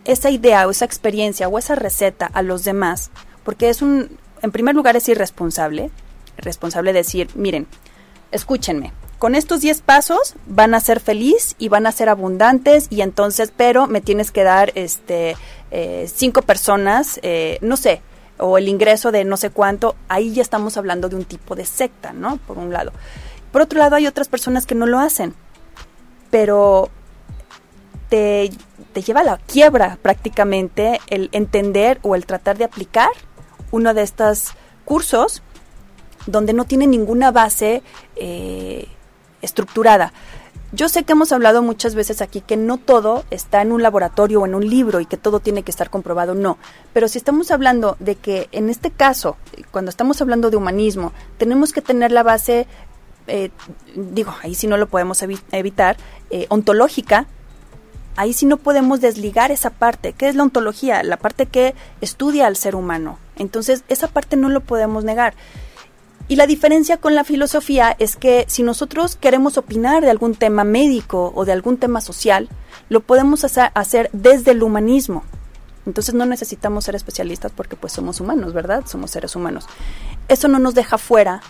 esa 0.04 0.30
idea 0.30 0.66
o 0.66 0.70
esa 0.70 0.84
experiencia 0.84 1.48
o 1.48 1.58
esa 1.58 1.76
receta 1.76 2.26
a 2.26 2.42
los 2.42 2.64
demás 2.64 3.10
porque 3.48 3.70
es 3.70 3.80
un, 3.80 4.10
en 4.42 4.52
primer 4.52 4.74
lugar 4.74 4.94
es 4.96 5.08
irresponsable. 5.08 5.90
Responsable 6.36 6.92
decir, 6.92 7.30
miren, 7.34 7.66
escúchenme, 8.30 8.92
con 9.18 9.34
estos 9.34 9.60
10 9.60 9.82
pasos 9.82 10.34
van 10.46 10.74
a 10.74 10.80
ser 10.80 11.00
feliz 11.00 11.56
y 11.58 11.68
van 11.68 11.86
a 11.86 11.92
ser 11.92 12.08
abundantes 12.08 12.86
y 12.90 13.02
entonces, 13.02 13.52
pero 13.56 13.86
me 13.86 14.00
tienes 14.00 14.30
que 14.30 14.44
dar 14.44 14.72
este 14.74 15.36
eh, 15.70 16.08
cinco 16.12 16.42
personas, 16.42 17.18
eh, 17.22 17.58
no 17.60 17.76
sé, 17.76 18.00
o 18.38 18.58
el 18.58 18.68
ingreso 18.68 19.10
de 19.10 19.24
no 19.24 19.36
sé 19.36 19.50
cuánto, 19.50 19.96
ahí 20.08 20.32
ya 20.32 20.42
estamos 20.42 20.76
hablando 20.76 21.08
de 21.08 21.16
un 21.16 21.24
tipo 21.24 21.56
de 21.56 21.64
secta, 21.64 22.12
¿no? 22.12 22.36
Por 22.38 22.58
un 22.58 22.72
lado. 22.72 22.92
Por 23.50 23.62
otro 23.62 23.78
lado, 23.78 23.96
hay 23.96 24.06
otras 24.06 24.28
personas 24.28 24.66
que 24.66 24.74
no 24.74 24.86
lo 24.86 25.00
hacen, 25.00 25.34
pero 26.30 26.88
te, 28.08 28.50
te 28.92 29.02
lleva 29.02 29.20
a 29.20 29.24
la 29.24 29.38
quiebra 29.38 29.98
prácticamente 30.00 31.00
el 31.08 31.28
entender 31.32 31.98
o 32.02 32.14
el 32.14 32.24
tratar 32.24 32.56
de 32.56 32.64
aplicar 32.64 33.10
uno 33.70 33.94
de 33.94 34.02
estos 34.02 34.52
cursos 34.84 35.42
donde 36.26 36.52
no 36.52 36.64
tiene 36.64 36.86
ninguna 36.86 37.30
base 37.30 37.82
eh, 38.16 38.86
estructurada. 39.42 40.12
Yo 40.70 40.90
sé 40.90 41.04
que 41.04 41.12
hemos 41.12 41.32
hablado 41.32 41.62
muchas 41.62 41.94
veces 41.94 42.20
aquí 42.20 42.42
que 42.42 42.58
no 42.58 42.76
todo 42.76 43.24
está 43.30 43.62
en 43.62 43.72
un 43.72 43.82
laboratorio 43.82 44.42
o 44.42 44.46
en 44.46 44.54
un 44.54 44.68
libro 44.68 45.00
y 45.00 45.06
que 45.06 45.16
todo 45.16 45.40
tiene 45.40 45.62
que 45.62 45.70
estar 45.70 45.88
comprobado, 45.88 46.34
no. 46.34 46.58
Pero 46.92 47.08
si 47.08 47.16
estamos 47.16 47.50
hablando 47.50 47.96
de 48.00 48.16
que 48.16 48.48
en 48.52 48.68
este 48.68 48.90
caso, 48.90 49.38
cuando 49.70 49.88
estamos 49.88 50.20
hablando 50.20 50.50
de 50.50 50.58
humanismo, 50.58 51.14
tenemos 51.38 51.72
que 51.72 51.80
tener 51.80 52.12
la 52.12 52.22
base, 52.22 52.66
eh, 53.28 53.50
digo, 53.94 54.34
ahí 54.42 54.54
sí 54.54 54.66
no 54.66 54.76
lo 54.76 54.88
podemos 54.88 55.22
evitar, 55.52 55.96
eh, 56.28 56.44
ontológica, 56.50 57.26
ahí 58.16 58.34
sí 58.34 58.44
no 58.44 58.58
podemos 58.58 59.00
desligar 59.00 59.50
esa 59.50 59.70
parte. 59.70 60.12
¿Qué 60.12 60.28
es 60.28 60.34
la 60.34 60.42
ontología? 60.42 61.02
La 61.02 61.16
parte 61.16 61.46
que 61.46 61.74
estudia 62.02 62.46
al 62.46 62.56
ser 62.56 62.74
humano. 62.74 63.18
Entonces, 63.36 63.84
esa 63.88 64.08
parte 64.08 64.36
no 64.36 64.50
lo 64.50 64.60
podemos 64.60 65.02
negar. 65.02 65.32
Y 66.26 66.36
la 66.36 66.46
diferencia 66.46 66.98
con 66.98 67.14
la 67.14 67.24
filosofía 67.24 67.94
es 67.98 68.16
que 68.16 68.44
si 68.48 68.62
nosotros 68.62 69.16
queremos 69.16 69.56
opinar 69.56 70.02
de 70.02 70.10
algún 70.10 70.34
tema 70.34 70.64
médico 70.64 71.32
o 71.34 71.44
de 71.44 71.52
algún 71.52 71.78
tema 71.78 72.00
social, 72.00 72.48
lo 72.88 73.00
podemos 73.00 73.44
hacer 73.44 74.10
desde 74.12 74.50
el 74.50 74.62
humanismo. 74.62 75.24
Entonces 75.86 76.14
no 76.14 76.26
necesitamos 76.26 76.84
ser 76.84 76.96
especialistas 76.96 77.50
porque 77.50 77.76
pues 77.76 77.94
somos 77.94 78.20
humanos, 78.20 78.52
¿verdad? 78.52 78.84
Somos 78.86 79.10
seres 79.10 79.36
humanos. 79.36 79.66
Eso 80.28 80.48
no 80.48 80.58
nos 80.58 80.74
deja 80.74 80.98
fuera 80.98 81.40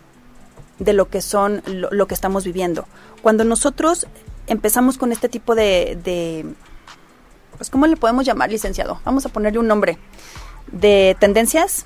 de 0.79 0.93
lo 0.93 1.09
que 1.09 1.23
son, 1.23 1.61
lo, 1.67 2.07
que 2.07 2.15
estamos 2.15 2.45
viviendo. 2.45 2.87
Cuando 3.21 3.43
nosotros 3.43 4.07
empezamos 4.47 4.97
con 4.97 5.11
este 5.11 5.29
tipo 5.29 5.57
de, 5.57 5.99
de, 6.05 6.47
pues 7.57 7.69
¿cómo 7.69 7.89
le 7.89 7.97
podemos 7.97 8.25
llamar, 8.25 8.51
licenciado? 8.51 9.01
Vamos 9.05 9.27
a 9.27 9.29
ponerle 9.29 9.59
un 9.59 9.67
nombre. 9.67 9.99
De 10.71 11.17
tendencias, 11.19 11.85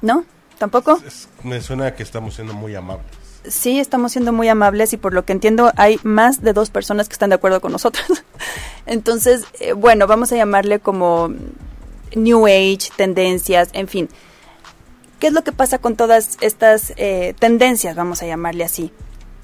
¿no? 0.00 0.24
¿Tampoco? 0.58 1.00
me 1.44 1.60
suena 1.60 1.94
que 1.94 2.02
estamos 2.02 2.34
siendo 2.34 2.52
muy 2.52 2.74
amables. 2.74 3.06
Sí, 3.46 3.78
estamos 3.78 4.12
siendo 4.12 4.32
muy 4.32 4.48
amables 4.48 4.92
y 4.92 4.96
por 4.96 5.14
lo 5.14 5.24
que 5.24 5.32
entiendo 5.32 5.72
hay 5.76 6.00
más 6.02 6.42
de 6.42 6.52
dos 6.52 6.70
personas 6.70 7.08
que 7.08 7.12
están 7.12 7.30
de 7.30 7.36
acuerdo 7.36 7.60
con 7.60 7.72
nosotros. 7.72 8.06
Entonces, 8.86 9.44
eh, 9.60 9.72
bueno, 9.72 10.06
vamos 10.06 10.32
a 10.32 10.36
llamarle 10.36 10.80
como 10.80 11.32
New 12.14 12.46
Age, 12.46 12.90
tendencias, 12.96 13.70
en 13.72 13.88
fin. 13.88 14.08
¿Qué 15.20 15.28
es 15.28 15.32
lo 15.32 15.44
que 15.44 15.52
pasa 15.52 15.78
con 15.78 15.96
todas 15.96 16.36
estas 16.40 16.92
eh, 16.96 17.34
tendencias, 17.38 17.96
vamos 17.96 18.22
a 18.22 18.26
llamarle 18.26 18.64
así? 18.64 18.92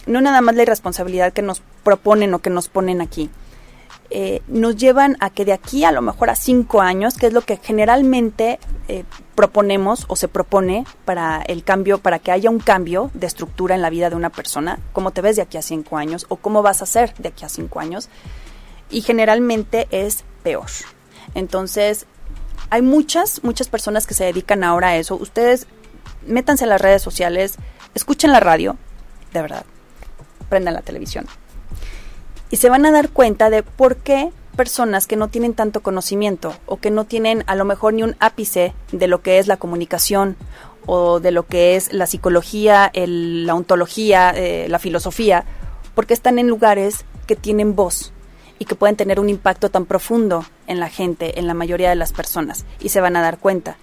no 0.06 0.20
nada 0.20 0.40
más 0.40 0.54
la 0.54 0.62
irresponsabilidad 0.62 1.32
que 1.32 1.42
nos 1.42 1.62
proponen 1.82 2.34
o 2.34 2.40
que 2.40 2.50
nos 2.50 2.68
ponen 2.68 3.00
aquí, 3.00 3.30
eh, 4.10 4.42
nos 4.48 4.76
llevan 4.76 5.16
a 5.20 5.30
que 5.30 5.44
de 5.44 5.52
aquí 5.52 5.84
a 5.84 5.92
lo 5.92 6.02
mejor 6.02 6.30
a 6.30 6.36
cinco 6.36 6.80
años, 6.80 7.16
que 7.16 7.26
es 7.26 7.32
lo 7.32 7.40
que 7.40 7.56
generalmente 7.56 8.58
eh, 8.88 9.04
proponemos 9.34 10.04
o 10.08 10.16
se 10.16 10.28
propone 10.28 10.86
para 11.04 11.42
el 11.42 11.64
cambio, 11.64 11.98
para 11.98 12.18
que 12.18 12.32
haya 12.32 12.50
un 12.50 12.60
cambio 12.60 13.10
de 13.14 13.26
estructura 13.26 13.74
en 13.74 13.82
la 13.82 13.90
vida 13.90 14.10
de 14.10 14.16
una 14.16 14.30
persona, 14.30 14.78
cómo 14.92 15.10
te 15.10 15.20
ves 15.20 15.36
de 15.36 15.42
aquí 15.42 15.56
a 15.56 15.62
cinco 15.62 15.96
años 15.96 16.26
o 16.28 16.36
cómo 16.36 16.62
vas 16.62 16.82
a 16.82 16.86
ser 16.86 17.14
de 17.14 17.28
aquí 17.28 17.44
a 17.44 17.48
cinco 17.48 17.80
años, 17.80 18.08
y 18.90 19.00
generalmente 19.00 19.88
es 19.90 20.24
peor. 20.42 20.68
Entonces, 21.34 22.06
hay 22.70 22.82
muchas, 22.82 23.42
muchas 23.42 23.68
personas 23.68 24.06
que 24.06 24.14
se 24.14 24.24
dedican 24.24 24.64
ahora 24.64 24.88
a 24.88 24.96
eso. 24.96 25.16
Ustedes 25.16 25.66
métanse 26.26 26.64
a 26.64 26.68
las 26.68 26.80
redes 26.80 27.02
sociales, 27.02 27.56
escuchen 27.94 28.32
la 28.32 28.40
radio, 28.40 28.76
de 29.32 29.42
verdad, 29.42 29.64
prendan 30.48 30.74
la 30.74 30.82
televisión. 30.82 31.26
Y 32.50 32.56
se 32.56 32.68
van 32.68 32.86
a 32.86 32.92
dar 32.92 33.10
cuenta 33.10 33.50
de 33.50 33.62
por 33.62 33.96
qué 33.96 34.30
personas 34.54 35.06
que 35.06 35.16
no 35.16 35.28
tienen 35.28 35.54
tanto 35.54 35.82
conocimiento 35.82 36.54
o 36.66 36.78
que 36.78 36.90
no 36.90 37.04
tienen 37.04 37.44
a 37.46 37.54
lo 37.54 37.64
mejor 37.64 37.94
ni 37.94 38.02
un 38.02 38.16
ápice 38.20 38.74
de 38.92 39.06
lo 39.06 39.22
que 39.22 39.38
es 39.38 39.46
la 39.46 39.56
comunicación 39.56 40.36
o 40.86 41.20
de 41.20 41.30
lo 41.30 41.46
que 41.46 41.76
es 41.76 41.92
la 41.92 42.06
psicología, 42.06 42.90
la 42.94 43.54
ontología, 43.54 44.30
eh, 44.30 44.66
la 44.68 44.78
filosofía, 44.78 45.44
porque 45.94 46.14
están 46.14 46.38
en 46.38 46.48
lugares 46.48 47.04
que 47.26 47.36
tienen 47.36 47.74
voz 47.74 48.12
y 48.58 48.66
que 48.66 48.74
pueden 48.74 48.96
tener 48.96 49.20
un 49.20 49.28
impacto 49.28 49.70
tan 49.70 49.86
profundo 49.86 50.44
en 50.66 50.80
la 50.80 50.88
gente, 50.88 51.38
en 51.38 51.46
la 51.46 51.54
mayoría 51.54 51.88
de 51.88 51.96
las 51.96 52.12
personas, 52.12 52.64
y 52.80 52.90
se 52.90 53.00
van 53.00 53.16
a 53.16 53.22
dar 53.22 53.38
cuenta. 53.38 53.76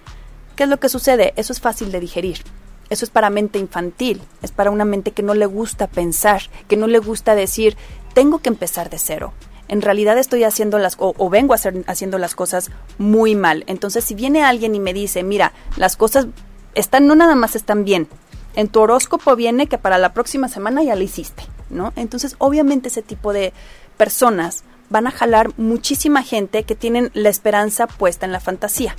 ¿Qué 0.56 0.64
es 0.64 0.68
lo 0.68 0.78
que 0.78 0.88
sucede? 0.88 1.32
Eso 1.36 1.52
es 1.52 1.60
fácil 1.60 1.92
de 1.92 2.00
digerir. 2.00 2.42
Eso 2.90 3.04
es 3.04 3.10
para 3.10 3.30
mente 3.30 3.58
infantil, 3.58 4.20
es 4.42 4.52
para 4.52 4.70
una 4.70 4.84
mente 4.84 5.12
que 5.12 5.22
no 5.22 5.34
le 5.34 5.46
gusta 5.46 5.86
pensar, 5.86 6.42
que 6.68 6.76
no 6.76 6.86
le 6.86 6.98
gusta 6.98 7.34
decir, 7.34 7.76
tengo 8.12 8.40
que 8.40 8.50
empezar 8.50 8.90
de 8.90 8.98
cero. 8.98 9.32
En 9.72 9.80
realidad 9.80 10.18
estoy 10.18 10.44
haciendo 10.44 10.78
las, 10.78 10.96
o, 10.98 11.30
vengo 11.30 11.54
a 11.54 11.56
hacer, 11.56 11.82
haciendo 11.86 12.18
las 12.18 12.34
cosas 12.34 12.70
muy 12.98 13.34
mal. 13.34 13.64
Entonces, 13.66 14.04
si 14.04 14.14
viene 14.14 14.44
alguien 14.44 14.74
y 14.74 14.80
me 14.80 14.92
dice, 14.92 15.22
mira, 15.22 15.54
las 15.78 15.96
cosas 15.96 16.26
están, 16.74 17.06
no 17.06 17.14
nada 17.14 17.34
más 17.36 17.56
están 17.56 17.82
bien, 17.82 18.06
en 18.54 18.68
tu 18.68 18.80
horóscopo 18.80 19.34
viene 19.34 19.68
que 19.68 19.78
para 19.78 19.96
la 19.96 20.12
próxima 20.12 20.50
semana 20.50 20.82
ya 20.82 20.94
lo 20.94 21.00
hiciste, 21.00 21.44
¿no? 21.70 21.94
Entonces, 21.96 22.36
obviamente 22.36 22.88
ese 22.88 23.00
tipo 23.00 23.32
de 23.32 23.54
personas 23.96 24.62
van 24.90 25.06
a 25.06 25.10
jalar 25.10 25.52
muchísima 25.56 26.22
gente 26.22 26.64
que 26.64 26.74
tienen 26.74 27.10
la 27.14 27.30
esperanza 27.30 27.86
puesta 27.86 28.26
en 28.26 28.32
la 28.32 28.40
fantasía. 28.40 28.94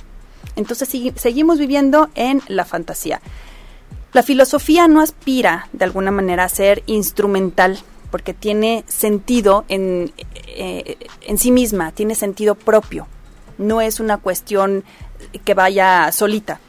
Entonces 0.56 0.88
seguimos 1.14 1.60
viviendo 1.60 2.10
en 2.16 2.42
la 2.48 2.64
fantasía. 2.64 3.20
La 4.12 4.24
filosofía 4.24 4.88
no 4.88 5.00
aspira 5.00 5.68
de 5.72 5.84
alguna 5.84 6.10
manera 6.10 6.42
a 6.42 6.48
ser 6.48 6.82
instrumental 6.86 7.78
porque 8.14 8.32
tiene 8.32 8.84
sentido 8.86 9.64
en, 9.66 10.12
eh, 10.46 10.98
en 11.22 11.36
sí 11.36 11.50
misma, 11.50 11.90
tiene 11.90 12.14
sentido 12.14 12.54
propio. 12.54 13.08
No 13.58 13.80
es 13.80 13.98
una 13.98 14.18
cuestión 14.18 14.84
que 15.44 15.52
vaya 15.52 16.12
solita. 16.12 16.60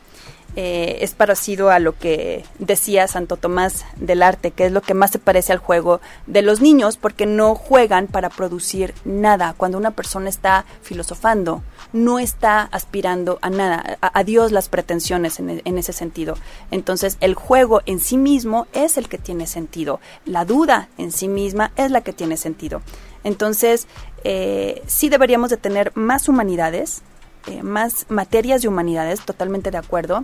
Eh, 0.56 0.98
es 1.02 1.14
parecido 1.14 1.70
a 1.70 1.78
lo 1.78 1.96
que 2.00 2.44
decía 2.58 3.08
Santo 3.08 3.38
Tomás 3.38 3.86
del 3.96 4.24
Arte, 4.24 4.50
que 4.50 4.66
es 4.66 4.72
lo 4.72 4.82
que 4.82 4.96
más 4.96 5.12
se 5.12 5.20
parece 5.20 5.54
al 5.54 5.60
juego 5.60 6.02
de 6.26 6.42
los 6.42 6.62
niños, 6.62 6.98
porque 6.98 7.28
no 7.28 7.54
juegan 7.54 8.08
para 8.08 8.32
producir 8.32 8.96
nada. 9.06 9.54
Cuando 9.56 9.78
una 9.78 9.92
persona 9.92 10.30
está 10.30 10.66
filosofando, 10.82 11.62
no 11.96 12.20
está 12.20 12.62
aspirando 12.62 13.40
a 13.42 13.50
nada, 13.50 13.98
a, 14.02 14.24
Dios 14.24 14.52
las 14.52 14.70
pretensiones 14.70 15.40
en, 15.40 15.62
en, 15.64 15.78
ese 15.78 15.94
sentido. 15.94 16.36
Entonces, 16.70 17.18
el 17.22 17.34
juego 17.34 17.82
en 17.86 18.00
sí 18.00 18.18
mismo 18.18 18.68
es 18.74 18.98
el 18.98 19.08
que 19.08 19.18
tiene 19.18 19.48
sentido. 19.48 20.00
La 20.26 20.46
duda 20.46 20.90
en 20.98 21.12
sí 21.12 21.28
misma 21.28 21.72
es 21.78 21.92
la 21.92 22.02
que 22.02 22.14
tiene 22.14 22.38
sentido. 22.38 22.82
Entonces, 23.24 23.88
eh, 24.24 24.84
sí 24.88 25.10
deberíamos 25.10 25.50
de 25.50 25.58
tener 25.58 25.92
más 25.96 26.28
humanidades, 26.30 27.02
eh, 27.48 27.64
más 27.64 28.06
materias 28.10 28.62
de 28.62 28.68
humanidades, 28.68 29.22
totalmente 29.22 29.72
de 29.72 29.78
acuerdo, 29.78 30.24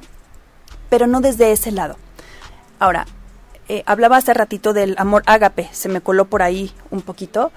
pero 0.89 1.07
no 1.07 1.21
desde 1.21 1.51
ese 1.51 1.71
lado. 1.71 1.97
Ahora, 2.79 3.05
eh, 3.69 3.83
hablaba 3.85 4.17
hace 4.17 4.33
ratito 4.33 4.73
del 4.73 4.95
amor 4.97 5.23
ágape, 5.25 5.69
se 5.71 5.87
me 5.87 6.01
coló 6.01 6.25
por 6.25 6.41
ahí 6.41 6.71
un 6.89 7.01
poquito. 7.01 7.51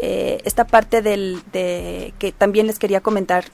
Eh, 0.00 0.40
esta 0.44 0.66
parte 0.66 1.02
del, 1.02 1.42
de, 1.52 2.14
que 2.18 2.32
también 2.32 2.66
les 2.66 2.78
quería 2.78 3.00
comentar, 3.00 3.44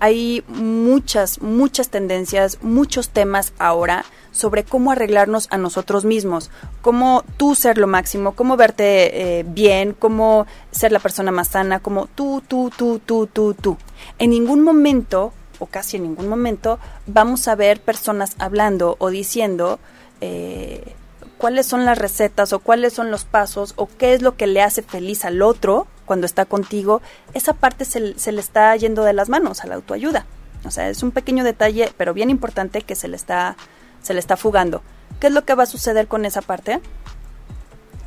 hay 0.00 0.42
muchas, 0.48 1.42
muchas 1.42 1.90
tendencias, 1.90 2.58
muchos 2.62 3.10
temas 3.10 3.52
ahora 3.58 4.04
sobre 4.32 4.64
cómo 4.64 4.92
arreglarnos 4.92 5.46
a 5.50 5.58
nosotros 5.58 6.04
mismos, 6.04 6.50
cómo 6.82 7.24
tú 7.36 7.54
ser 7.54 7.78
lo 7.78 7.86
máximo, 7.86 8.32
cómo 8.32 8.56
verte 8.56 9.38
eh, 9.40 9.44
bien, 9.46 9.94
cómo 9.98 10.46
ser 10.70 10.92
la 10.92 11.00
persona 11.00 11.32
más 11.32 11.48
sana, 11.48 11.80
como 11.80 12.06
tú, 12.06 12.42
tú, 12.46 12.70
tú, 12.74 13.00
tú, 13.04 13.26
tú, 13.26 13.54
tú. 13.54 13.76
En 14.18 14.30
ningún 14.30 14.62
momento 14.62 15.32
o 15.58 15.66
casi 15.66 15.98
en 15.98 16.04
ningún 16.04 16.28
momento 16.28 16.78
vamos 17.06 17.46
a 17.46 17.54
ver 17.54 17.80
personas 17.80 18.34
hablando 18.38 18.96
o 18.98 19.10
diciendo 19.10 19.78
eh, 20.20 20.94
cuáles 21.40 21.66
son 21.66 21.86
las 21.86 21.96
recetas 21.96 22.52
o 22.52 22.58
cuáles 22.58 22.92
son 22.92 23.10
los 23.10 23.24
pasos 23.24 23.72
o 23.76 23.88
qué 23.88 24.12
es 24.12 24.20
lo 24.20 24.36
que 24.36 24.46
le 24.46 24.60
hace 24.60 24.82
feliz 24.82 25.24
al 25.24 25.40
otro 25.40 25.86
cuando 26.04 26.26
está 26.26 26.44
contigo, 26.44 27.00
esa 27.32 27.54
parte 27.54 27.86
se, 27.86 28.00
le 28.00 28.40
está 28.40 28.76
yendo 28.76 29.04
de 29.04 29.14
las 29.14 29.30
manos 29.30 29.64
a 29.64 29.66
la 29.66 29.76
autoayuda. 29.76 30.26
O 30.64 30.70
sea, 30.70 30.90
es 30.90 31.02
un 31.02 31.12
pequeño 31.12 31.42
detalle, 31.42 31.90
pero 31.96 32.12
bien 32.12 32.28
importante 32.28 32.82
que 32.82 32.94
se 32.94 33.08
le 33.08 33.16
está, 33.16 33.56
se 34.02 34.12
le 34.12 34.20
está 34.20 34.36
fugando. 34.36 34.82
¿Qué 35.18 35.28
es 35.28 35.32
lo 35.32 35.46
que 35.46 35.54
va 35.54 35.62
a 35.62 35.66
suceder 35.66 36.08
con 36.08 36.26
esa 36.26 36.42
parte? 36.42 36.80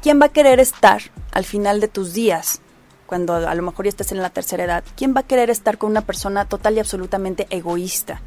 ¿Quién 0.03 0.21
va 0.21 0.27
a 0.27 0.29
querer 0.29 0.59
estar 0.59 1.01
al 1.31 1.43
final 1.43 1.79
de 1.81 1.88
tus 1.88 2.13
días 2.13 2.61
cuando 3.07 3.36
a 3.36 3.55
lo 3.55 3.63
mejor 3.63 3.86
ya 3.86 3.89
estés 3.89 4.11
en 4.11 4.21
la 4.21 4.29
tercera 4.29 4.63
edad, 4.63 4.84
¿quién 4.95 5.15
va 5.15 5.21
a 5.21 5.27
querer 5.27 5.49
estar 5.49 5.77
con 5.79 5.89
una 5.91 6.01
persona 6.01 6.45
total 6.45 6.75
y 6.75 6.79
absolutamente 6.79 7.47
egoísta? 7.49 8.21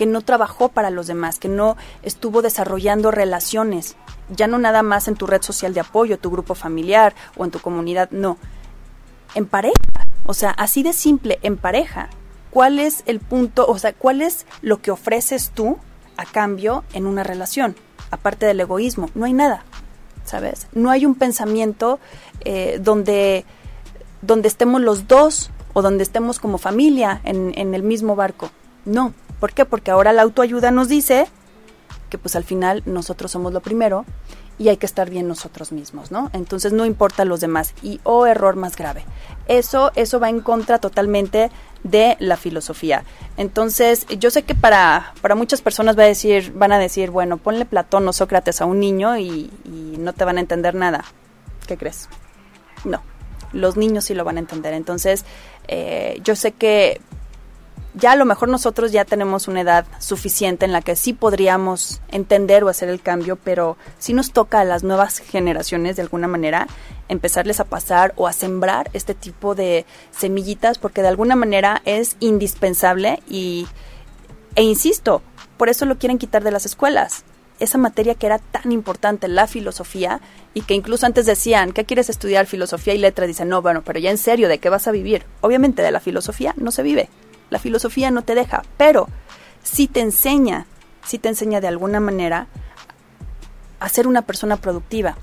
Que 0.00 0.06
no 0.06 0.22
trabajó 0.22 0.70
para 0.70 0.88
los 0.88 1.08
demás, 1.08 1.38
que 1.38 1.50
no 1.50 1.76
estuvo 2.02 2.40
desarrollando 2.40 3.10
relaciones, 3.10 3.96
ya 4.30 4.46
no 4.46 4.56
nada 4.56 4.82
más 4.82 5.08
en 5.08 5.14
tu 5.14 5.26
red 5.26 5.42
social 5.42 5.74
de 5.74 5.80
apoyo, 5.80 6.18
tu 6.18 6.30
grupo 6.30 6.54
familiar 6.54 7.14
o 7.36 7.44
en 7.44 7.50
tu 7.50 7.58
comunidad, 7.58 8.10
no, 8.10 8.38
en 9.34 9.44
pareja, 9.44 9.74
o 10.24 10.32
sea, 10.32 10.52
así 10.52 10.82
de 10.82 10.94
simple, 10.94 11.38
en 11.42 11.58
pareja. 11.58 12.08
¿Cuál 12.48 12.78
es 12.78 13.02
el 13.04 13.20
punto, 13.20 13.66
o 13.66 13.78
sea, 13.78 13.92
cuál 13.92 14.22
es 14.22 14.46
lo 14.62 14.80
que 14.80 14.90
ofreces 14.90 15.50
tú 15.50 15.76
a 16.16 16.24
cambio 16.24 16.82
en 16.94 17.04
una 17.04 17.22
relación? 17.22 17.76
Aparte 18.10 18.46
del 18.46 18.60
egoísmo, 18.60 19.10
no 19.14 19.26
hay 19.26 19.34
nada, 19.34 19.64
¿sabes? 20.24 20.66
No 20.72 20.88
hay 20.88 21.04
un 21.04 21.14
pensamiento 21.14 22.00
eh, 22.46 22.78
donde 22.82 23.44
donde 24.22 24.48
estemos 24.48 24.80
los 24.80 25.08
dos 25.08 25.50
o 25.74 25.82
donde 25.82 26.04
estemos 26.04 26.38
como 26.38 26.56
familia 26.56 27.20
en, 27.22 27.52
en 27.54 27.74
el 27.74 27.82
mismo 27.82 28.16
barco. 28.16 28.48
No. 28.86 29.12
¿Por 29.40 29.52
qué? 29.52 29.64
Porque 29.64 29.90
ahora 29.90 30.12
la 30.12 30.22
autoayuda 30.22 30.70
nos 30.70 30.88
dice 30.88 31.26
que 32.10 32.18
pues 32.18 32.36
al 32.36 32.44
final 32.44 32.82
nosotros 32.84 33.30
somos 33.30 33.52
lo 33.52 33.60
primero 33.60 34.04
y 34.58 34.68
hay 34.68 34.76
que 34.76 34.84
estar 34.84 35.08
bien 35.08 35.26
nosotros 35.26 35.72
mismos, 35.72 36.10
¿no? 36.10 36.28
Entonces 36.34 36.74
no 36.74 36.84
importa 36.84 37.24
los 37.24 37.40
demás 37.40 37.72
y 37.82 37.98
o 38.04 38.18
oh, 38.18 38.26
error 38.26 38.56
más 38.56 38.76
grave. 38.76 39.06
Eso 39.48 39.90
eso 39.94 40.20
va 40.20 40.28
en 40.28 40.40
contra 40.40 40.78
totalmente 40.78 41.50
de 41.82 42.18
la 42.20 42.36
filosofía. 42.36 43.04
Entonces, 43.38 44.06
yo 44.18 44.30
sé 44.30 44.42
que 44.42 44.54
para, 44.54 45.14
para 45.22 45.34
muchas 45.34 45.62
personas 45.62 45.98
va 45.98 46.02
a 46.02 46.06
decir, 46.06 46.52
van 46.54 46.72
a 46.72 46.78
decir, 46.78 47.10
bueno, 47.10 47.38
ponle 47.38 47.64
Platón 47.64 48.06
o 48.06 48.12
Sócrates 48.12 48.60
a 48.60 48.66
un 48.66 48.80
niño 48.80 49.16
y, 49.16 49.50
no 49.98 50.12
te 50.12 50.24
van 50.24 50.36
a 50.36 50.40
entender 50.40 50.74
nada. 50.74 51.04
¿Qué 51.66 51.78
crees? 51.78 52.08
No 52.84 53.02
los 53.52 53.76
niños 53.76 54.04
sí 54.04 54.14
lo 54.14 54.24
van 54.24 54.36
a 54.36 54.40
entender. 54.40 54.74
Entonces, 54.74 55.24
eh, 55.66 56.20
yo 56.22 56.36
sé 56.36 56.52
que 56.52 57.00
ya 57.94 58.12
a 58.12 58.16
lo 58.16 58.24
mejor 58.24 58.48
nosotros 58.48 58.92
ya 58.92 59.04
tenemos 59.04 59.48
una 59.48 59.62
edad 59.62 59.86
suficiente 59.98 60.64
en 60.64 60.72
la 60.72 60.82
que 60.82 60.96
sí 60.96 61.12
podríamos 61.12 62.00
entender 62.10 62.64
o 62.64 62.68
hacer 62.68 62.88
el 62.88 63.00
cambio, 63.00 63.36
pero 63.36 63.76
sí 63.98 64.12
nos 64.12 64.32
toca 64.32 64.60
a 64.60 64.64
las 64.64 64.84
nuevas 64.84 65.18
generaciones 65.18 65.96
de 65.96 66.02
alguna 66.02 66.28
manera 66.28 66.66
empezarles 67.08 67.60
a 67.60 67.64
pasar 67.64 68.12
o 68.16 68.26
a 68.26 68.32
sembrar 68.32 68.90
este 68.92 69.14
tipo 69.14 69.54
de 69.54 69.84
semillitas 70.10 70.78
porque 70.78 71.02
de 71.02 71.08
alguna 71.08 71.36
manera 71.36 71.82
es 71.84 72.16
indispensable 72.20 73.22
y 73.28 73.66
e 74.54 74.62
insisto, 74.62 75.22
por 75.56 75.68
eso 75.68 75.84
lo 75.84 75.98
quieren 75.98 76.18
quitar 76.18 76.44
de 76.44 76.50
las 76.50 76.66
escuelas 76.66 77.24
esa 77.60 77.78
materia 77.78 78.14
que 78.14 78.26
era 78.26 78.38
tan 78.38 78.72
importante, 78.72 79.28
la 79.28 79.46
filosofía, 79.46 80.20
y 80.54 80.62
que 80.62 80.74
incluso 80.74 81.06
antes 81.06 81.26
decían, 81.26 81.72
¿qué 81.72 81.84
quieres 81.84 82.08
estudiar? 82.08 82.46
Filosofía 82.46 82.94
y 82.94 82.98
letras. 82.98 83.28
Dicen, 83.28 83.48
no, 83.48 83.62
bueno, 83.62 83.82
pero 83.84 84.00
ya 84.00 84.10
en 84.10 84.18
serio, 84.18 84.48
¿de 84.48 84.58
qué 84.58 84.70
vas 84.70 84.88
a 84.88 84.92
vivir? 84.92 85.26
Obviamente 85.42 85.82
de 85.82 85.92
la 85.92 86.00
filosofía 86.00 86.54
no 86.56 86.72
se 86.72 86.82
vive. 86.82 87.08
La 87.50 87.58
filosofía 87.58 88.10
no 88.10 88.22
te 88.22 88.34
deja, 88.34 88.62
pero 88.76 89.08
sí 89.62 89.86
te 89.86 90.00
enseña, 90.00 90.66
sí 91.04 91.18
te 91.18 91.28
enseña 91.28 91.60
de 91.60 91.68
alguna 91.68 92.00
manera 92.00 92.46
a 93.80 93.88
ser 93.88 94.06
una 94.06 94.22
persona 94.22 94.56
productiva, 94.56 95.16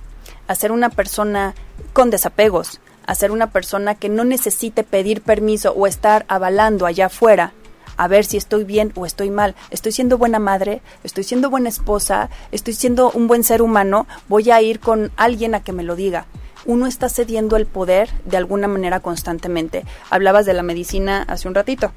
a 0.47 0.55
ser 0.55 0.71
una 0.71 0.89
persona 0.89 1.55
con 1.93 2.09
desapegos, 2.09 2.79
a 3.05 3.15
ser 3.15 3.31
una 3.31 3.49
persona 3.51 3.95
que 3.95 4.09
no 4.09 4.25
necesite 4.25 4.83
pedir 4.83 5.21
permiso 5.21 5.71
o 5.71 5.87
estar 5.87 6.25
avalando 6.27 6.85
allá 6.85 7.07
afuera 7.07 7.53
a 7.97 8.07
ver 8.07 8.25
si 8.25 8.37
estoy 8.37 8.63
bien 8.63 8.93
o 8.95 9.05
estoy 9.05 9.29
mal. 9.29 9.55
Estoy 9.71 9.91
siendo 9.91 10.17
buena 10.17 10.39
madre, 10.39 10.81
estoy 11.03 11.23
siendo 11.23 11.49
buena 11.49 11.69
esposa, 11.69 12.29
estoy 12.51 12.73
siendo 12.73 13.11
un 13.11 13.27
buen 13.27 13.43
ser 13.43 13.61
humano, 13.61 14.07
voy 14.29 14.51
a 14.51 14.61
ir 14.61 14.79
con 14.79 15.11
alguien 15.17 15.55
a 15.55 15.63
que 15.63 15.73
me 15.73 15.83
lo 15.83 15.95
diga. 15.95 16.25
Uno 16.65 16.85
está 16.85 17.09
cediendo 17.09 17.55
el 17.55 17.65
poder 17.65 18.09
de 18.25 18.37
alguna 18.37 18.67
manera 18.67 18.99
constantemente. 18.99 19.83
Hablabas 20.09 20.45
de 20.45 20.53
la 20.53 20.63
medicina 20.63 21.23
hace 21.27 21.47
un 21.47 21.55
ratito. 21.55 21.91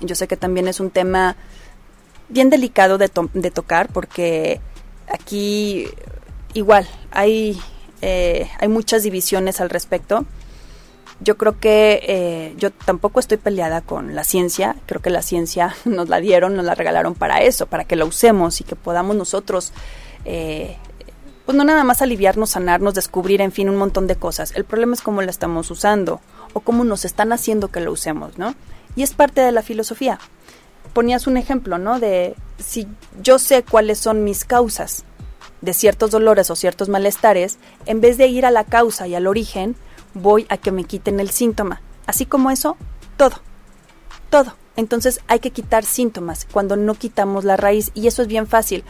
Yo 0.00 0.14
sé 0.14 0.28
que 0.28 0.36
también 0.36 0.68
es 0.68 0.80
un 0.80 0.90
tema 0.90 1.36
bien 2.28 2.50
delicado 2.50 2.98
de, 2.98 3.08
tocar 3.08 3.88
porque 3.92 4.60
aquí 5.10 5.88
igual 6.54 6.86
hay, 7.10 7.58
eh, 8.02 8.48
hay 8.58 8.68
muchas 8.68 9.02
divisiones 9.02 9.60
al 9.60 9.70
respecto. 9.70 10.24
Yo 11.20 11.36
creo 11.36 11.58
que 11.58 12.00
eh, 12.06 12.54
yo 12.58 12.70
tampoco 12.70 13.18
estoy 13.18 13.38
peleada 13.38 13.80
con 13.80 14.14
la 14.14 14.22
ciencia, 14.22 14.76
creo 14.86 15.02
que 15.02 15.10
la 15.10 15.22
ciencia 15.22 15.74
nos 15.84 16.08
la 16.08 16.20
dieron, 16.20 16.54
nos 16.54 16.64
la 16.64 16.74
regalaron 16.74 17.14
para 17.14 17.42
eso, 17.42 17.66
para 17.66 17.84
que 17.84 17.96
la 17.96 18.04
usemos 18.04 18.60
y 18.60 18.64
que 18.64 18.76
podamos 18.76 19.16
nosotros, 19.16 19.72
eh, 20.24 20.76
pues 21.44 21.56
no 21.56 21.64
nada 21.64 21.82
más 21.82 22.02
aliviarnos, 22.02 22.50
sanarnos, 22.50 22.94
descubrir, 22.94 23.40
en 23.40 23.50
fin, 23.50 23.68
un 23.68 23.76
montón 23.76 24.06
de 24.06 24.16
cosas. 24.16 24.52
El 24.54 24.64
problema 24.64 24.94
es 24.94 25.00
cómo 25.00 25.22
la 25.22 25.30
estamos 25.30 25.70
usando 25.70 26.20
o 26.52 26.60
cómo 26.60 26.84
nos 26.84 27.04
están 27.04 27.32
haciendo 27.32 27.68
que 27.68 27.80
la 27.80 27.90
usemos, 27.90 28.38
¿no? 28.38 28.54
Y 28.98 29.04
es 29.04 29.14
parte 29.14 29.42
de 29.42 29.52
la 29.52 29.62
filosofía. 29.62 30.18
Ponías 30.92 31.28
un 31.28 31.36
ejemplo, 31.36 31.78
¿no? 31.78 32.00
De 32.00 32.34
si 32.58 32.88
yo 33.22 33.38
sé 33.38 33.62
cuáles 33.62 34.00
son 34.00 34.24
mis 34.24 34.44
causas 34.44 35.04
de 35.60 35.72
ciertos 35.72 36.10
dolores 36.10 36.50
o 36.50 36.56
ciertos 36.56 36.88
malestares, 36.88 37.58
en 37.86 38.00
vez 38.00 38.18
de 38.18 38.26
ir 38.26 38.44
a 38.44 38.50
la 38.50 38.64
causa 38.64 39.06
y 39.06 39.14
al 39.14 39.28
origen, 39.28 39.76
voy 40.14 40.46
a 40.48 40.56
que 40.56 40.72
me 40.72 40.82
quiten 40.82 41.20
el 41.20 41.30
síntoma. 41.30 41.80
Así 42.06 42.26
como 42.26 42.50
eso, 42.50 42.76
todo. 43.16 43.36
Todo. 44.30 44.56
Entonces 44.74 45.20
hay 45.28 45.38
que 45.38 45.52
quitar 45.52 45.84
síntomas 45.84 46.48
cuando 46.50 46.74
no 46.74 46.94
quitamos 46.94 47.44
la 47.44 47.56
raíz 47.56 47.92
y 47.94 48.08
eso 48.08 48.22
es 48.22 48.26
bien 48.26 48.48
fácil. 48.48 48.82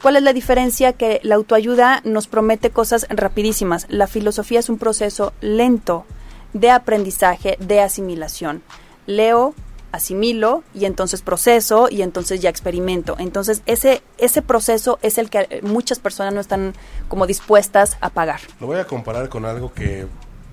¿Cuál 0.00 0.14
es 0.14 0.22
la 0.22 0.32
diferencia? 0.32 0.92
Que 0.92 1.18
la 1.24 1.34
autoayuda 1.34 2.02
nos 2.04 2.28
promete 2.28 2.70
cosas 2.70 3.08
rapidísimas. 3.10 3.86
La 3.88 4.06
filosofía 4.06 4.60
es 4.60 4.68
un 4.68 4.78
proceso 4.78 5.32
lento 5.40 6.04
de 6.52 6.70
aprendizaje, 6.70 7.56
de 7.58 7.80
asimilación. 7.80 8.62
Leo, 9.06 9.54
asimilo 9.92 10.62
y 10.74 10.84
entonces 10.84 11.22
proceso 11.22 11.88
y 11.90 12.02
entonces 12.02 12.40
ya 12.40 12.50
experimento. 12.50 13.16
Entonces 13.18 13.62
ese, 13.66 14.02
ese 14.18 14.42
proceso 14.42 14.98
es 15.02 15.18
el 15.18 15.30
que 15.30 15.60
muchas 15.62 15.98
personas 15.98 16.34
no 16.34 16.40
están 16.40 16.74
como 17.08 17.26
dispuestas 17.26 17.96
a 18.00 18.10
pagar. 18.10 18.40
Lo 18.60 18.66
voy 18.66 18.78
a 18.78 18.86
comparar 18.86 19.28
con 19.28 19.44
algo 19.44 19.72
que 19.72 20.06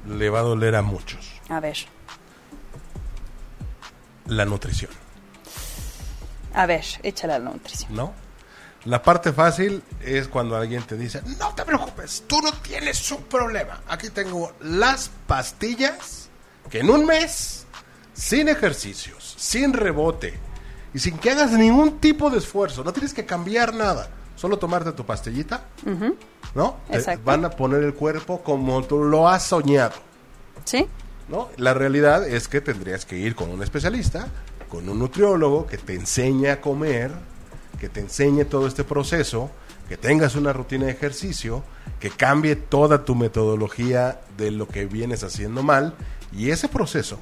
le 0.07 0.29
va 0.29 0.39
a 0.39 0.43
doler 0.43 0.75
a 0.75 0.81
muchos. 0.81 1.33
A 1.49 1.59
ver. 1.59 1.77
La 4.27 4.45
nutrición. 4.45 4.91
A 6.53 6.65
ver, 6.65 6.85
échale 7.01 7.33
a 7.33 7.39
la 7.39 7.51
nutrición. 7.51 7.93
¿No? 7.95 8.13
La 8.85 9.01
parte 9.01 9.31
fácil 9.31 9.81
es 10.01 10.27
cuando 10.27 10.57
alguien 10.57 10.83
te 10.83 10.97
dice, 10.97 11.21
no 11.39 11.55
te 11.55 11.63
preocupes, 11.63 12.23
tú 12.27 12.41
no 12.41 12.51
tienes 12.53 13.11
un 13.11 13.23
problema. 13.23 13.81
Aquí 13.87 14.09
tengo 14.09 14.51
las 14.59 15.09
pastillas 15.25 16.29
que 16.69 16.79
en 16.79 16.89
un 16.89 17.05
mes, 17.05 17.62
sin 18.13 18.47
ejercicios, 18.49 19.35
sin 19.37 19.73
rebote 19.73 20.33
y 20.93 20.99
sin 20.99 21.17
que 21.17 21.31
hagas 21.31 21.51
ningún 21.51 21.99
tipo 21.99 22.29
de 22.29 22.37
esfuerzo, 22.37 22.83
no 22.83 22.93
tienes 22.93 23.13
que 23.13 23.25
cambiar 23.25 23.73
nada, 23.73 24.09
solo 24.35 24.57
tomarte 24.57 24.91
tu 24.91 25.05
pastillita, 25.05 25.65
¿no? 26.53 26.77
Te 26.89 27.17
van 27.17 27.45
a 27.45 27.49
poner 27.49 27.83
el 27.83 27.93
cuerpo 27.93 28.41
como 28.41 28.83
tú 28.83 29.03
lo 29.03 29.27
has 29.27 29.43
soñado. 29.43 29.95
¿Sí? 30.65 30.87
¿No? 31.27 31.49
La 31.57 31.73
realidad 31.73 32.27
es 32.27 32.47
que 32.47 32.61
tendrías 32.61 33.05
que 33.05 33.17
ir 33.17 33.35
con 33.35 33.49
un 33.49 33.63
especialista, 33.63 34.27
con 34.69 34.87
un 34.87 34.99
nutriólogo 34.99 35.65
que 35.67 35.77
te 35.77 35.95
enseñe 35.95 36.47
a 36.49 36.61
comer, 36.61 37.11
que 37.79 37.89
te 37.89 38.01
enseñe 38.01 38.45
todo 38.45 38.67
este 38.67 38.83
proceso, 38.83 39.49
que 39.87 39.97
tengas 39.97 40.35
una 40.35 40.53
rutina 40.53 40.85
de 40.85 40.91
ejercicio, 40.91 41.63
que 41.99 42.09
cambie 42.09 42.55
toda 42.55 43.05
tu 43.05 43.15
metodología 43.15 44.21
de 44.37 44.51
lo 44.51 44.67
que 44.67 44.85
vienes 44.85 45.23
haciendo 45.23 45.63
mal. 45.63 45.93
Y 46.31 46.51
ese 46.51 46.67
proceso, 46.67 47.19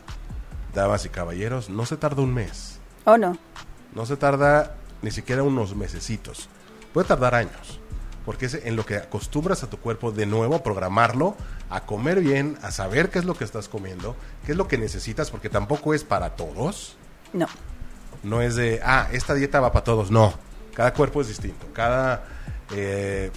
damas 0.74 1.05
y 1.05 1.09
caballeros, 1.09 1.69
no 1.69 1.86
se 1.86 1.97
tarda 1.97 2.22
un 2.22 2.34
mes. 2.34 2.80
¿O 3.05 3.17
no? 3.17 3.38
No 3.93 4.05
se 4.05 4.17
tarda 4.17 4.76
ni 5.01 5.11
siquiera 5.11 5.43
unos 5.43 5.76
mesecitos. 5.76 6.49
Puede 6.93 7.07
tardar 7.07 7.36
años. 7.36 7.80
Porque 8.26 8.45
es 8.45 8.53
en 8.53 8.76
lo 8.76 8.86
que 8.86 8.97
acostumbras 8.97 9.63
a 9.63 9.69
tu 9.69 9.78
cuerpo 9.78 10.11
de 10.11 10.28
nuevo 10.28 10.55
a 10.55 10.63
programarlo, 10.63 11.36
a 11.72 11.82
comer 11.86 12.19
bien, 12.19 12.57
a 12.61 12.69
saber 12.69 13.09
qué 13.09 13.17
es 13.17 13.26
lo 13.26 13.34
que 13.34 13.43
estás 13.43 13.67
comiendo, 13.67 14.15
qué 14.45 14.51
es 14.51 14.57
lo 14.57 14.67
que 14.67 14.78
necesitas, 14.78 15.32
porque 15.32 15.49
tampoco 15.49 15.95
es 15.95 16.03
para 16.03 16.36
todos. 16.36 16.97
No. 17.34 17.47
No 18.22 18.41
es 18.41 18.55
de, 18.55 18.80
ah, 18.84 19.07
esta 19.11 19.34
dieta 19.34 19.59
va 19.59 19.72
para 19.72 19.84
todos. 19.84 20.11
No. 20.11 20.34
Cada 20.76 20.93
cuerpo 20.93 21.22
es 21.22 21.30
distinto. 21.30 21.65
Cada 21.74 22.24
eh, 22.72 23.32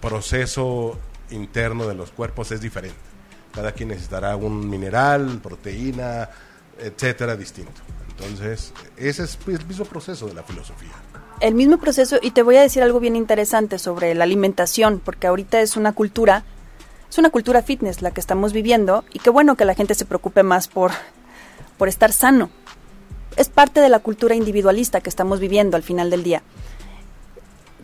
proceso 0.00 0.98
interno 1.30 1.86
de 1.86 1.94
los 1.94 2.10
cuerpos 2.10 2.52
es 2.52 2.62
diferente. 2.62 2.96
Cada 3.54 3.72
quien 3.72 3.90
necesitará 3.90 4.36
un 4.36 4.68
mineral, 4.68 5.40
proteína, 5.42 6.28
etcétera, 6.78 7.36
distinto. 7.36 7.80
Entonces, 8.10 8.72
ese 8.96 9.24
es 9.24 9.38
el 9.46 9.64
mismo 9.66 9.84
proceso 9.84 10.26
de 10.26 10.34
la 10.34 10.42
filosofía. 10.42 10.92
El 11.40 11.54
mismo 11.54 11.78
proceso, 11.78 12.18
y 12.22 12.30
te 12.30 12.42
voy 12.42 12.56
a 12.56 12.62
decir 12.62 12.82
algo 12.82 13.00
bien 13.00 13.16
interesante 13.16 13.78
sobre 13.78 14.14
la 14.14 14.24
alimentación, 14.24 15.00
porque 15.04 15.26
ahorita 15.26 15.60
es 15.60 15.76
una 15.76 15.92
cultura, 15.92 16.44
es 17.10 17.18
una 17.18 17.30
cultura 17.30 17.62
fitness 17.62 18.02
la 18.02 18.12
que 18.12 18.20
estamos 18.20 18.52
viviendo, 18.52 19.04
y 19.12 19.18
qué 19.18 19.30
bueno 19.30 19.56
que 19.56 19.64
la 19.64 19.74
gente 19.74 19.94
se 19.94 20.04
preocupe 20.04 20.42
más 20.42 20.68
por, 20.68 20.92
por 21.76 21.88
estar 21.88 22.12
sano. 22.12 22.50
Es 23.36 23.48
parte 23.48 23.80
de 23.80 23.88
la 23.88 23.98
cultura 23.98 24.36
individualista 24.36 25.00
que 25.00 25.10
estamos 25.10 25.40
viviendo 25.40 25.76
al 25.76 25.82
final 25.82 26.08
del 26.08 26.22
día. 26.22 26.42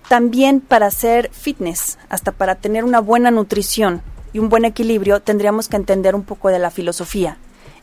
También 0.09 0.61
para 0.61 0.87
hacer 0.87 1.31
fitness, 1.33 1.99
hasta 2.09 2.33
para 2.33 2.55
tener 2.57 2.85
una 2.85 3.01
buena 3.01 3.31
nutrición 3.31 4.03
y 4.33 4.39
un 4.39 4.49
buen 4.49 4.65
equilibrio, 4.65 5.21
tendríamos 5.21 5.69
que 5.69 5.77
entender 5.77 6.15
un 6.15 6.23
poco 6.23 6.49
de 6.49 6.59
la 6.59 6.71
filosofía 6.71 7.39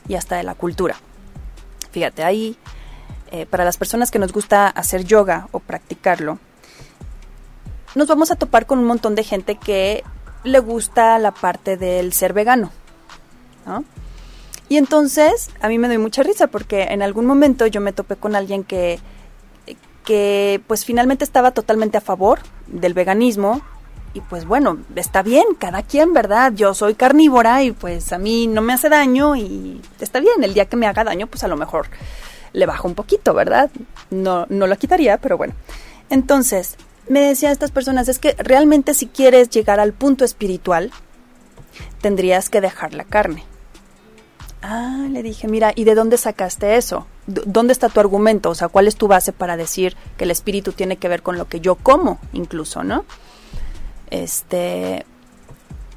y 0.08 0.14
hasta 0.14 0.36
de 0.36 0.42
la 0.42 0.54
cultura. 0.54 0.96
Fíjate, 1.90 2.24
ahí, 2.24 2.56
eh, 3.30 3.46
para 3.46 3.64
las 3.64 3.76
personas 3.76 4.10
que 4.10 4.18
nos 4.18 4.32
gusta 4.32 4.68
hacer 4.68 5.04
yoga 5.04 5.48
o 5.52 5.60
practicarlo, 5.60 6.38
nos 7.94 8.06
vamos 8.06 8.30
a 8.30 8.36
topar 8.36 8.66
con 8.66 8.78
un 8.78 8.84
montón 8.84 9.14
de 9.14 9.24
gente 9.24 9.56
que 9.56 10.04
le 10.44 10.58
gusta 10.60 11.18
la 11.18 11.32
parte 11.32 11.76
del 11.76 12.12
ser 12.12 12.32
vegano. 12.32 12.70
Y 14.70 14.76
entonces, 14.76 15.50
a 15.60 15.68
mí 15.68 15.78
me 15.78 15.88
doy 15.88 15.98
mucha 15.98 16.22
risa 16.22 16.46
porque 16.46 16.84
en 16.84 17.02
algún 17.02 17.26
momento 17.26 17.66
yo 17.66 17.80
me 17.80 17.92
topé 17.92 18.16
con 18.16 18.34
alguien 18.34 18.64
que, 18.64 18.98
que 20.04 20.62
pues 20.66 20.84
finalmente 20.84 21.24
estaba 21.24 21.50
totalmente 21.50 21.98
a 21.98 22.00
favor 22.00 22.40
del 22.66 22.94
veganismo, 22.94 23.60
y 24.14 24.20
pues 24.20 24.44
bueno, 24.44 24.78
está 24.94 25.22
bien, 25.22 25.44
cada 25.58 25.82
quien, 25.82 26.12
¿verdad? 26.12 26.52
Yo 26.54 26.74
soy 26.74 26.94
carnívora 26.94 27.62
y 27.62 27.72
pues 27.72 28.12
a 28.12 28.18
mí 28.18 28.46
no 28.46 28.62
me 28.62 28.72
hace 28.72 28.88
daño 28.88 29.36
y 29.36 29.80
está 30.00 30.20
bien, 30.20 30.42
el 30.42 30.54
día 30.54 30.66
que 30.66 30.76
me 30.76 30.86
haga 30.86 31.04
daño 31.04 31.26
pues 31.26 31.44
a 31.44 31.48
lo 31.48 31.56
mejor 31.56 31.88
le 32.52 32.66
bajo 32.66 32.88
un 32.88 32.94
poquito, 32.94 33.34
¿verdad? 33.34 33.70
No, 34.10 34.46
no 34.48 34.66
lo 34.66 34.76
quitaría, 34.76 35.18
pero 35.18 35.36
bueno. 35.36 35.54
Entonces, 36.10 36.76
me 37.08 37.20
decían 37.20 37.52
estas 37.52 37.70
personas, 37.70 38.08
es 38.08 38.18
que 38.18 38.34
realmente 38.38 38.94
si 38.94 39.06
quieres 39.06 39.50
llegar 39.50 39.80
al 39.80 39.92
punto 39.92 40.24
espiritual, 40.24 40.90
tendrías 42.00 42.48
que 42.48 42.60
dejar 42.60 42.94
la 42.94 43.04
carne. 43.04 43.44
Ah, 44.60 45.06
le 45.10 45.22
dije, 45.22 45.46
mira, 45.46 45.72
¿y 45.74 45.84
de 45.84 45.94
dónde 45.94 46.16
sacaste 46.16 46.76
eso? 46.76 47.06
¿Dónde 47.26 47.72
está 47.72 47.88
tu 47.88 48.00
argumento? 48.00 48.50
O 48.50 48.54
sea, 48.54 48.68
¿cuál 48.68 48.88
es 48.88 48.96
tu 48.96 49.06
base 49.06 49.32
para 49.32 49.56
decir 49.56 49.96
que 50.16 50.24
el 50.24 50.30
espíritu 50.30 50.72
tiene 50.72 50.96
que 50.96 51.08
ver 51.08 51.22
con 51.22 51.38
lo 51.38 51.46
que 51.46 51.60
yo 51.60 51.76
como, 51.76 52.18
incluso, 52.32 52.82
¿no? 52.82 53.04
Este 54.10 55.04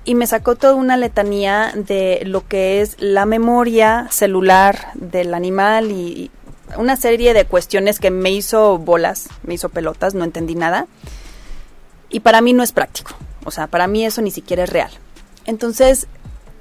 y 0.04 0.16
me 0.16 0.26
sacó 0.26 0.56
toda 0.56 0.74
una 0.74 0.98
letanía 0.98 1.74
de 1.76 2.24
lo 2.26 2.48
que 2.48 2.82
es 2.82 2.96
la 3.00 3.26
memoria 3.26 4.08
celular 4.10 4.88
del 4.96 5.34
animal 5.36 5.92
y, 5.92 6.32
una 6.78 6.96
serie 6.96 7.34
de 7.34 7.46
cuestiones 7.46 8.00
que 8.00 8.12
me 8.12 8.32
hizo 8.32 8.78
bolas, 8.78 9.30
me 9.44 9.54
hizo 9.54 9.70
pelotas, 9.70 10.14
no 10.14 10.24
entendí 10.24 10.56
nada. 10.56 10.88
Y 12.10 12.22
para 12.22 12.42
mí 12.42 12.54
no 12.54 12.64
es 12.64 12.72
práctico. 12.72 13.12
O 13.44 13.52
sea, 13.52 13.68
para 13.68 13.88
mí 13.88 14.06
eso 14.06 14.22
ni 14.22 14.32
siquiera 14.32 14.64
es 14.64 14.70
real. 14.70 14.92
Entonces, 15.46 16.08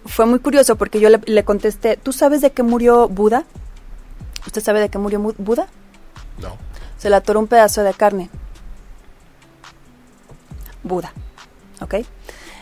fue 0.07 0.27
muy 0.27 0.39
curioso 0.39 0.77
porque 0.77 1.01
yo 1.01 1.11
le, 1.11 1.21
le 1.27 1.45
contesté, 1.45 1.97
¿tú 1.97 2.13
sabes 2.13 2.41
de 2.41 2.51
qué 2.51 2.63
murió 2.63 3.09
Buda? 3.09 3.45
¿Usted 4.47 4.63
sabe 4.63 4.81
de 4.81 4.89
qué 4.89 4.99
murió 4.99 5.21
Buda? 5.39 5.69
No. 6.41 6.57
Se 6.99 7.11
le 7.11 7.17
atoró 7.17 7.41
un 7.41 7.47
pedazo 7.47 7.83
de 7.83 7.95
carne. 7.95 8.31
Buda. 10.83 11.13
¿Ok? 11.81 11.97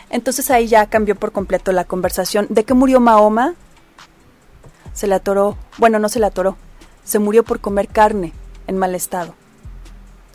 Entonces 0.09 0.49
ahí 0.49 0.67
ya 0.67 0.87
cambió 0.87 1.15
por 1.15 1.31
completo 1.31 1.71
la 1.71 1.85
conversación. 1.85 2.47
¿De 2.49 2.63
qué 2.63 2.73
murió 2.73 2.99
Mahoma? 2.99 3.55
Se 4.93 5.07
le 5.07 5.15
atoró, 5.15 5.57
bueno, 5.77 5.99
no 5.99 6.09
se 6.09 6.19
le 6.19 6.25
atoró, 6.25 6.57
se 7.03 7.19
murió 7.19 7.43
por 7.43 7.59
comer 7.59 7.87
carne 7.87 8.33
en 8.67 8.77
mal 8.77 8.95
estado, 8.95 9.35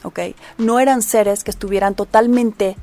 ¿ok? 0.04 0.20
No 0.58 0.80
eran 0.80 1.02
seres 1.02 1.44
que 1.44 1.50
estuvieran 1.50 1.94
totalmente 1.94 2.76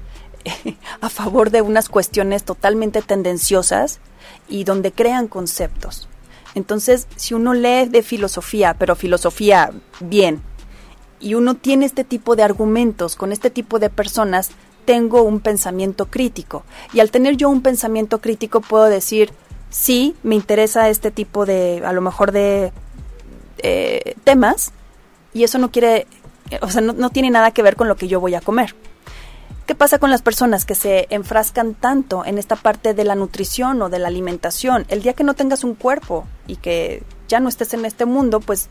a 1.01 1.09
favor 1.09 1.49
de 1.49 1.61
unas 1.61 1.89
cuestiones 1.89 2.43
totalmente 2.43 3.01
tendenciosas 3.01 3.99
y 4.47 4.63
donde 4.63 4.91
crean 4.91 5.27
conceptos. 5.27 6.07
Entonces, 6.53 7.07
si 7.15 7.33
uno 7.33 7.53
lee 7.53 7.87
de 7.87 8.03
filosofía, 8.03 8.75
pero 8.77 8.95
filosofía 8.95 9.71
bien, 10.01 10.41
y 11.19 11.35
uno 11.35 11.55
tiene 11.55 11.85
este 11.85 12.03
tipo 12.03 12.35
de 12.35 12.43
argumentos 12.43 13.15
con 13.15 13.31
este 13.31 13.49
tipo 13.49 13.79
de 13.79 13.89
personas, 13.89 14.49
tengo 14.85 15.23
un 15.23 15.39
pensamiento 15.39 16.05
crítico. 16.07 16.63
Y 16.93 16.99
al 16.99 17.11
tener 17.11 17.37
yo 17.37 17.49
un 17.49 17.61
pensamiento 17.61 18.19
crítico 18.19 18.61
puedo 18.61 18.85
decir, 18.85 19.31
sí, 19.69 20.15
me 20.23 20.35
interesa 20.35 20.89
este 20.89 21.11
tipo 21.11 21.45
de, 21.45 21.81
a 21.85 21.93
lo 21.93 22.01
mejor 22.01 22.31
de 22.31 22.71
eh, 23.59 24.15
temas, 24.23 24.71
y 25.33 25.43
eso 25.43 25.57
no 25.57 25.71
quiere, 25.71 26.07
o 26.61 26.69
sea, 26.69 26.81
no, 26.81 26.93
no 26.93 27.09
tiene 27.09 27.29
nada 27.29 27.51
que 27.51 27.63
ver 27.63 27.75
con 27.75 27.87
lo 27.87 27.95
que 27.95 28.07
yo 28.07 28.19
voy 28.19 28.35
a 28.35 28.41
comer. 28.41 28.75
¿Qué 29.65 29.75
pasa 29.75 29.99
con 29.99 30.09
las 30.09 30.21
personas 30.21 30.65
que 30.65 30.75
se 30.75 31.07
enfrascan 31.09 31.75
tanto 31.75 32.25
en 32.25 32.37
esta 32.37 32.55
parte 32.55 32.93
de 32.93 33.03
la 33.03 33.15
nutrición 33.15 33.81
o 33.81 33.89
de 33.89 33.99
la 33.99 34.07
alimentación? 34.07 34.85
El 34.89 35.01
día 35.01 35.13
que 35.13 35.23
no 35.23 35.33
tengas 35.33 35.63
un 35.63 35.75
cuerpo 35.75 36.27
y 36.47 36.57
que 36.57 37.03
ya 37.27 37.39
no 37.39 37.49
estés 37.49 37.73
en 37.73 37.85
este 37.85 38.05
mundo, 38.05 38.39
pues 38.39 38.67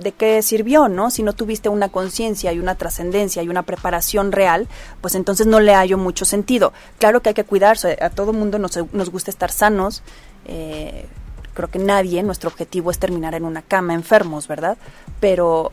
¿de 0.00 0.12
qué 0.12 0.42
sirvió, 0.42 0.88
no? 0.88 1.10
Si 1.10 1.22
no 1.22 1.32
tuviste 1.32 1.68
una 1.68 1.88
conciencia 1.88 2.52
y 2.52 2.58
una 2.58 2.74
trascendencia 2.74 3.42
y 3.42 3.48
una 3.48 3.62
preparación 3.62 4.32
real, 4.32 4.66
pues 5.00 5.14
entonces 5.14 5.46
no 5.46 5.60
le 5.60 5.74
hallo 5.74 5.98
mucho 5.98 6.24
sentido. 6.24 6.72
Claro 6.98 7.20
que 7.20 7.30
hay 7.30 7.34
que 7.34 7.44
cuidarse, 7.44 7.98
a 8.00 8.10
todo 8.10 8.32
mundo 8.32 8.58
nos, 8.58 8.78
nos 8.92 9.10
gusta 9.10 9.30
estar 9.30 9.52
sanos. 9.52 10.02
Eh, 10.46 11.06
creo 11.54 11.68
que 11.68 11.78
nadie, 11.78 12.22
nuestro 12.22 12.48
objetivo 12.48 12.90
es 12.90 12.98
terminar 12.98 13.34
en 13.34 13.44
una 13.44 13.62
cama 13.62 13.94
enfermos, 13.94 14.48
¿verdad? 14.48 14.78
Pero 15.20 15.70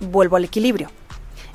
vuelvo 0.00 0.36
al 0.36 0.44
equilibrio. 0.44 0.90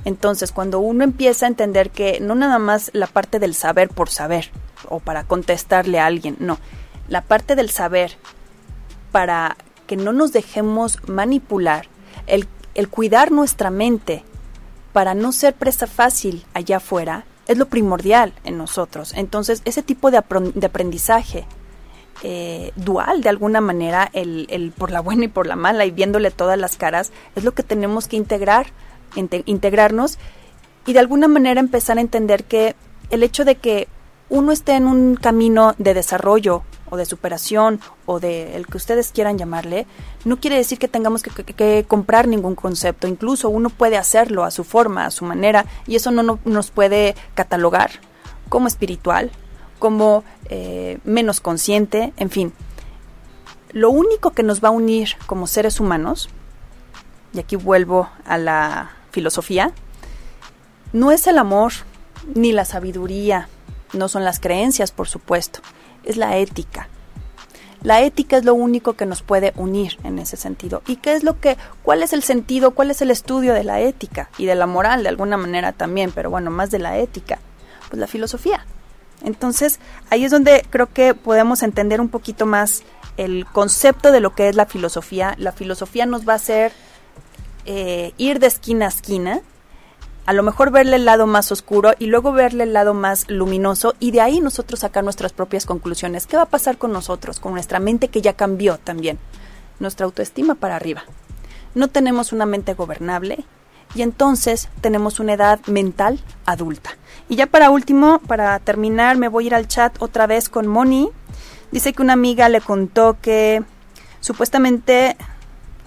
Entonces, 0.07 0.53
cuando 0.53 0.79
uno 0.79 1.03
empieza 1.03 1.45
a 1.45 1.49
entender 1.49 1.89
que 1.89 2.21
no 2.21 2.33
nada 2.33 2.59
más 2.59 2.91
la 2.93 3.07
parte 3.07 3.39
del 3.39 3.53
saber 3.53 3.89
por 3.89 4.09
saber 4.09 4.51
o 4.87 5.01
para 5.01 5.25
contestarle 5.25 5.99
a 5.99 6.05
alguien, 6.05 6.37
no, 6.39 6.59
la 7.09 7.23
parte 7.23 7.57
del 7.57 7.69
saber 7.69 8.13
para 9.11 9.57
que 9.85 9.97
no 9.97 10.13
nos 10.13 10.31
dejemos 10.31 11.05
manipular, 11.09 11.89
el, 12.25 12.47
el 12.73 12.87
cuidar 12.87 13.33
nuestra 13.33 13.69
mente 13.69 14.23
para 14.93 15.13
no 15.13 15.33
ser 15.33 15.53
presa 15.53 15.87
fácil 15.87 16.45
allá 16.53 16.77
afuera, 16.77 17.25
es 17.45 17.57
lo 17.57 17.65
primordial 17.65 18.31
en 18.45 18.57
nosotros. 18.57 19.11
Entonces, 19.13 19.61
ese 19.65 19.83
tipo 19.83 20.09
de, 20.09 20.19
aprendizaje 20.19 21.45
eh, 22.23 22.71
dual, 22.77 23.23
de 23.23 23.27
alguna 23.27 23.59
manera, 23.59 24.09
el, 24.13 24.47
el, 24.51 24.71
por 24.71 24.89
la 24.89 25.01
buena 25.01 25.25
y 25.25 25.27
por 25.27 25.47
la 25.47 25.57
mala, 25.57 25.85
y 25.85 25.91
viéndole 25.91 26.31
todas 26.31 26.57
las 26.57 26.77
caras, 26.77 27.11
es 27.35 27.43
lo 27.43 27.53
que 27.53 27.63
tenemos 27.63 28.07
que 28.07 28.15
integrar 28.15 28.67
integrarnos 29.15 30.17
y 30.85 30.93
de 30.93 30.99
alguna 30.99 31.27
manera 31.27 31.59
empezar 31.59 31.97
a 31.97 32.01
entender 32.01 32.43
que 32.43 32.75
el 33.09 33.23
hecho 33.23 33.45
de 33.45 33.55
que 33.55 33.87
uno 34.29 34.51
esté 34.51 34.73
en 34.73 34.87
un 34.87 35.15
camino 35.15 35.73
de 35.77 35.93
desarrollo 35.93 36.63
o 36.89 36.97
de 36.97 37.05
superación 37.05 37.79
o 38.05 38.19
de 38.19 38.55
el 38.55 38.67
que 38.67 38.77
ustedes 38.77 39.11
quieran 39.11 39.37
llamarle, 39.37 39.85
no 40.25 40.39
quiere 40.39 40.57
decir 40.57 40.79
que 40.79 40.87
tengamos 40.87 41.23
que, 41.23 41.85
comprar 41.87 42.27
ningún 42.27 42.55
concepto. 42.55 43.07
Incluso 43.07 43.49
uno 43.49 43.69
puede 43.69 43.97
hacerlo 43.97 44.43
a 44.43 44.51
su 44.51 44.63
forma, 44.63 45.05
a 45.05 45.11
su 45.11 45.25
manera, 45.25 45.65
y 45.85 45.95
eso 45.95 46.11
no, 46.11 46.39
nos 46.45 46.71
puede 46.71 47.15
catalogar 47.35 47.91
como 48.49 48.67
espiritual, 48.67 49.31
como 49.79 50.23
eh, 50.45 50.99
menos 51.03 51.41
consciente, 51.41 52.13
en 52.17 52.29
fin. 52.29 52.53
Lo 53.71 53.89
único 53.89 54.31
que 54.31 54.43
nos 54.43 54.63
va 54.63 54.69
a 54.69 54.71
unir 54.71 55.09
como 55.25 55.47
seres 55.47 55.79
humanos, 55.79 56.29
y 57.33 57.39
aquí 57.39 57.57
vuelvo 57.57 58.09
a 58.25 58.37
la 58.37 58.96
filosofía, 59.17 59.71
no 60.93 61.11
es 61.11 61.25
el 61.25 61.39
amor 61.39 61.73
ni 62.35 62.51
la 62.51 62.65
sabiduría, 62.65 63.49
no 63.93 64.09
son 64.09 64.23
las 64.23 64.39
creencias, 64.39 64.91
por 64.91 65.07
supuesto, 65.07 65.59
es 66.03 66.17
la 66.17 66.37
ética. 66.37 66.87
La 67.81 68.01
ética 68.01 68.37
es 68.37 68.45
lo 68.45 68.53
único 68.53 68.93
que 68.93 69.07
nos 69.07 69.23
puede 69.23 69.53
unir 69.55 69.97
en 70.03 70.19
ese 70.19 70.37
sentido. 70.37 70.83
¿Y 70.85 70.97
qué 70.97 71.13
es 71.13 71.23
lo 71.23 71.39
que, 71.39 71.57
cuál 71.81 72.03
es 72.03 72.13
el 72.13 72.21
sentido, 72.21 72.75
cuál 72.75 72.91
es 72.91 73.01
el 73.01 73.09
estudio 73.09 73.55
de 73.55 73.63
la 73.63 73.79
ética 73.79 74.29
y 74.37 74.45
de 74.45 74.53
la 74.53 74.67
moral 74.67 75.01
de 75.01 75.09
alguna 75.09 75.35
manera 75.35 75.71
también, 75.71 76.11
pero 76.11 76.29
bueno, 76.29 76.51
más 76.51 76.69
de 76.69 76.77
la 76.77 76.99
ética? 76.99 77.39
Pues 77.89 77.99
la 77.99 78.05
filosofía. 78.05 78.67
Entonces, 79.23 79.79
ahí 80.11 80.25
es 80.25 80.31
donde 80.31 80.63
creo 80.69 80.93
que 80.93 81.15
podemos 81.15 81.63
entender 81.63 82.01
un 82.01 82.09
poquito 82.09 82.45
más 82.45 82.83
el 83.17 83.47
concepto 83.47 84.11
de 84.11 84.19
lo 84.19 84.35
que 84.35 84.47
es 84.47 84.55
la 84.55 84.67
filosofía. 84.67 85.33
La 85.39 85.53
filosofía 85.53 86.05
nos 86.05 86.27
va 86.27 86.33
a 86.33 86.35
hacer 86.35 86.71
eh, 87.67 88.13
ir 88.17 88.39
de 88.39 88.47
esquina 88.47 88.85
a 88.85 88.89
esquina, 88.89 89.41
a 90.25 90.33
lo 90.33 90.41
mejor 90.41 90.71
verle 90.71 90.95
el 90.95 91.05
lado 91.05 91.27
más 91.27 91.51
oscuro 91.51 91.93
y 91.99 92.07
luego 92.07 92.31
verle 92.31 92.63
el 92.63 92.73
lado 92.73 92.93
más 92.93 93.29
luminoso 93.29 93.93
y 93.99 94.11
de 94.11 94.21
ahí 94.21 94.39
nosotros 94.41 94.79
sacar 94.79 95.03
nuestras 95.03 95.31
propias 95.31 95.65
conclusiones. 95.65 96.27
¿Qué 96.27 96.35
va 96.35 96.43
a 96.43 96.49
pasar 96.49 96.77
con 96.77 96.91
nosotros, 96.91 97.39
con 97.39 97.53
nuestra 97.53 97.79
mente 97.79 98.07
que 98.07 98.21
ya 98.21 98.33
cambió 98.33 98.77
también? 98.77 99.19
Nuestra 99.79 100.05
autoestima 100.05 100.55
para 100.55 100.75
arriba. 100.75 101.03
No 101.75 101.87
tenemos 101.87 102.33
una 102.33 102.45
mente 102.45 102.73
gobernable 102.73 103.45
y 103.95 104.01
entonces 104.01 104.69
tenemos 104.81 105.19
una 105.19 105.33
edad 105.33 105.59
mental 105.67 106.19
adulta. 106.45 106.91
Y 107.29 107.35
ya 107.35 107.47
para 107.47 107.69
último, 107.69 108.19
para 108.27 108.59
terminar, 108.59 109.17
me 109.17 109.27
voy 109.27 109.45
a 109.45 109.47
ir 109.47 109.55
al 109.55 109.67
chat 109.67 109.95
otra 109.99 110.27
vez 110.27 110.49
con 110.49 110.67
Moni. 110.67 111.09
Dice 111.71 111.93
que 111.93 112.01
una 112.01 112.13
amiga 112.13 112.49
le 112.49 112.61
contó 112.61 113.17
que 113.21 113.63
supuestamente 114.19 115.15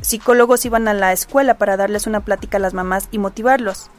psicólogos 0.03 0.65
iban 0.65 0.89
a 0.89 0.95
la 0.95 1.13
escuela 1.13 1.55
para 1.55 1.77
darles 1.77 2.07
una 2.07 2.21
plática 2.21 2.57
a 2.57 2.61
las 2.61 2.75
mamás 2.75 3.09
y 3.11 3.19
motivarlos. 3.19 3.91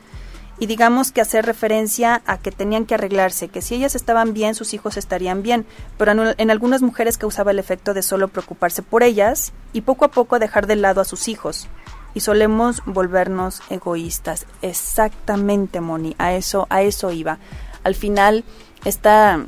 Y 0.60 0.68
digamos 0.68 1.12
que 1.12 1.22
hacer 1.22 1.46
referencia 1.46 2.22
a 2.28 2.38
que 2.38 2.52
tenían 2.52 2.86
que 2.86 2.94
arreglarse, 2.94 3.48
que 3.48 3.64
si 3.64 3.76
ellas 3.76 3.96
estaban 3.96 4.34
bien, 4.34 4.54
sus 4.54 4.76
hijos 4.76 4.96
estarían 4.96 5.42
bien, 5.42 5.66
pero 5.98 6.12
en, 6.12 6.52
algunas 6.52 6.84
mujeres 6.84 7.18
causaba 7.18 7.50
el 7.50 7.58
efecto 7.58 7.96
de 7.96 8.04
solo 8.04 8.28
preocuparse 8.28 8.84
por 8.84 9.02
ellas 9.02 9.54
y 9.74 9.82
poco 9.82 10.06
a 10.06 10.12
poco 10.12 10.38
dejar 10.38 10.68
de 10.68 10.76
lado 10.76 11.02
a 11.02 11.06
sus 11.06 11.28
hijos. 11.28 11.68
Y 12.14 12.20
solemos 12.20 12.84
volvernos 12.86 13.62
egoístas. 13.70 14.46
Exactamente, 14.62 15.82
Moni, 15.82 16.16
a 16.20 16.34
eso, 16.34 16.68
a 16.70 16.84
eso 16.84 17.12
iba. 17.12 17.40
Al 17.84 17.96
final, 17.96 18.44
esta 18.86 19.46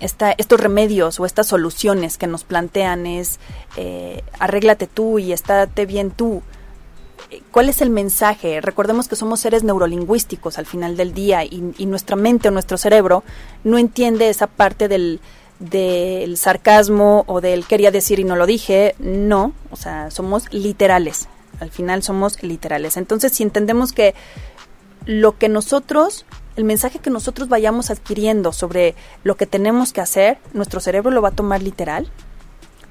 estos 0.00 0.60
remedios 0.60 1.18
o 1.20 1.26
estas 1.26 1.46
soluciones 1.46 2.18
que 2.18 2.26
nos 2.26 2.44
plantean 2.44 3.06
es 3.06 3.38
eh, 3.76 4.22
arréglate 4.38 4.86
tú 4.86 5.18
y 5.18 5.32
estate 5.32 5.86
bien 5.86 6.10
tú. 6.10 6.42
¿Cuál 7.50 7.68
es 7.68 7.82
el 7.82 7.90
mensaje? 7.90 8.60
Recordemos 8.60 9.08
que 9.08 9.16
somos 9.16 9.40
seres 9.40 9.62
neurolingüísticos 9.62 10.56
al 10.56 10.66
final 10.66 10.96
del 10.96 11.12
día 11.12 11.44
y, 11.44 11.74
y 11.76 11.86
nuestra 11.86 12.16
mente 12.16 12.48
o 12.48 12.50
nuestro 12.50 12.78
cerebro 12.78 13.22
no 13.64 13.76
entiende 13.76 14.28
esa 14.28 14.46
parte 14.46 14.88
del, 14.88 15.20
del 15.58 16.36
sarcasmo 16.36 17.24
o 17.26 17.40
del 17.40 17.66
quería 17.66 17.90
decir 17.90 18.18
y 18.18 18.24
no 18.24 18.36
lo 18.36 18.46
dije. 18.46 18.94
No, 18.98 19.52
o 19.70 19.76
sea, 19.76 20.10
somos 20.10 20.52
literales. 20.52 21.28
Al 21.60 21.70
final 21.70 22.02
somos 22.02 22.42
literales. 22.42 22.96
Entonces, 22.96 23.32
si 23.32 23.42
entendemos 23.42 23.92
que 23.92 24.14
lo 25.06 25.38
que 25.38 25.48
nosotros 25.48 26.24
el 26.58 26.64
mensaje 26.64 26.98
que 26.98 27.08
nosotros 27.08 27.48
vayamos 27.48 27.88
adquiriendo 27.88 28.52
sobre 28.52 28.96
lo 29.22 29.36
que 29.36 29.46
tenemos 29.46 29.92
que 29.92 30.00
hacer, 30.00 30.38
nuestro 30.52 30.80
cerebro 30.80 31.12
lo 31.12 31.22
va 31.22 31.28
a 31.28 31.36
tomar 31.36 31.62
literal. 31.62 32.10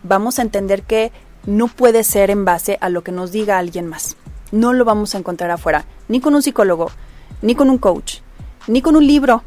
Vamos 0.03 0.39
a 0.39 0.41
entender 0.41 0.83
que 0.83 1.11
no 1.45 1.67
puede 1.67 2.05
ser 2.05 2.29
en 2.29 2.45
base 2.45 2.77
a 2.79 2.87
lo 2.87 3.03
que 3.03 3.11
nos 3.11 3.33
diga 3.33 3.57
alguien 3.57 3.85
más. 3.85 4.15
No 4.53 4.71
lo 4.71 4.85
vamos 4.85 5.13
a 5.13 5.17
encontrar 5.17 5.51
afuera, 5.51 5.83
ni 6.07 6.21
con 6.21 6.33
un 6.33 6.43
psicólogo, 6.43 6.91
ni 7.41 7.55
con 7.55 7.69
un 7.69 7.77
coach, 7.77 8.19
ni 8.67 8.81
con 8.81 8.95
un 8.95 9.05
libro 9.05 9.43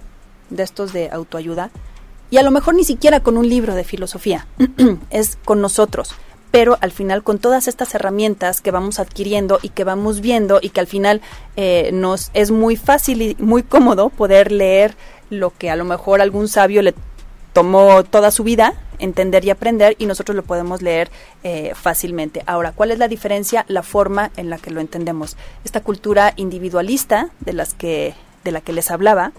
de 0.50 0.64
estos 0.64 0.92
de 0.92 1.08
autoayuda, 1.08 1.70
y 2.28 2.36
a 2.36 2.42
lo 2.42 2.50
mejor 2.50 2.74
ni 2.74 2.84
siquiera 2.84 3.20
con 3.20 3.38
un 3.38 3.48
libro 3.48 3.74
de 3.74 3.84
filosofía. 3.84 4.46
es 5.08 5.38
con 5.46 5.62
nosotros 5.62 6.10
pero 6.50 6.78
al 6.80 6.92
final 6.92 7.22
con 7.22 7.38
todas 7.38 7.68
estas 7.68 7.94
herramientas 7.94 8.60
que 8.60 8.70
vamos 8.70 8.98
adquiriendo 8.98 9.58
y 9.62 9.70
que 9.70 9.84
vamos 9.84 10.20
viendo 10.20 10.58
y 10.62 10.70
que 10.70 10.80
al 10.80 10.86
final 10.86 11.20
eh, 11.56 11.90
nos 11.92 12.30
es 12.34 12.50
muy 12.50 12.76
fácil 12.76 13.22
y 13.22 13.36
muy 13.38 13.62
cómodo 13.62 14.08
poder 14.08 14.52
leer 14.52 14.94
lo 15.30 15.52
que 15.56 15.70
a 15.70 15.76
lo 15.76 15.84
mejor 15.84 16.20
algún 16.20 16.48
sabio 16.48 16.82
le 16.82 16.94
tomó 17.52 18.04
toda 18.04 18.30
su 18.30 18.44
vida 18.44 18.74
entender 18.98 19.44
y 19.44 19.50
aprender 19.50 19.96
y 19.98 20.06
nosotros 20.06 20.36
lo 20.36 20.42
podemos 20.42 20.82
leer 20.82 21.10
eh, 21.42 21.72
fácilmente. 21.74 22.42
Ahora, 22.46 22.72
¿cuál 22.72 22.90
es 22.90 22.98
la 22.98 23.08
diferencia? 23.08 23.64
La 23.66 23.82
forma 23.82 24.30
en 24.36 24.50
la 24.50 24.58
que 24.58 24.70
lo 24.70 24.80
entendemos. 24.80 25.36
Esta 25.64 25.80
cultura 25.80 26.34
individualista 26.36 27.30
de 27.40 27.52
las 27.54 27.74
que 27.74 28.14
de 28.44 28.52
la 28.52 28.60
que 28.62 28.72
les 28.72 28.90
hablaba 28.90 29.32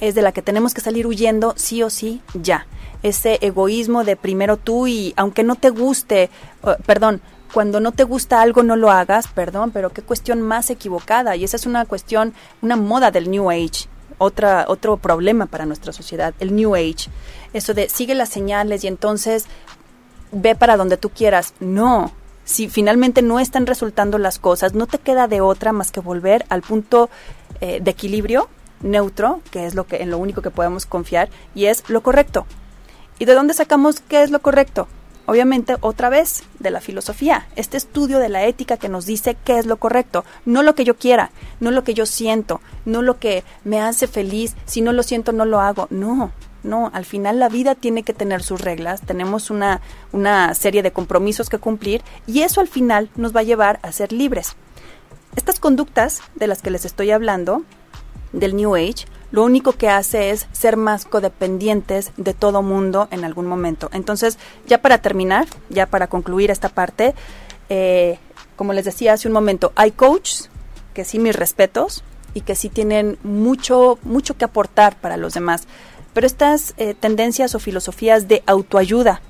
es 0.00 0.14
de 0.14 0.22
la 0.22 0.32
que 0.32 0.42
tenemos 0.42 0.74
que 0.74 0.80
salir 0.80 1.06
huyendo 1.06 1.54
sí 1.56 1.82
o 1.82 1.90
sí 1.90 2.20
ya 2.34 2.66
ese 3.02 3.38
egoísmo 3.40 4.04
de 4.04 4.16
primero 4.16 4.56
tú 4.56 4.86
y 4.86 5.14
aunque 5.16 5.42
no 5.42 5.56
te 5.56 5.70
guste, 5.70 6.30
perdón, 6.86 7.20
cuando 7.52 7.80
no 7.80 7.92
te 7.92 8.04
gusta 8.04 8.40
algo 8.42 8.62
no 8.62 8.76
lo 8.76 8.90
hagas, 8.90 9.28
perdón, 9.28 9.70
pero 9.72 9.90
qué 9.90 10.02
cuestión 10.02 10.40
más 10.42 10.70
equivocada. 10.70 11.36
Y 11.36 11.44
esa 11.44 11.56
es 11.56 11.66
una 11.66 11.84
cuestión, 11.84 12.34
una 12.62 12.76
moda 12.76 13.10
del 13.10 13.30
New 13.30 13.50
Age, 13.50 13.88
otra, 14.18 14.66
otro 14.68 14.96
problema 14.98 15.46
para 15.46 15.66
nuestra 15.66 15.92
sociedad, 15.92 16.34
el 16.40 16.54
New 16.54 16.74
Age. 16.74 17.08
Eso 17.52 17.74
de 17.74 17.88
sigue 17.88 18.14
las 18.14 18.28
señales 18.28 18.84
y 18.84 18.88
entonces 18.88 19.46
ve 20.30 20.54
para 20.54 20.76
donde 20.76 20.96
tú 20.96 21.10
quieras. 21.10 21.54
No, 21.58 22.12
si 22.44 22.68
finalmente 22.68 23.22
no 23.22 23.40
están 23.40 23.66
resultando 23.66 24.18
las 24.18 24.38
cosas, 24.38 24.74
no 24.74 24.86
te 24.86 24.98
queda 24.98 25.26
de 25.26 25.40
otra 25.40 25.72
más 25.72 25.90
que 25.90 26.00
volver 26.00 26.44
al 26.50 26.62
punto 26.62 27.10
eh, 27.60 27.80
de 27.82 27.90
equilibrio 27.90 28.48
neutro, 28.80 29.40
que 29.50 29.66
es 29.66 29.74
lo 29.74 29.86
que 29.86 30.02
en 30.02 30.10
lo 30.10 30.18
único 30.18 30.42
que 30.42 30.50
podemos 30.50 30.86
confiar 30.86 31.28
y 31.54 31.66
es 31.66 31.84
lo 31.88 32.02
correcto. 32.02 32.46
¿Y 33.18 33.24
de 33.24 33.34
dónde 33.34 33.54
sacamos 33.54 34.00
qué 34.00 34.22
es 34.22 34.30
lo 34.30 34.40
correcto? 34.40 34.88
obviamente 35.30 35.76
otra 35.80 36.08
vez 36.08 36.42
de 36.58 36.72
la 36.72 36.80
filosofía, 36.80 37.46
este 37.54 37.76
estudio 37.76 38.18
de 38.18 38.28
la 38.28 38.46
ética 38.46 38.78
que 38.78 38.88
nos 38.88 39.06
dice 39.06 39.36
qué 39.44 39.58
es 39.58 39.66
lo 39.66 39.76
correcto, 39.76 40.24
no 40.44 40.64
lo 40.64 40.74
que 40.74 40.82
yo 40.82 40.96
quiera, 40.96 41.30
no 41.60 41.70
lo 41.70 41.84
que 41.84 41.94
yo 41.94 42.04
siento, 42.04 42.60
no 42.84 43.00
lo 43.00 43.20
que 43.20 43.44
me 43.62 43.80
hace 43.80 44.08
feliz, 44.08 44.56
si 44.64 44.80
no 44.80 44.92
lo 44.92 45.04
siento 45.04 45.30
no 45.30 45.44
lo 45.44 45.60
hago, 45.60 45.86
no, 45.90 46.32
no, 46.64 46.90
al 46.92 47.04
final 47.04 47.38
la 47.38 47.48
vida 47.48 47.76
tiene 47.76 48.02
que 48.02 48.12
tener 48.12 48.42
sus 48.42 48.60
reglas, 48.60 49.02
tenemos 49.02 49.50
una, 49.50 49.80
una 50.10 50.52
serie 50.54 50.82
de 50.82 50.90
compromisos 50.90 51.48
que 51.48 51.58
cumplir 51.58 52.02
y 52.26 52.40
eso 52.42 52.60
al 52.60 52.66
final 52.66 53.08
nos 53.14 53.34
va 53.34 53.40
a 53.40 53.44
llevar 53.44 53.78
a 53.82 53.92
ser 53.92 54.10
libres. 54.10 54.56
Estas 55.36 55.60
conductas 55.60 56.22
de 56.34 56.48
las 56.48 56.60
que 56.60 56.72
les 56.72 56.84
estoy 56.84 57.12
hablando, 57.12 57.62
del 58.32 58.56
New 58.56 58.74
Age, 58.74 59.06
lo 59.30 59.44
único 59.44 59.72
que 59.72 59.88
hace 59.88 60.30
es 60.30 60.46
ser 60.52 60.76
más 60.76 61.04
codependientes 61.04 62.12
de 62.16 62.34
todo 62.34 62.62
mundo 62.62 63.08
en 63.10 63.24
algún 63.24 63.46
momento. 63.46 63.88
Entonces, 63.92 64.38
ya 64.66 64.78
para 64.82 64.98
terminar, 64.98 65.46
ya 65.68 65.86
para 65.86 66.08
concluir 66.08 66.50
esta 66.50 66.68
parte, 66.68 67.14
eh, 67.68 68.18
como 68.56 68.72
les 68.72 68.84
decía 68.84 69.12
hace 69.12 69.28
un 69.28 69.34
momento, 69.34 69.72
hay 69.76 69.92
coaches 69.92 70.50
que 70.94 71.04
sí 71.04 71.18
mis 71.18 71.36
respetos 71.36 72.02
y 72.34 72.42
que 72.42 72.54
sí 72.54 72.68
tienen 72.68 73.18
mucho, 73.22 73.98
mucho 74.02 74.36
que 74.36 74.44
aportar 74.44 74.96
para 74.96 75.16
los 75.16 75.34
demás. 75.34 75.66
Pero 76.12 76.26
estas 76.26 76.74
eh, 76.76 76.94
tendencias 76.94 77.54
o 77.54 77.60
filosofías 77.60 78.26
de 78.26 78.42
autoayuda 78.46 79.20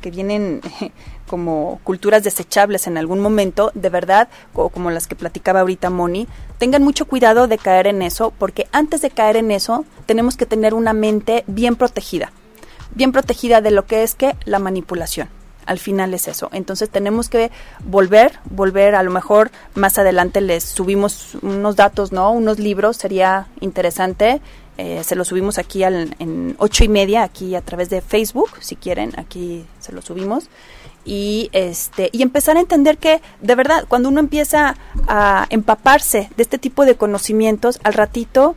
que 0.00 0.10
vienen 0.10 0.60
como 1.28 1.80
culturas 1.84 2.24
desechables 2.24 2.88
en 2.88 2.98
algún 2.98 3.20
momento, 3.20 3.70
de 3.74 3.90
verdad, 3.90 4.28
o 4.54 4.70
como 4.70 4.90
las 4.90 5.06
que 5.06 5.14
platicaba 5.14 5.60
ahorita 5.60 5.90
Moni, 5.90 6.26
tengan 6.58 6.82
mucho 6.82 7.06
cuidado 7.06 7.46
de 7.46 7.58
caer 7.58 7.86
en 7.86 8.02
eso, 8.02 8.32
porque 8.36 8.66
antes 8.72 9.00
de 9.00 9.10
caer 9.10 9.36
en 9.36 9.52
eso, 9.52 9.84
tenemos 10.06 10.36
que 10.36 10.46
tener 10.46 10.74
una 10.74 10.92
mente 10.92 11.44
bien 11.46 11.76
protegida, 11.76 12.32
bien 12.94 13.12
protegida 13.12 13.60
de 13.60 13.70
lo 13.70 13.86
que 13.86 14.02
es 14.02 14.14
que 14.14 14.34
la 14.44 14.58
manipulación. 14.58 15.28
Al 15.66 15.78
final 15.78 16.14
es 16.14 16.28
eso. 16.28 16.48
Entonces 16.52 16.88
tenemos 16.88 17.28
que 17.28 17.50
volver, 17.84 18.38
volver, 18.48 18.94
a 18.94 19.02
lo 19.02 19.10
mejor 19.10 19.50
más 19.74 19.98
adelante 19.98 20.40
les 20.40 20.64
subimos 20.64 21.36
unos 21.42 21.76
datos, 21.76 22.10
¿no? 22.10 22.32
Unos 22.32 22.58
libros, 22.58 22.96
sería 22.96 23.48
interesante. 23.60 24.40
Eh, 24.78 25.02
se 25.04 25.14
los 25.14 25.28
subimos 25.28 25.58
aquí 25.58 25.82
al, 25.82 26.16
en 26.20 26.54
ocho 26.58 26.84
y 26.84 26.88
media, 26.88 27.22
aquí 27.22 27.54
a 27.54 27.60
través 27.60 27.90
de 27.90 28.00
Facebook, 28.00 28.50
si 28.60 28.76
quieren, 28.76 29.12
aquí 29.18 29.66
se 29.78 29.92
los 29.92 30.06
subimos 30.06 30.48
y 31.04 31.48
este 31.52 32.10
y 32.12 32.22
empezar 32.22 32.56
a 32.56 32.60
entender 32.60 32.98
que 32.98 33.20
de 33.40 33.54
verdad 33.54 33.84
cuando 33.88 34.08
uno 34.08 34.20
empieza 34.20 34.76
a 35.06 35.46
empaparse 35.50 36.30
de 36.36 36.42
este 36.42 36.58
tipo 36.58 36.84
de 36.84 36.96
conocimientos 36.96 37.80
al 37.82 37.94
ratito 37.94 38.56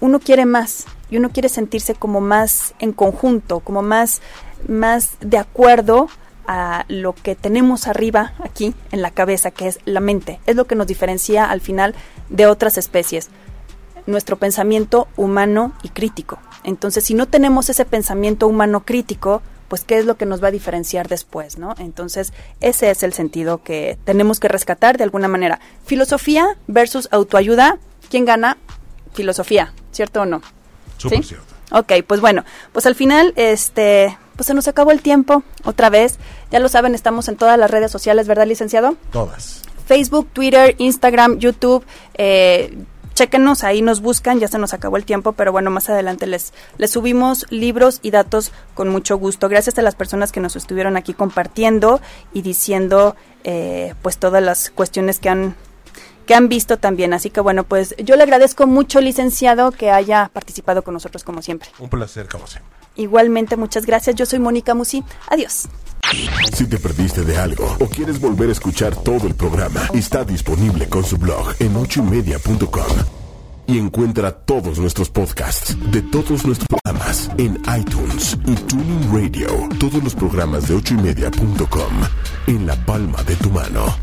uno 0.00 0.20
quiere 0.20 0.46
más 0.46 0.86
y 1.10 1.16
uno 1.16 1.30
quiere 1.30 1.48
sentirse 1.48 1.94
como 1.94 2.20
más 2.20 2.74
en 2.80 2.92
conjunto 2.92 3.60
como 3.60 3.82
más 3.82 4.20
más 4.68 5.12
de 5.20 5.38
acuerdo 5.38 6.08
a 6.46 6.84
lo 6.88 7.14
que 7.14 7.34
tenemos 7.34 7.86
arriba 7.86 8.34
aquí 8.42 8.74
en 8.90 9.02
la 9.02 9.10
cabeza 9.10 9.50
que 9.50 9.68
es 9.68 9.78
la 9.84 10.00
mente. 10.00 10.40
Es 10.46 10.56
lo 10.56 10.66
que 10.66 10.74
nos 10.74 10.86
diferencia 10.86 11.44
al 11.44 11.60
final 11.60 11.94
de 12.28 12.46
otras 12.46 12.78
especies. 12.78 13.30
Nuestro 14.06 14.36
pensamiento 14.36 15.08
humano 15.16 15.72
y 15.82 15.90
crítico. 15.90 16.38
Entonces 16.64 17.04
si 17.04 17.14
no 17.14 17.26
tenemos 17.26 17.68
ese 17.68 17.84
pensamiento 17.84 18.46
humano 18.46 18.84
crítico 18.84 19.42
pues 19.72 19.84
qué 19.84 19.96
es 19.96 20.04
lo 20.04 20.18
que 20.18 20.26
nos 20.26 20.44
va 20.44 20.48
a 20.48 20.50
diferenciar 20.50 21.08
después, 21.08 21.56
¿no? 21.56 21.74
Entonces, 21.78 22.34
ese 22.60 22.90
es 22.90 23.02
el 23.02 23.14
sentido 23.14 23.62
que 23.62 23.96
tenemos 24.04 24.38
que 24.38 24.48
rescatar 24.48 24.98
de 24.98 25.04
alguna 25.04 25.28
manera. 25.28 25.60
Filosofía 25.86 26.58
versus 26.66 27.08
autoayuda, 27.10 27.78
¿quién 28.10 28.26
gana? 28.26 28.58
Filosofía, 29.14 29.72
¿cierto 29.90 30.20
o 30.20 30.26
no? 30.26 30.42
Súper 30.98 31.24
cierto. 31.24 31.54
Ok, 31.70 31.90
pues 32.06 32.20
bueno, 32.20 32.44
pues 32.74 32.84
al 32.84 32.94
final, 32.94 33.32
este, 33.36 34.18
pues 34.36 34.46
se 34.46 34.52
nos 34.52 34.68
acabó 34.68 34.90
el 34.90 35.00
tiempo 35.00 35.42
otra 35.64 35.88
vez. 35.88 36.18
Ya 36.50 36.58
lo 36.60 36.68
saben, 36.68 36.94
estamos 36.94 37.28
en 37.28 37.36
todas 37.36 37.58
las 37.58 37.70
redes 37.70 37.90
sociales, 37.90 38.28
¿verdad, 38.28 38.46
licenciado? 38.46 38.96
Todas. 39.10 39.62
Facebook, 39.86 40.28
Twitter, 40.34 40.74
Instagram, 40.76 41.38
YouTube, 41.38 41.82
eh, 42.12 42.76
Chequenos, 43.14 43.64
ahí 43.64 43.82
nos 43.82 44.00
buscan, 44.00 44.40
ya 44.40 44.48
se 44.48 44.58
nos 44.58 44.74
acabó 44.74 44.96
el 44.96 45.04
tiempo, 45.04 45.32
pero 45.32 45.52
bueno, 45.52 45.70
más 45.70 45.88
adelante 45.90 46.26
les, 46.26 46.52
les 46.78 46.90
subimos 46.90 47.46
libros 47.50 48.00
y 48.02 48.10
datos 48.10 48.52
con 48.74 48.88
mucho 48.88 49.16
gusto. 49.16 49.48
Gracias 49.48 49.78
a 49.78 49.82
las 49.82 49.94
personas 49.94 50.32
que 50.32 50.40
nos 50.40 50.56
estuvieron 50.56 50.96
aquí 50.96 51.14
compartiendo 51.14 52.00
y 52.32 52.42
diciendo 52.42 53.16
eh, 53.44 53.94
pues 54.02 54.18
todas 54.18 54.42
las 54.42 54.70
cuestiones 54.70 55.18
que 55.18 55.28
han 55.28 55.54
que 56.26 56.34
han 56.34 56.48
visto 56.48 56.78
también. 56.78 57.12
Así 57.14 57.30
que 57.30 57.40
bueno, 57.40 57.64
pues 57.64 57.94
yo 57.98 58.16
le 58.16 58.22
agradezco 58.22 58.66
mucho, 58.66 59.00
licenciado, 59.00 59.72
que 59.72 59.90
haya 59.90 60.30
participado 60.32 60.82
con 60.82 60.94
nosotros 60.94 61.24
como 61.24 61.42
siempre. 61.42 61.68
Un 61.78 61.88
placer, 61.88 62.28
como 62.28 62.46
siempre. 62.46 62.81
Igualmente, 62.96 63.56
muchas 63.56 63.86
gracias. 63.86 64.16
Yo 64.16 64.26
soy 64.26 64.38
Mónica 64.38 64.74
Musi. 64.74 65.02
Adiós. 65.28 65.68
Si 66.52 66.66
te 66.66 66.78
perdiste 66.78 67.24
de 67.24 67.38
algo 67.38 67.76
o 67.80 67.86
quieres 67.86 68.20
volver 68.20 68.48
a 68.48 68.52
escuchar 68.52 68.94
todo 68.96 69.26
el 69.26 69.34
programa, 69.34 69.80
está 69.94 70.24
disponible 70.24 70.88
con 70.88 71.04
su 71.04 71.16
blog 71.16 71.54
en 71.60 71.76
ochoymedia.com. 71.76 72.96
Y 73.66 73.78
encuentra 73.78 74.32
todos 74.32 74.78
nuestros 74.78 75.08
podcasts 75.08 75.76
de 75.90 76.02
todos 76.02 76.44
nuestros 76.44 76.68
programas 76.68 77.30
en 77.38 77.62
iTunes 77.78 78.36
y 78.44 78.54
Tuning 78.54 79.12
Radio. 79.12 79.68
Todos 79.78 80.02
los 80.02 80.14
programas 80.14 80.68
de 80.68 80.74
ochoymedia.com 80.74 81.92
en 82.48 82.66
la 82.66 82.74
palma 82.84 83.22
de 83.22 83.36
tu 83.36 83.50
mano. 83.50 83.96